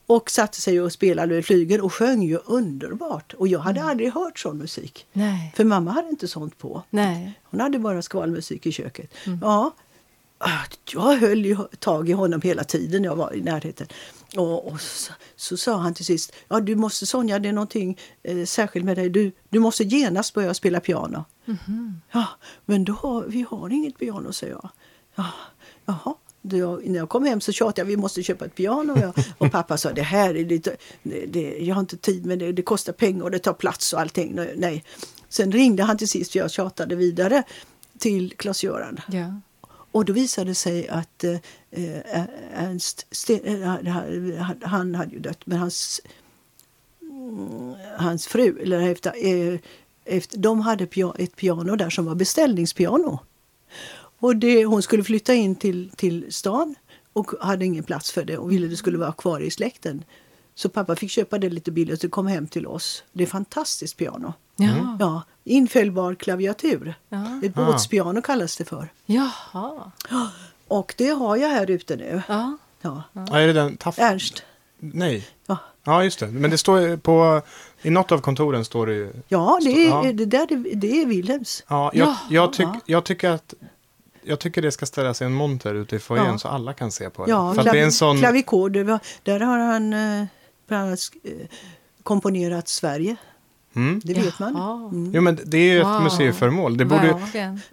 Och 0.06 0.30
satte 0.30 0.62
sig 0.62 0.82
och 0.82 0.92
spelade 0.92 1.44
flygeln 1.44 1.82
och 1.82 1.94
sjöng 1.94 2.22
ju 2.22 2.38
underbart. 2.46 3.34
Och 3.34 3.48
jag 3.48 3.60
hade 3.60 3.80
mm. 3.80 3.90
aldrig 3.90 4.14
hört 4.14 4.40
sån 4.40 4.58
musik. 4.58 5.06
Nej. 5.14 5.54
För 5.56 5.64
mamma 5.64 5.92
hade 5.92 6.10
inte 6.10 6.28
sånt 6.28 6.58
på. 6.58 6.84
Nej. 6.90 7.40
Hon 7.44 7.60
hade 7.60 7.80
bara 7.80 8.02
skvalmusik 8.02 8.66
i 8.66 8.72
köket. 8.72 9.12
Mm. 9.26 9.40
Ja, 9.42 9.74
jag 10.94 11.18
höll 11.18 11.46
ju 11.46 11.58
tag 11.80 12.10
i 12.10 12.14
honom 12.14 12.42
hela 12.42 12.64
tiden 12.64 13.04
jag 13.04 13.16
var 13.16 13.34
i 13.34 13.42
närheten. 13.42 13.88
Och, 14.38 14.68
och 14.68 14.82
så, 14.82 15.14
så, 15.36 15.58
sa 15.58 15.78
han 15.78 15.94
till 15.94 16.06
sist, 16.06 16.34
ja 16.48 16.60
du 16.60 16.76
måste 16.76 17.06
Sonja, 17.06 17.40
det 17.40 17.50
är 17.50 17.54
någonting 17.54 17.98
eh, 18.24 18.46
särskilt 18.46 18.86
med 18.86 18.98
dig. 18.98 19.10
Du, 19.10 19.32
du 19.50 19.60
måste 19.60 19.84
genast 19.84 20.34
börja 20.34 20.54
spela 20.54 20.80
piano. 20.80 21.26
Mm 21.46 21.58
-hmm. 21.66 21.94
Ja, 22.12 22.28
men 22.66 22.84
då 22.84 22.94
har, 22.94 23.24
vi 23.24 23.46
har 23.50 23.70
inget 23.70 24.00
piano, 24.00 24.34
säger 24.34 24.54
jag. 24.54 24.70
Ja, 25.16 25.26
jaha. 25.86 26.16
Då, 26.42 26.80
när 26.86 27.00
jag 27.00 27.10
kom 27.10 27.26
hem 27.26 27.42
så 27.42 27.52
tjatade 27.52 27.82
jag 27.82 27.86
vi 27.86 27.98
måste 27.98 28.24
köpa 28.24 28.46
ett 28.46 28.56
piano. 28.56 28.94
Och, 28.94 29.00
jag, 29.00 29.14
och 29.38 29.52
pappa 29.52 29.78
sa 29.78 29.92
det 29.92 30.02
här 30.02 30.36
är 30.36 30.46
lite, 30.46 30.76
det, 31.04 31.26
det, 31.26 31.58
jag 31.60 31.76
har 31.76 31.80
inte 31.80 31.98
tid 31.98 32.26
men 32.26 32.40
det, 32.40 32.52
det 32.52 32.62
kostar 32.62 32.94
pengar 32.94 33.24
och 33.24 33.32
det 33.32 33.40
tar 33.40 33.54
plats 33.54 33.94
och 33.94 34.00
allting. 34.00 34.40
Nej. 34.56 34.84
Sen 35.30 35.52
ringde 35.52 35.84
han 35.84 35.98
till 35.98 36.10
sist 36.10 36.32
för 36.32 36.40
jag 36.40 36.52
tjatade 36.52 36.96
vidare 36.96 37.44
till 37.98 38.34
Klas-Göran. 38.38 39.00
Ja. 39.08 39.42
Och 39.92 40.06
då 40.06 40.14
visade 40.14 40.52
det 40.52 40.56
sig 40.56 40.88
att 40.88 41.24
eh, 41.24 41.38
Ernst 42.54 43.08
Sten, 43.12 43.46
eh, 43.46 43.88
eh 43.88 44.52
han 44.62 44.96
hade 44.96 45.12
ju 45.12 45.20
dött, 45.20 45.46
men 45.46 45.58
hans, 45.58 46.02
mm, 47.02 47.74
hans 47.98 48.28
fru, 48.28 48.60
eller 48.62 48.92
efter, 48.92 49.14
eh, 49.26 49.60
efter, 50.06 50.38
de 50.38 50.62
hade 50.62 50.84
ett 51.18 51.36
piano 51.36 51.76
där 51.76 51.90
som 51.90 52.06
var 52.06 52.16
beställningspiano. 52.16 53.20
Och 54.20 54.36
det, 54.36 54.66
hon 54.66 54.82
skulle 54.82 55.04
flytta 55.04 55.34
in 55.34 55.56
till, 55.56 55.92
till 55.96 56.34
stan 56.34 56.76
och 57.14 57.32
hade 57.42 57.66
ingen 57.66 57.84
plats 57.84 58.12
för 58.12 58.24
det 58.24 58.38
och 58.38 58.52
ville 58.52 58.68
det 58.68 58.78
skulle 58.78 58.98
vara 58.98 59.12
kvar 59.12 59.40
i 59.40 59.52
släkten. 59.52 60.04
Så 60.56 60.70
pappa 60.70 60.96
fick 60.96 61.12
köpa 61.12 61.38
det 61.38 61.50
lite 61.50 61.72
billigt 61.72 62.04
och 62.04 62.12
kom 62.12 62.28
hem 62.28 62.48
till 62.48 62.68
oss. 62.68 63.04
Det 63.12 63.24
är 63.24 63.28
fantastiskt 63.28 63.98
piano. 63.98 64.34
Ja. 64.60 64.98
Ja, 65.00 65.24
infällbar 65.44 66.16
klaviatur. 66.16 66.94
Ja. 67.10 67.40
Ett 67.44 67.54
båtspiano 67.54 68.22
kallas 68.22 68.58
det 68.58 68.66
för. 68.66 68.88
Jaha. 69.06 69.92
Och 70.68 70.94
det 70.98 71.10
har 71.10 71.38
jag 71.38 71.50
här 71.50 71.70
ute 71.70 71.96
nu. 71.96 72.22
Ja. 72.28 72.58
Ja. 72.82 73.04
ja. 73.14 73.40
Är 73.40 73.48
det 73.48 73.54
den? 73.54 73.78
Taff... 73.78 74.00
Ernst. 74.00 74.44
Nej. 74.80 75.28
Ja. 75.46 75.58
ja, 75.84 76.04
just 76.04 76.20
det. 76.20 76.28
Men 76.28 76.52
det 76.52 76.58
står 76.58 76.98
på... 76.98 77.42
I 77.82 77.90
något 77.90 78.12
av 78.12 78.22
kontoren 78.22 78.66
står 78.66 78.88
det 78.88 78.94
ju... 78.94 79.14
Ja, 79.28 79.60
det 79.64 79.86
är, 79.86 79.90
ja. 79.90 80.12
Det, 80.14 80.26
där, 80.26 80.76
det 80.76 81.02
är 81.02 81.06
Wilhelms. 81.06 81.64
Ja, 81.68 81.92
jag, 81.94 82.16
jag, 82.30 82.54
tyck, 82.54 82.68
jag 82.86 83.04
tycker 83.04 83.30
att 83.30 83.54
jag 84.24 84.40
tycker 84.40 84.62
det 84.62 84.72
ska 84.72 84.86
ställas 84.86 85.22
i 85.22 85.26
en 85.26 85.34
monter 85.34 85.76
ute 85.76 85.96
i 85.96 86.00
foajén 86.00 86.26
ja. 86.26 86.38
så 86.38 86.48
alla 86.48 86.74
kan 86.74 86.92
se 86.92 87.10
på 87.10 87.26
det. 87.26 87.32
Ja, 87.32 87.54
För 87.54 87.64
det 87.64 87.80
är 87.80 87.84
en 87.84 87.92
sån... 87.92 88.20
klavikord, 88.20 88.72
där 89.24 89.40
har 89.40 89.58
han 89.58 89.94
eh, 89.94 90.26
bland 90.68 90.88
annat 90.88 91.00
eh, 91.24 91.32
komponerat 92.04 92.68
Sverige. 92.68 93.16
Mm. 93.76 94.02
Det 94.04 94.14
vet 94.14 94.40
man. 94.40 94.56
Mm. 94.92 95.12
Jo, 95.14 95.22
men 95.22 95.40
det 95.46 95.58
är 95.58 95.74
ju 95.74 95.80
ett 95.80 95.86
wow. 95.86 96.04
museiföremål. 96.04 96.78
Det 96.78 96.86
borde, 96.86 97.16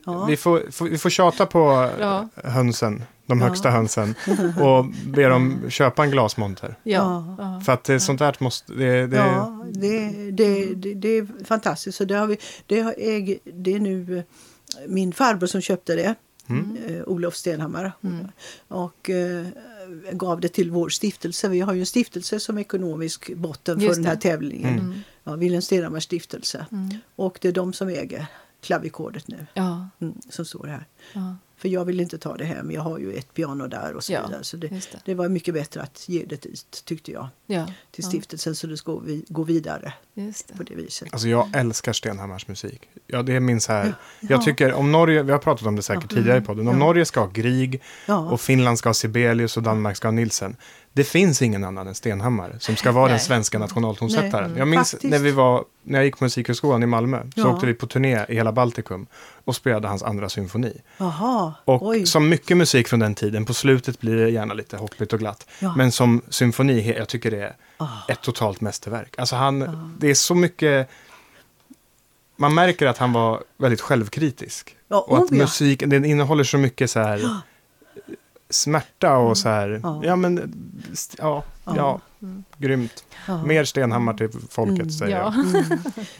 ja. 0.05 0.25
vi, 0.25 0.37
får, 0.37 0.85
vi 0.85 0.99
får 0.99 1.11
tjata 1.11 1.47
på 1.47 1.91
ja. 2.01 2.29
hönsen, 2.45 3.03
de 3.27 3.41
ja. 3.41 3.47
högsta 3.47 3.71
hönsen, 3.71 4.15
och 4.61 4.87
be 5.07 5.29
dem 5.29 5.61
köpa 5.69 6.05
en 6.05 6.11
glasmonter. 6.11 6.79
Ja. 6.83 7.61
För 7.65 7.73
att 7.73 7.85
det, 7.85 8.01
sånt 8.01 8.19
där 8.19 8.37
måste... 8.39 8.73
Det, 8.73 9.07
det... 9.07 9.17
Ja, 9.17 9.65
det, 9.73 10.11
det, 10.31 10.75
det, 10.75 10.95
det 10.95 11.09
är 11.09 11.45
fantastiskt. 11.45 11.99
Så 11.99 12.05
det, 12.05 12.15
har 12.15 12.27
vi, 12.27 12.39
det, 12.67 12.81
har 12.81 12.95
äg, 12.99 13.39
det 13.45 13.75
är 13.75 13.81
nu 13.81 14.19
eh, 14.19 14.25
min 14.89 15.13
farbror 15.13 15.47
som 15.47 15.61
köpte 15.61 15.95
det. 15.95 16.15
Mm. 16.49 16.77
Uh, 16.77 17.03
Olof 17.07 17.37
Stenhammar. 17.37 17.93
Mm. 18.05 18.27
Och 18.69 19.11
uh, 19.11 19.47
gav 20.13 20.41
det 20.41 20.49
till 20.49 20.71
vår 20.71 20.89
stiftelse. 20.89 21.49
Vi 21.49 21.61
har 21.61 21.75
ju 21.75 21.81
en 21.81 21.87
stiftelse 21.87 22.41
som 22.41 22.59
ekonomisk 22.59 23.35
botten 23.35 23.81
Just 23.81 23.95
för 23.95 24.03
den 24.03 24.11
här 24.11 24.17
tävlingen. 24.17 24.79
Mm. 24.79 24.95
Ja, 25.27 25.37
Wilhelm 25.37 25.63
Stenhammars 25.63 26.05
stiftelse. 26.05 26.67
Mm. 26.73 26.99
Och 27.17 27.39
det 27.41 27.49
är 27.49 27.53
de 27.53 27.73
som 27.73 27.89
äger 27.89 28.27
klavikordet 28.61 29.29
nu. 29.29 29.47
Ja. 29.55 29.89
Mm, 30.01 30.15
som 30.31 30.45
står 30.45 30.67
här. 30.67 30.87
Ja. 31.13 31.37
För 31.57 31.69
jag 31.69 31.85
vill 31.85 32.01
inte 32.01 32.19
ta 32.19 32.37
det 32.37 32.45
hem. 32.45 32.71
Jag 32.71 32.83
har 32.83 32.99
ju 32.99 33.13
ett 33.13 33.35
piano 33.35 33.67
där 33.67 33.95
och 33.95 34.05
så 34.05 34.13
ja, 34.13 34.27
vidare. 34.27 34.45
Så 34.45 34.57
det, 34.57 34.69
det. 34.69 34.81
det, 35.05 35.15
var 35.15 35.29
mycket 35.29 35.55
bättre 35.55 35.83
att 35.83 36.09
ge 36.09 36.25
det 36.25 36.43
dit, 36.43 36.83
tyckte 36.85 37.13
jag. 37.13 37.29
Ja, 37.47 37.67
till 37.91 38.05
stiftelsen 38.05 38.55
så 38.57 38.67
det 38.67 38.77
ska 38.77 38.99
vi, 38.99 39.25
gå 39.29 39.43
vidare 39.43 39.93
på 40.57 40.63
det 40.63 40.75
viset. 40.75 41.09
Alltså 41.13 41.29
jag 41.29 41.57
älskar 41.57 41.93
Stenhammars 41.93 42.49
musik. 42.49 42.89
Ja, 43.07 43.23
det 43.23 43.33
är 43.33 43.41
min 43.41 43.61
så 43.61 43.73
här. 43.73 43.95
Jag 44.21 44.43
tycker 44.43 44.73
om 44.73 44.93
Norge, 44.93 45.23
vi 45.23 45.33
har 45.33 45.39
pratat 45.39 45.67
om 45.67 45.77
det 45.77 45.83
säkert 45.83 46.11
tidigare 46.11 46.39
i 46.39 46.41
podden. 46.41 46.69
Om 46.69 46.79
Norge 46.79 47.05
ska 47.05 47.21
ha 47.21 47.27
Grieg 47.27 47.83
och 48.31 48.41
Finland 48.41 48.79
ska 48.79 48.89
ha 48.89 48.95
Sibelius 48.95 49.57
och 49.57 49.63
Danmark 49.63 49.97
ska 49.97 50.09
ha 50.09 50.13
Nilsen 50.13 50.57
det 50.97 51.05
finns 51.05 51.43
ingen 51.43 51.65
annan 51.65 51.89
än 51.89 51.95
Stenhammar 51.95 52.57
som 52.61 52.77
ska 52.77 52.93
vara 52.93 53.05
Nej. 53.05 53.13
den 53.13 53.21
svenska 53.21 53.59
nationaltonsättaren. 53.59 54.57
Jag 54.57 54.69
minns 54.69 54.97
när, 55.03 55.19
vi 55.19 55.31
var, 55.31 55.65
när 55.83 55.99
jag 55.99 56.05
gick 56.05 56.19
på 56.19 56.25
Musikhögskolan 56.25 56.83
i 56.83 56.87
Malmö 56.87 57.23
så 57.23 57.41
ja. 57.41 57.49
åkte 57.49 57.67
vi 57.67 57.75
på 57.75 57.87
turné 57.87 58.25
i 58.29 58.35
hela 58.35 58.53
Baltikum 58.53 59.07
och 59.45 59.57
spelade 59.57 59.89
hans 59.89 60.03
andra 60.03 60.29
symfoni. 60.29 60.81
Aha. 60.99 61.55
Och 61.65 61.87
Oj. 61.87 62.07
som 62.07 62.29
mycket 62.29 62.57
musik 62.57 62.89
från 62.89 63.01
den 63.01 63.15
tiden, 63.15 63.45
på 63.45 63.55
slutet 63.55 64.01
blir 64.01 64.17
det 64.17 64.31
gärna 64.31 64.55
lite 64.55 64.77
hoppigt 64.77 65.13
och 65.13 65.19
glatt. 65.19 65.47
Ja. 65.59 65.75
Men 65.77 65.93
som 65.93 66.23
symfoni, 66.29 66.95
jag 66.99 67.09
tycker 67.09 67.31
det 67.31 67.43
är 67.43 67.57
oh. 67.79 67.99
ett 68.09 68.21
totalt 68.21 68.61
mästerverk. 68.61 69.15
Alltså 69.19 69.37
han, 69.37 69.63
oh. 69.63 69.89
det 69.99 70.11
är 70.11 70.15
så 70.15 70.35
mycket 70.35 70.89
man 72.37 72.55
märker 72.55 72.87
att 72.87 72.99
han 72.99 73.13
var 73.13 73.43
väldigt 73.57 73.81
självkritisk. 73.81 74.77
Ja, 74.89 75.01
och 75.01 75.19
att 75.19 75.31
oh, 75.31 75.39
musiken, 75.39 75.91
den 75.91 76.05
innehåller 76.05 76.45
så 76.45 76.59
mycket 76.59 76.91
så 76.91 77.01
här 77.01 77.41
smärta 78.51 79.17
och 79.17 79.25
mm. 79.25 79.35
så 79.35 79.49
här, 79.49 79.81
ja, 79.83 80.01
ja 80.05 80.17
men, 80.17 80.55
ja, 81.19 81.45
ja, 81.65 82.01
mm. 82.23 82.45
grymt. 82.59 83.05
Ja. 83.27 83.45
Mer 83.45 83.65
Stenhammar 83.65 84.15
till 84.15 84.31
folket, 84.51 84.79
mm. 84.79 84.91
säger 84.91 85.17
jag. 85.17 85.35
Mm. 85.35 85.79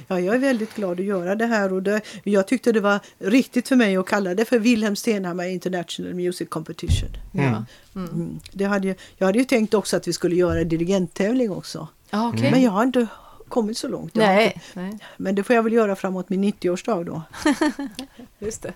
Ja, 0.09 0.21
jag 0.21 0.35
är 0.35 0.39
väldigt 0.39 0.75
glad 0.75 1.01
att 1.01 1.07
göra 1.07 1.35
det 1.35 1.47
här 1.47 1.73
och 1.73 1.83
det, 1.83 2.01
jag 2.25 2.49
tyckte 2.49 2.73
det 2.73 2.81
var 2.81 3.01
riktigt 3.19 3.69
för 3.69 3.77
mig 3.77 3.97
att 3.97 4.07
kalla 4.07 4.35
det 4.35 4.45
för 4.45 4.59
Wilhelm 4.59 4.97
Stenhammar 4.97 5.45
International 5.45 6.15
Music 6.15 6.49
Competition. 6.49 7.09
Ja. 7.33 7.43
Mm. 7.43 7.65
mm. 7.95 8.41
Det 8.53 8.65
hade, 8.65 8.95
jag 9.17 9.27
hade 9.27 9.39
ju 9.39 9.45
tänkt 9.45 9.75
också 9.75 9.97
att 9.97 10.09
vi 10.09 10.13
skulle 10.13 10.37
göra 10.37 10.65
dividenttävling 10.65 11.51
också. 11.51 11.89
Ah, 12.11 12.29
okay. 12.29 12.51
Men 12.51 12.63
jag 12.63 12.71
har 12.71 12.83
inte 12.83 13.07
kommit 13.49 13.79
så 13.79 13.89
långt. 13.89 14.15
Nej, 14.15 14.61
nej. 14.75 14.99
Men 15.17 15.35
det 15.35 15.45
får 15.45 15.57
jag 15.57 15.63
väl 15.63 15.73
göra 15.73 15.97
framåt 15.97 16.29
min 16.29 16.45
90-årsdag 16.45 17.05
då. 17.05 17.23
Just 18.39 18.63
det. 18.63 18.73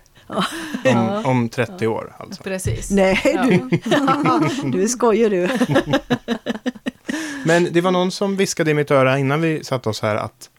Om, 0.85 1.25
om 1.25 1.49
30 1.49 1.87
år 1.87 2.15
alltså? 2.19 2.43
Precis. 2.43 2.91
Nej 2.91 3.19
du, 3.49 3.79
du 4.71 4.87
skojar 4.87 5.29
du. 5.29 5.49
Men 7.45 7.67
det 7.73 7.81
var 7.81 7.91
någon 7.91 8.11
som 8.11 8.37
viskade 8.37 8.71
i 8.71 8.73
mitt 8.73 8.91
öra 8.91 9.19
innan 9.19 9.41
vi 9.41 9.63
satte 9.63 9.89
oss 9.89 10.01
här 10.01 10.15
att 10.15 10.49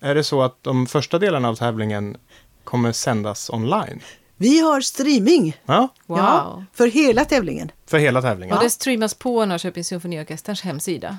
är 0.00 0.14
det 0.14 0.24
så 0.24 0.42
att 0.42 0.62
de 0.62 0.86
första 0.86 1.18
delarna 1.18 1.48
av 1.48 1.54
tävlingen 1.54 2.16
kommer 2.64 2.92
sändas 2.92 3.50
online? 3.50 4.00
Vi 4.36 4.60
har 4.60 4.80
streaming. 4.80 5.56
Ja. 5.66 5.88
Wow. 6.06 6.18
ja. 6.18 6.64
För 6.74 6.86
hela 6.86 7.24
tävlingen. 7.24 7.70
För 7.86 7.98
hela 7.98 8.22
tävlingen. 8.22 8.56
Och 8.56 8.62
det 8.62 8.70
streamas 8.70 9.14
på 9.14 9.44
Norrköpings 9.44 9.88
symfoniorkesterns 9.88 10.62
hemsida. 10.62 11.18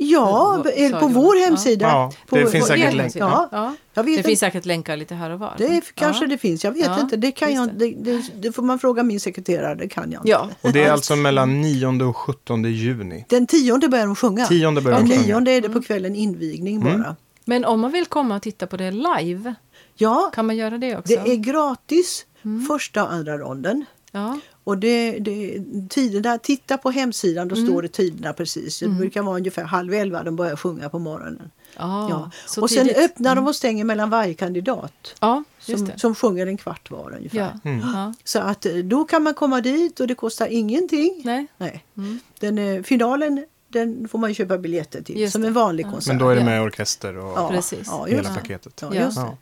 Ja, 0.00 0.64
på, 0.90 1.00
på 1.00 1.06
vår 1.08 1.44
hemsida. 1.44 1.86
Ja, 1.86 2.12
det 2.30 2.44
på, 2.44 2.50
finns 2.50 2.66
säkert 2.66 2.94
länkar. 2.94 3.20
Ja, 3.20 3.48
ja. 3.52 3.74
Jag 3.94 4.04
vet 4.04 4.16
det 4.16 4.22
finns 4.22 4.40
säkert 4.40 4.64
länkar 4.66 4.96
lite 4.96 5.14
här 5.14 5.30
och 5.30 5.38
var. 5.38 5.54
Det 5.58 5.74
ja. 5.74 5.80
kanske 5.94 6.26
det 6.26 6.38
finns, 6.38 6.64
jag 6.64 6.72
vet 6.72 6.86
ja, 6.86 7.00
inte. 7.00 7.16
Det, 7.16 7.32
kan 7.32 7.54
jag, 7.54 7.68
det, 7.74 7.94
det, 7.98 8.22
det, 8.40 8.52
får 8.52 8.62
man 8.62 8.78
fråga 8.78 9.02
min 9.02 9.20
sekreterare, 9.20 9.74
det 9.74 9.88
kan 9.88 10.12
jag 10.12 10.22
ja. 10.24 10.42
inte. 10.42 10.56
Och 10.60 10.72
det 10.72 10.84
är 10.84 10.92
alltså 10.92 11.16
mellan 11.16 11.60
9 11.60 11.86
och 11.86 12.16
17 12.16 12.64
juni? 12.64 13.24
Den 13.28 13.46
10 13.46 13.78
börjar 13.78 14.06
de 14.06 14.16
sjunga. 14.16 14.46
Tionde 14.46 14.80
börjar 14.80 14.98
de 14.98 15.08
sjunga. 15.08 15.34
Den 15.34 15.44
9 15.44 15.56
är 15.56 15.60
det 15.60 15.68
på 15.68 15.82
kvällen 15.82 16.14
invigning 16.14 16.76
mm. 16.76 16.98
bara. 16.98 17.16
Men 17.44 17.64
om 17.64 17.80
man 17.80 17.92
vill 17.92 18.06
komma 18.06 18.36
och 18.36 18.42
titta 18.42 18.66
på 18.66 18.76
det 18.76 18.90
live, 18.90 19.54
ja, 19.96 20.30
kan 20.34 20.46
man 20.46 20.56
göra 20.56 20.78
det 20.78 20.96
också? 20.96 21.14
Det 21.24 21.32
är 21.32 21.36
gratis 21.36 22.26
mm. 22.44 22.66
första 22.66 23.04
och 23.04 23.12
andra 23.12 23.38
ronden. 23.38 23.84
Ja. 24.12 24.38
Och 24.68 24.78
det, 24.78 25.18
det, 25.18 25.64
tiderna, 25.88 26.38
titta 26.38 26.78
på 26.78 26.90
hemsidan, 26.90 27.48
då 27.48 27.56
mm. 27.56 27.66
står 27.66 27.82
det 27.82 27.88
tiderna 27.88 28.32
precis. 28.32 28.78
Det 28.78 28.86
mm. 28.86 28.98
brukar 28.98 29.22
vara 29.22 29.36
ungefär 29.36 29.64
halv 29.64 29.94
elva 29.94 30.22
de 30.22 30.36
börjar 30.36 30.56
sjunga 30.56 30.88
på 30.88 30.98
morgonen. 30.98 31.50
Ah, 31.76 32.08
ja. 32.08 32.30
Och 32.60 32.70
sen 32.70 32.88
öppnar 32.88 33.30
de 33.30 33.38
mm. 33.38 33.46
och 33.46 33.56
stänger 33.56 33.84
mellan 33.84 34.10
varje 34.10 34.34
kandidat. 34.34 35.14
Ja, 35.20 35.44
som, 35.58 35.90
som 35.96 36.14
sjunger 36.14 36.46
en 36.46 36.56
kvart 36.56 36.90
var 36.90 37.14
ungefär. 37.16 37.38
Ja. 37.38 37.70
Mm. 37.70 38.14
Så 38.24 38.38
att 38.38 38.66
eh, 38.66 38.74
då 38.74 39.04
kan 39.04 39.22
man 39.22 39.34
komma 39.34 39.60
dit 39.60 40.00
och 40.00 40.06
det 40.06 40.14
kostar 40.14 40.46
ingenting. 40.46 41.22
Nej. 41.24 41.46
Nej. 41.56 41.84
Mm. 41.96 42.20
Den, 42.40 42.58
eh, 42.58 42.82
finalen 42.82 43.44
den 43.68 44.08
får 44.08 44.18
man 44.18 44.34
köpa 44.34 44.58
biljetter 44.58 45.02
till 45.02 45.18
just 45.18 45.32
som 45.32 45.44
en 45.44 45.52
vanlig 45.52 45.86
konsert. 45.86 46.08
Men 46.08 46.18
då 46.18 46.28
är 46.28 46.36
det 46.36 46.44
med 46.44 46.62
orkester 46.62 47.16
och 47.16 47.38
ja, 47.38 47.50
Precis. 47.50 47.86
Ja, 47.86 48.04
hela 48.04 48.34
paketet. 48.34 48.82
Ja, 48.82 48.94
just 48.94 49.16
ja. 49.16 49.36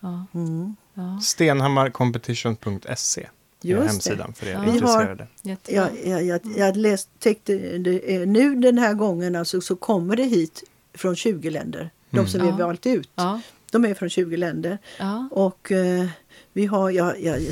Ja. 0.00 0.26
Mm. 0.34 0.76
Stenhammarcompetition.se 1.22 3.28
Just 3.64 3.86
hemsidan 3.86 4.26
det. 4.28 4.34
för 4.34 4.46
er 4.46 4.52
ja. 4.52 4.64
intresserade. 4.64 5.26
Har, 5.44 5.58
jag, 5.66 5.90
jag, 6.04 6.24
jag, 6.24 6.40
jag 6.56 6.76
läst, 6.76 7.08
täckte, 7.18 7.78
det, 7.78 8.26
nu 8.26 8.54
den 8.54 8.78
här 8.78 8.94
gången 8.94 9.36
alltså, 9.36 9.60
så 9.60 9.76
kommer 9.76 10.16
det 10.16 10.24
hit 10.24 10.64
från 10.94 11.16
20 11.16 11.50
länder. 11.50 11.90
De 12.10 12.18
mm. 12.18 12.30
som 12.30 12.40
vi 12.40 12.50
har 12.50 12.58
valt 12.58 12.86
ut. 12.86 13.10
Ja. 13.14 13.40
De 13.70 13.84
är 13.84 13.94
från 13.94 14.10
20 14.10 14.36
länder. 14.36 14.78
Ja. 14.98 15.28
Och 15.30 15.72
eh, 15.72 16.06
vi 16.52 16.66
har, 16.66 16.90
jag, 16.90 17.22
jag 17.22 17.42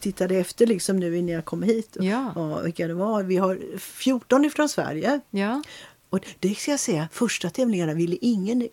tittade 0.00 0.36
efter 0.36 0.66
liksom 0.66 0.96
nu 0.96 1.16
innan 1.16 1.34
jag 1.34 1.44
kom 1.44 1.62
hit. 1.62 1.96
Ja. 2.00 2.32
Och, 2.32 2.66
vilka 2.66 2.88
det 2.88 2.94
var. 2.94 3.22
Vi 3.22 3.36
har 3.36 3.78
14 3.78 4.50
från 4.50 4.68
Sverige. 4.68 5.20
Ja. 5.30 5.62
Och 6.10 6.20
det 6.40 6.54
ska 6.54 6.70
jag 6.70 6.80
säga, 6.80 7.08
första 7.12 7.50
tävlingarna 7.50 7.94
ville 7.94 8.16
ingen 8.20 8.68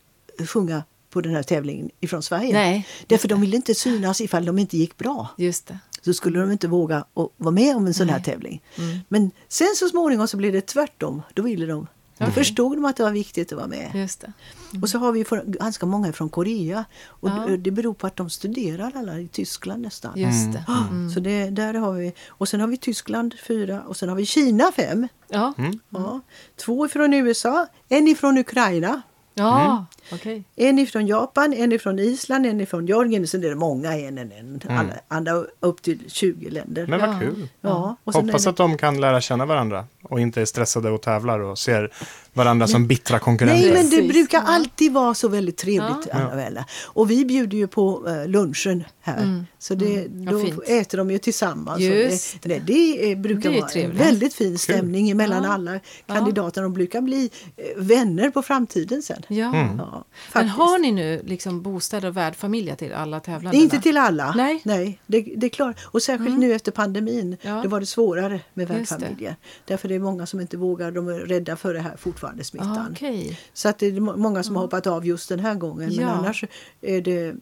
sjunga 0.48 0.84
på 1.10 1.22
den 1.22 1.36
här 1.36 1.44
tävlingen 1.44 1.90
ifrån 2.00 2.24
Sverige. 2.24 2.54
Nej, 2.54 2.88
Därför 3.08 3.28
de 3.28 3.42
ville 3.42 3.56
inte 3.56 3.76
synas 3.76 4.22
ifall 4.22 4.46
de 4.46 4.60
inte 4.60 4.78
gick 4.78 4.98
bra. 4.98 5.28
Just 5.38 5.68
det. 5.68 5.80
Så 6.06 6.14
skulle 6.14 6.40
de 6.40 6.52
inte 6.52 6.68
våga 6.68 7.06
vara 7.38 7.52
med 7.52 7.76
om 7.76 7.88
en 7.88 7.94
sån 7.94 8.08
Nej. 8.08 8.16
här 8.16 8.24
tävling. 8.24 8.62
Mm. 8.78 9.00
Men 9.08 9.32
sen 9.48 9.76
så 9.76 9.90
småningom 9.90 10.28
så 10.28 10.38
blev 10.38 10.54
det 10.54 10.62
tvärtom. 10.62 11.22
Då 11.34 11.42
ville 11.42 11.66
de 11.66 11.88
då 12.18 12.26
okay. 12.26 12.44
förstod 12.44 12.78
de 12.78 12.86
att 12.86 12.96
det 12.96 13.04
var 13.04 13.12
viktigt 13.12 13.52
att 13.52 13.58
vara 13.58 13.68
med. 13.68 13.92
Just 13.96 14.22
det. 14.22 14.34
Mm. 14.72 14.84
Och 14.84 14.90
så 14.90 14.98
har 14.98 15.12
vi 15.12 15.26
ganska 15.46 15.86
många 15.86 16.14
från 16.14 16.30
Korea. 16.30 16.86
Och 17.06 17.30
ja. 17.30 17.58
det 17.58 17.72
beror 17.72 17.94
på 17.94 18.08
att 18.08 18.16
de 18.16 18.30
studerar 18.30 18.92
alla 18.96 19.20
i 19.20 19.28
Tyskland 19.28 19.82
nästan. 19.82 20.12
Just 20.16 20.54
det. 20.54 20.66
Mm. 20.68 21.10
Så 21.10 21.20
det, 21.20 21.50
där 21.50 21.74
har 21.74 21.94
vi. 21.94 22.14
Och 22.28 22.48
sen 22.50 22.60
har 22.60 22.68
vi 22.68 22.78
Tyskland 22.78 23.36
fyra 23.48 23.82
och 23.82 23.98
sen 23.98 24.10
har 24.10 24.16
vi 24.16 24.26
Kina 24.26 24.72
fem. 24.72 25.08
Ja. 25.30 25.54
Mm. 25.58 25.80
ja. 25.90 26.22
Två 26.56 26.88
från 26.88 27.14
USA, 27.14 27.68
en 27.90 28.08
ifrån 28.08 28.38
Ukraina. 28.38 29.02
Ja, 29.34 29.72
mm. 29.72 29.86
okay. 30.12 30.44
En 30.56 30.80
ifrån 30.80 31.08
Japan, 31.08 31.54
en 31.54 31.72
ifrån 31.72 32.00
Island, 32.00 32.46
en 32.46 32.62
ifrån 32.62 32.86
Georgien. 32.86 33.28
Sen 33.28 33.44
är 33.44 33.50
det 33.50 33.56
många, 33.56 33.98
en, 33.98 34.18
en, 34.18 34.32
en. 34.32 34.62
Mm. 34.68 34.78
Alla, 34.78 34.94
alla 35.08 35.46
upp 35.60 35.82
till 35.82 36.00
20 36.08 36.50
länder. 36.50 36.88
Men 36.88 37.00
vad 37.00 37.20
kul! 37.20 37.48
Ja. 37.62 37.96
Hoppas 38.06 38.48
att 38.48 38.58
de 38.58 38.78
kan 38.78 39.02
lära 39.02 39.22
känna 39.22 39.46
varandra 39.46 39.86
och 40.04 40.20
inte 40.20 40.42
är 40.42 40.46
stressade 40.46 40.90
och 40.90 41.02
tävlar 41.02 41.40
och 41.40 41.60
ser 41.60 41.92
varandra 42.34 42.68
som 42.68 42.88
bittra 42.88 43.20
konkurrenter. 43.20 43.74
Nej, 43.74 43.84
men 43.84 43.90
det 43.90 44.14
brukar 44.14 44.42
alltid 44.42 44.94
vara 44.94 45.14
så 45.14 45.28
väldigt 45.28 45.58
trevligt, 45.58 46.08
ja. 46.12 46.14
Anna 46.14 46.66
Och 46.84 47.12
vi 47.12 47.26
bjuder 47.26 47.58
ju 47.58 47.68
på 47.68 48.08
uh, 48.08 48.28
lunchen 48.28 48.84
här. 49.02 49.24
Mm. 49.24 49.46
Så 49.60 49.76
det, 49.76 50.06
mm. 50.06 50.26
då 50.26 50.62
äter 50.62 50.98
de 50.98 51.12
ju 51.12 51.18
tillsammans. 51.18 51.80
Just 51.80 52.42
det, 52.42 52.60
det, 52.60 52.98
det 53.00 53.16
brukar 53.16 53.52
det 53.52 53.60
vara 53.60 53.70
trevligt. 53.70 54.02
en 54.02 54.08
väldigt 54.08 54.34
fin 54.34 54.58
stämning 54.58 55.08
Kul. 55.08 55.18
mellan 55.18 55.44
ja. 55.44 55.50
alla 55.50 55.80
kandidater. 56.08 56.62
De 56.62 56.74
brukar 56.74 57.02
bli 57.02 57.30
uh, 57.78 57.84
vänner 57.84 58.30
på 58.30 58.42
framtiden 58.42 59.02
sen. 59.02 59.22
Ja. 59.28 59.56
Mm. 59.56 59.78
ja 59.78 60.06
men 60.34 60.50
har 60.50 60.80
ni 60.80 60.92
nu 60.92 61.22
liksom 61.26 61.62
bostäder 61.62 62.08
och 62.08 62.18
värdfamiljer 62.18 62.76
till 62.76 62.94
alla 62.94 63.20
tävlande? 63.20 63.58
Inte 63.58 63.80
till 63.80 63.98
alla. 63.98 64.34
Nej, 64.36 64.62
Nej 64.64 65.00
det, 65.06 65.22
det 65.38 65.48
är 65.48 65.50
klart. 65.50 65.76
Och 65.84 66.02
särskilt 66.02 66.28
mm. 66.28 66.40
nu 66.40 66.54
efter 66.54 66.72
pandemin. 66.72 67.38
Ja. 67.42 67.62
Då 67.64 67.70
var 67.70 67.80
det 67.80 67.86
svårare 67.86 68.40
med 68.54 68.68
värdfamiljer. 68.68 69.36
Därför 69.66 69.90
det 69.90 69.96
är 69.96 70.00
många 70.00 70.26
som 70.26 70.40
inte 70.40 70.58
vågar. 70.58 70.92
De 70.92 71.08
är 71.08 71.20
rädda 71.20 71.56
för 71.56 71.74
det 71.74 71.80
här 71.80 71.96
fortfarande 71.98 72.23
smittan. 72.44 72.78
Ah, 72.78 72.92
okay. 72.92 73.38
Så 73.54 73.70
att 73.70 73.80
det 73.80 73.86
är 73.86 74.00
många 74.00 74.44
som 74.44 74.56
har 74.56 74.64
hoppat 74.64 74.88
av 74.88 75.06
just 75.06 75.30
den 75.30 75.40
här 75.40 75.56
gången. 75.56 75.96
Men 75.96 76.08
annars 76.08 76.44
är 76.82 77.02
det, 77.02 77.28
eh, 77.28 77.36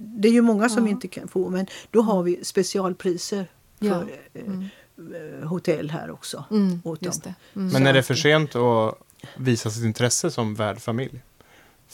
det 0.00 0.28
är 0.28 0.32
ju 0.32 0.42
många 0.42 0.68
som 0.68 0.86
inte 0.86 1.08
kan 1.08 1.28
få. 1.28 1.50
Men 1.50 1.66
då 1.90 2.02
har 2.02 2.22
vi 2.22 2.44
specialpriser 2.44 3.46
för 3.78 4.06
eh, 4.34 4.42
mm. 4.42 4.68
Eh, 4.98 5.48
hotell 5.48 5.90
här 5.90 6.10
också. 6.10 6.44
Mm, 6.50 6.80
åt 6.84 7.00
dem. 7.00 7.12
Mm. 7.56 7.72
Men 7.72 7.86
är 7.86 7.92
det 7.92 8.02
för 8.02 8.14
sent 8.14 8.56
att 8.56 8.94
visa 9.36 9.70
sitt 9.70 9.84
intresse 9.84 10.30
som 10.30 10.54
värdfamilj? 10.54 11.20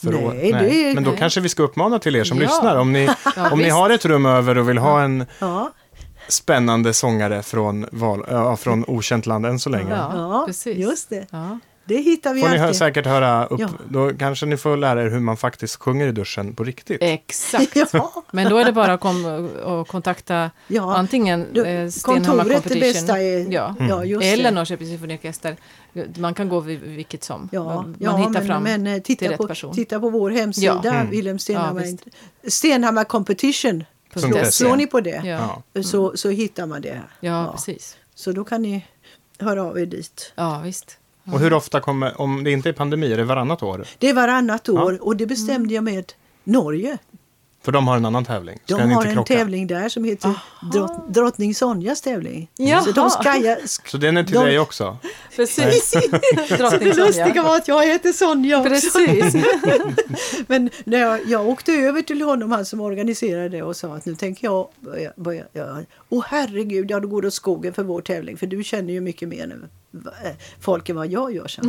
Nej, 0.01 0.51
Nej. 0.51 0.93
Men 0.95 1.03
då 1.03 1.11
kanske 1.11 1.41
vi 1.41 1.49
ska 1.49 1.63
uppmana 1.63 1.99
till 1.99 2.15
er 2.15 2.23
som 2.23 2.37
ja. 2.37 2.43
lyssnar. 2.43 2.75
Om 2.75 2.93
ni, 2.93 3.09
ja, 3.35 3.51
om 3.51 3.59
ni 3.59 3.69
har 3.69 3.89
ett 3.89 4.05
rum 4.05 4.25
över 4.25 4.57
och 4.57 4.69
vill 4.69 4.77
ha 4.77 5.01
en 5.01 5.25
ja. 5.39 5.71
spännande 6.27 6.93
sångare 6.93 7.43
från, 7.43 7.85
val, 7.91 8.25
ja, 8.29 8.57
från 8.57 8.85
okänt 8.87 9.25
land 9.25 9.45
än 9.45 9.59
så 9.59 9.69
länge. 9.69 9.91
Ja, 9.91 10.43
precis. 10.47 10.77
just 10.77 11.09
det. 11.09 11.27
Det 11.87 11.97
hittar 11.97 12.33
vi 12.33 12.41
får 12.41 12.47
alltid. 12.47 12.67
ni 12.67 12.73
säkert 12.73 13.05
höra 13.05 13.45
upp. 13.45 13.59
Ja. 13.59 13.69
Då 13.89 14.11
kanske 14.19 14.45
ni 14.45 14.57
får 14.57 14.77
lära 14.77 15.03
er 15.03 15.09
hur 15.09 15.19
man 15.19 15.37
faktiskt 15.37 15.75
sjunger 15.75 16.07
i 16.07 16.11
duschen 16.11 16.55
på 16.55 16.63
riktigt. 16.63 16.97
Exakt. 17.01 17.75
ja. 17.93 18.23
Men 18.31 18.49
då 18.49 18.57
är 18.57 18.65
det 18.65 18.71
bara 18.71 18.93
att, 18.93 18.99
kom, 18.99 19.85
kontakta 19.87 20.51
ja. 20.67 20.95
antingen 20.95 21.45
du, 21.53 21.65
eh, 21.65 21.89
Stenhammar 21.89 22.43
Competition. 22.43 22.79
bästa 22.79 23.21
är, 23.21 23.53
ja. 23.53 23.75
Mm. 23.79 23.89
ja 23.89 24.03
just 24.03 24.23
eller 24.23 24.51
Norrköpings 24.51 24.89
symfoniorkester. 24.89 25.55
Man 26.17 26.33
kan 26.33 26.49
gå 26.49 26.59
vid 26.59 26.79
vilket 26.79 27.23
som. 27.23 27.49
Ja, 27.51 27.63
man 27.63 27.95
ja, 27.99 28.17
hittar 28.17 28.31
men, 28.31 28.47
fram 28.47 28.63
men, 28.63 28.87
eh, 28.87 29.01
titta 29.01 29.27
till 29.27 29.37
på, 29.37 29.43
rätt 29.43 29.47
person. 29.47 29.73
Titta 29.73 29.99
på 29.99 30.09
vår 30.09 30.31
hemsida, 30.31 30.81
ja. 30.83 30.93
mm. 30.93 31.09
Wilhelm 31.09 31.39
Stenhammar. 31.39 31.85
Ja, 31.85 32.49
Stenhammar 32.49 33.03
Competition. 33.03 33.83
Slår, 34.15 34.43
slår 34.43 34.75
ni 34.75 34.87
på 34.87 35.01
det 35.01 35.21
ja. 35.25 35.63
så, 35.83 36.17
så 36.17 36.29
hittar 36.29 36.65
man 36.65 36.81
det. 36.81 37.01
Ja, 37.19 37.51
precis. 37.51 37.97
Så 38.15 38.31
då 38.31 38.43
kan 38.43 38.61
ni 38.61 38.85
höra 39.39 39.63
av 39.63 39.79
er 39.79 39.85
dit. 39.85 40.33
Ja, 40.35 40.61
visst. 40.63 40.97
Och 41.31 41.39
hur 41.39 41.53
ofta 41.53 41.79
kommer, 41.79 42.21
om 42.21 42.43
det 42.43 42.51
inte 42.51 42.69
är 42.69 42.73
pandemi, 42.73 43.13
är 43.13 43.17
det 43.17 43.23
varannat 43.23 43.63
år? 43.63 43.85
Det 43.97 44.09
är 44.09 44.13
varannat 44.13 44.69
år 44.69 44.93
ja. 44.93 44.99
och 45.01 45.15
det 45.17 45.25
bestämde 45.25 45.73
jag 45.73 45.83
med 45.83 46.13
Norge. 46.43 46.97
För 47.67 47.71
de 47.71 47.87
har 47.87 47.97
en 47.97 48.05
annan 48.05 48.25
tävling? 48.25 48.59
Ska 48.65 48.77
de 48.77 48.91
har 48.91 49.05
en 49.05 49.13
krocka? 49.13 49.35
tävling 49.35 49.67
där 49.67 49.89
som 49.89 50.03
heter 50.03 50.33
drott, 50.73 50.91
Drottning 51.09 51.55
Sonjas 51.55 52.01
tävling. 52.01 52.49
Jaha. 52.55 52.81
Så, 52.81 52.91
de 52.91 53.09
skajar, 53.09 53.59
så 53.85 53.97
den 53.97 54.17
är 54.17 54.23
till 54.23 54.35
de, 54.35 54.45
dig 54.45 54.59
också? 54.59 54.97
Precis. 55.35 55.91
Drottning 56.57 56.89
det 56.89 56.95
lustiga 56.95 57.43
var 57.43 57.57
att 57.57 57.67
jag 57.67 57.85
heter 57.85 58.11
Sonja 58.11 58.59
också. 58.59 58.69
Precis. 58.69 59.45
Men 60.47 60.69
när 60.83 60.97
jag, 60.97 61.25
jag 61.27 61.47
åkte 61.47 61.71
över 61.71 62.01
till 62.01 62.21
honom, 62.21 62.51
han 62.51 62.65
som 62.65 62.81
organiserade 62.81 63.49
det 63.49 63.63
och 63.63 63.75
sa 63.75 63.95
att 63.95 64.05
nu 64.05 64.15
tänker 64.15 64.47
jag 64.47 64.67
börja, 64.79 65.13
börja, 65.15 65.43
ja. 65.53 65.81
Åh 66.09 66.25
herregud, 66.27 66.91
ja 66.91 66.99
då 66.99 67.07
går 67.07 67.21
det 67.21 67.27
åt 67.27 67.33
skogen 67.33 67.73
för 67.73 67.83
vår 67.83 68.01
tävling 68.01 68.37
för 68.37 68.47
du 68.47 68.63
känner 68.63 68.93
ju 68.93 69.01
mycket 69.01 69.29
mer 69.29 69.47
nu 69.47 69.69
folk 70.59 70.89
än 70.89 70.95
vad 70.95 71.07
jag 71.07 71.35
gör. 71.35 71.47
Så. 71.47 71.61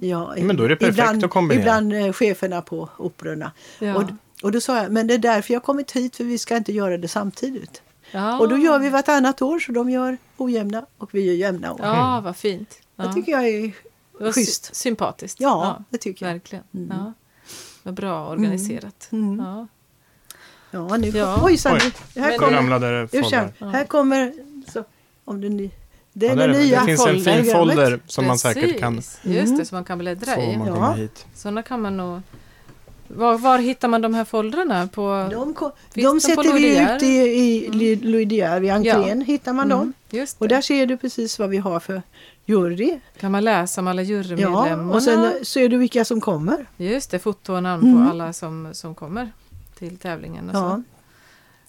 Ja, 0.06 0.34
Men 0.38 0.56
då 0.56 0.64
är 0.64 0.68
det 0.68 0.76
perfekt 0.76 0.98
ibland, 0.98 1.24
att 1.24 1.30
kombinera. 1.30 1.62
Ibland 1.62 1.92
eh, 1.92 2.12
cheferna 2.12 2.62
på 2.62 2.88
operorna. 2.96 3.52
Ja. 3.78 3.96
Och, 3.96 4.02
och 4.42 4.52
då 4.52 4.60
sa 4.60 4.76
jag, 4.82 4.92
men 4.92 5.06
det 5.06 5.14
är 5.14 5.18
därför 5.18 5.52
jag 5.54 5.62
kommit 5.62 5.92
hit 5.92 6.16
för 6.16 6.24
vi 6.24 6.38
ska 6.38 6.56
inte 6.56 6.72
göra 6.72 6.98
det 6.98 7.08
samtidigt. 7.08 7.82
Ja. 8.12 8.38
Och 8.38 8.48
då 8.48 8.58
gör 8.58 8.78
vi 8.78 8.88
vartannat 8.88 9.42
år 9.42 9.58
så 9.58 9.72
de 9.72 9.90
gör 9.90 10.16
ojämna 10.36 10.86
och 10.98 11.14
vi 11.14 11.26
gör 11.26 11.34
jämna 11.34 11.72
år. 11.72 11.80
Ja, 11.82 12.20
vad 12.24 12.36
fint. 12.36 12.78
Ja. 12.96 13.04
Det 13.04 13.12
tycker 13.12 13.32
jag 13.32 13.48
är 13.48 13.72
schysst. 14.32 14.74
Sympatiskt. 14.74 15.40
Ja, 15.40 15.76
ja, 15.78 15.84
det 15.90 15.98
tycker 15.98 16.26
jag. 16.26 16.32
Verkligen. 16.32 16.64
Mm. 16.74 16.88
Ja. 16.90 17.12
Vad 17.82 17.94
bra 17.94 18.28
organiserat. 18.28 19.08
Mm. 19.12 19.28
Mm. 19.28 19.46
Ja. 19.46 19.66
Ja, 20.70 20.96
nu 20.96 21.08
ja. 21.08 21.40
Oj, 21.44 21.58
Oj, 21.64 21.92
här 22.16 22.38
kommer, 22.38 22.52
ramlade 22.52 23.08
folder. 23.08 23.70
Här 23.72 23.84
kommer, 23.84 24.32
så, 24.72 24.84
om 25.24 25.40
det 25.40 25.48
det 26.20 26.26
är 26.26 26.36
ja, 26.36 26.46
det, 26.46 26.58
nya 26.58 26.80
det 26.80 26.86
finns 26.86 27.06
en 27.06 27.20
fin 27.20 27.52
folder 27.52 28.00
som 28.06 28.26
man 28.26 28.38
säkert 28.38 28.80
kan... 28.80 28.94
Just 28.94 29.22
det, 29.22 29.38
mm. 29.38 29.64
som 29.64 29.76
man 29.76 29.84
kan 29.84 29.98
bläddra 29.98 30.42
i. 30.42 30.56
Man 30.56 30.66
ja. 30.66 30.92
hit. 30.92 31.26
Sådana 31.34 31.62
kan 31.62 31.82
man 31.82 31.96
nog... 31.96 32.20
Var, 33.08 33.38
var, 33.38 33.58
hittar 33.58 33.88
man 33.88 34.02
de 34.02 34.14
här 34.14 34.24
foldrarna? 34.24 34.86
På, 34.86 35.28
de, 35.30 35.54
de 36.02 36.20
sätter 36.20 36.52
vi 36.52 36.94
ut 36.94 37.02
i, 37.02 37.16
i 37.76 37.96
Louis 37.96 38.28
vid 38.60 38.70
entrén. 38.70 39.20
Ja. 39.20 39.24
Hittar 39.24 39.52
man 39.52 39.68
dem. 39.68 39.92
Mm, 40.12 40.26
och 40.38 40.48
där 40.48 40.60
ser 40.60 40.86
du 40.86 40.96
precis 40.96 41.38
vad 41.38 41.50
vi 41.50 41.58
har 41.58 41.80
för 41.80 42.02
jury. 42.44 43.00
Kan 43.20 43.32
man 43.32 43.44
läsa 43.44 43.80
om 43.80 43.86
alla 43.86 44.02
jurymedlemmarna? 44.02 44.90
Ja, 44.90 44.94
och 44.94 45.02
sen 45.02 45.44
ser 45.44 45.68
du 45.68 45.76
vilka 45.76 46.04
som 46.04 46.20
kommer. 46.20 46.66
Just 46.76 47.10
det, 47.10 47.18
foto 47.18 47.54
och 47.54 47.62
namn 47.62 47.82
mm. 47.82 48.04
på 48.06 48.10
alla 48.10 48.32
som, 48.32 48.68
som 48.72 48.94
kommer 48.94 49.32
till 49.78 49.96
tävlingen. 49.96 50.50
Och 50.50 50.56
ja. 50.56 50.76
så. 50.76 50.82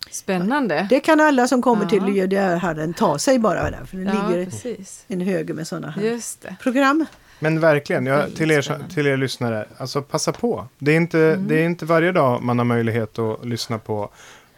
Spännande. 0.10 0.88
Det 0.90 1.00
kan 1.00 1.20
alla 1.20 1.48
som 1.48 1.62
kommer 1.62 1.84
ja. 1.84 1.90
till 1.90 2.04
UDR-hallen 2.04 2.94
ta 2.94 3.20
sig 3.20 3.40
bara 3.40 3.70
där. 3.70 3.86
För 3.86 3.98
det 3.98 4.04
ja, 4.04 4.28
ligger 4.30 4.46
precis. 4.46 5.06
en 5.08 5.22
hög 5.22 5.56
med 5.56 5.68
sådana 5.68 5.90
här 5.92 6.02
Just 6.02 6.42
det. 6.42 6.56
program. 6.62 7.06
Men 7.40 7.60
verkligen, 7.60 8.06
ja, 8.06 8.26
till, 8.36 8.52
er, 8.52 8.94
till 8.94 9.08
er 9.08 9.18
lyssnare, 9.18 9.66
alltså 9.78 10.02
passa 10.02 10.32
på. 10.32 10.68
Det 10.78 10.92
är, 10.92 10.96
inte, 10.96 11.20
mm. 11.20 11.48
det 11.48 11.56
är 11.56 11.66
inte 11.66 11.86
varje 11.86 12.12
dag 12.12 12.44
man 12.44 12.58
har 12.58 12.66
möjlighet 12.66 13.20
att 13.20 13.46
lyssna 13.46 13.78
på 13.78 14.10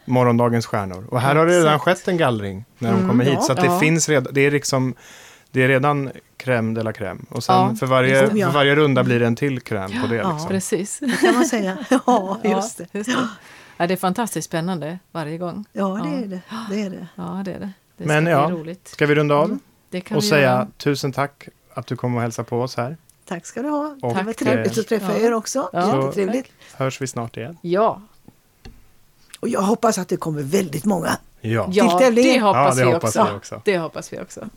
morgondagens 0.06 0.66
stjärnor. 0.66 1.06
Och 1.10 1.22
här 1.22 1.36
ja, 1.36 1.42
har 1.42 1.48
det 1.48 1.60
redan 1.60 1.80
skett 1.80 2.08
en 2.08 2.18
gallring 2.18 2.66
när 2.78 2.90
de 2.90 2.96
mm, 2.96 3.10
kommer 3.10 3.26
hit. 3.26 3.34
Ja, 3.34 3.42
så 3.42 3.54
det 3.54 3.80
finns 3.80 4.10
redan, 4.10 4.34
det 4.34 4.42
är 4.42 4.52
liksom 4.52 4.96
det 5.52 5.64
är 5.64 5.68
redan 5.68 6.12
crème 6.38 6.76
de 6.76 6.84
la 6.84 6.92
crème. 6.92 7.26
Och 7.30 7.44
sen 7.44 7.56
ja, 7.56 7.76
för, 7.80 7.86
varje, 7.86 8.28
för 8.30 8.52
varje 8.52 8.76
runda 8.76 9.04
blir 9.04 9.20
det 9.20 9.26
en 9.26 9.36
till 9.36 9.60
crème 9.60 10.02
på 10.02 10.08
det. 10.08 10.16
Ja, 10.16 10.32
liksom. 10.32 10.50
precis. 10.50 11.00
Det 11.00 11.18
kan 11.22 11.36
man 11.36 11.46
säga. 11.46 11.78
Ja, 12.06 12.40
just 12.44 12.78
det. 12.78 12.88
Just 12.92 13.10
det. 13.10 13.28
Ja, 13.78 13.88
det 13.88 13.94
är 13.94 13.98
fantastiskt 13.98 14.46
spännande 14.46 15.00
varje 15.12 15.38
gång. 15.38 15.66
Ja, 15.72 15.88
det 16.04 16.10
ja. 16.10 16.16
är 16.16 16.28
det. 16.28 16.42
det, 16.70 16.82
är 16.82 16.90
det. 16.90 17.08
Ja, 17.16 17.42
det 17.46 17.54
är 17.54 17.60
det. 17.60 17.72
det 17.98 18.06
Men 18.06 18.26
ja, 18.26 18.50
roligt. 18.52 18.88
ska 18.88 19.06
vi 19.06 19.16
runda 19.16 19.36
av? 19.36 19.46
Mm, 19.46 19.60
och 20.16 20.24
säga 20.24 20.42
göra. 20.42 20.68
tusen 20.78 21.12
tack 21.12 21.48
att 21.74 21.88
du 21.88 21.96
kom 21.96 22.16
och 22.16 22.22
hälsade 22.22 22.50
på 22.50 22.62
oss 22.62 22.78
här. 22.78 22.98
Tack 23.26 23.46
ska 23.46 23.62
du 23.62 23.70
ha. 23.70 23.98
Och, 24.02 24.16
det 24.16 24.24
var 24.24 24.34
trevligt 24.34 24.78
att 24.78 24.88
träffa 24.88 25.18
er 25.18 25.34
också. 25.34 25.70
Ja. 25.74 25.96
Jättetrevligt. 25.96 26.52
Så 26.72 26.84
hörs 26.84 27.02
vi 27.02 27.08
snart 27.08 27.38
igen. 27.38 27.58
Ja. 27.62 28.02
Och 29.40 29.50
jag 29.50 29.62
hoppas 29.62 29.98
att 29.98 30.08
det 30.08 30.18
kommer 30.18 30.42
väldigt 30.42 30.86
många 30.86 31.18
ja. 31.42 31.72
till 31.72 31.90
tävlingen. 32.00 32.36
Ja, 32.36 32.40
det 32.40 32.46
hoppas, 32.46 32.78
ja, 32.78 32.84
det 32.84 32.90
vi, 32.90 32.94
hoppas 32.94 33.16
också. 33.16 33.32
vi 33.32 33.38
också. 33.38 33.62
Det 33.66 33.78
hoppas 33.78 34.14
vi 34.14 34.20
också. 34.20 34.50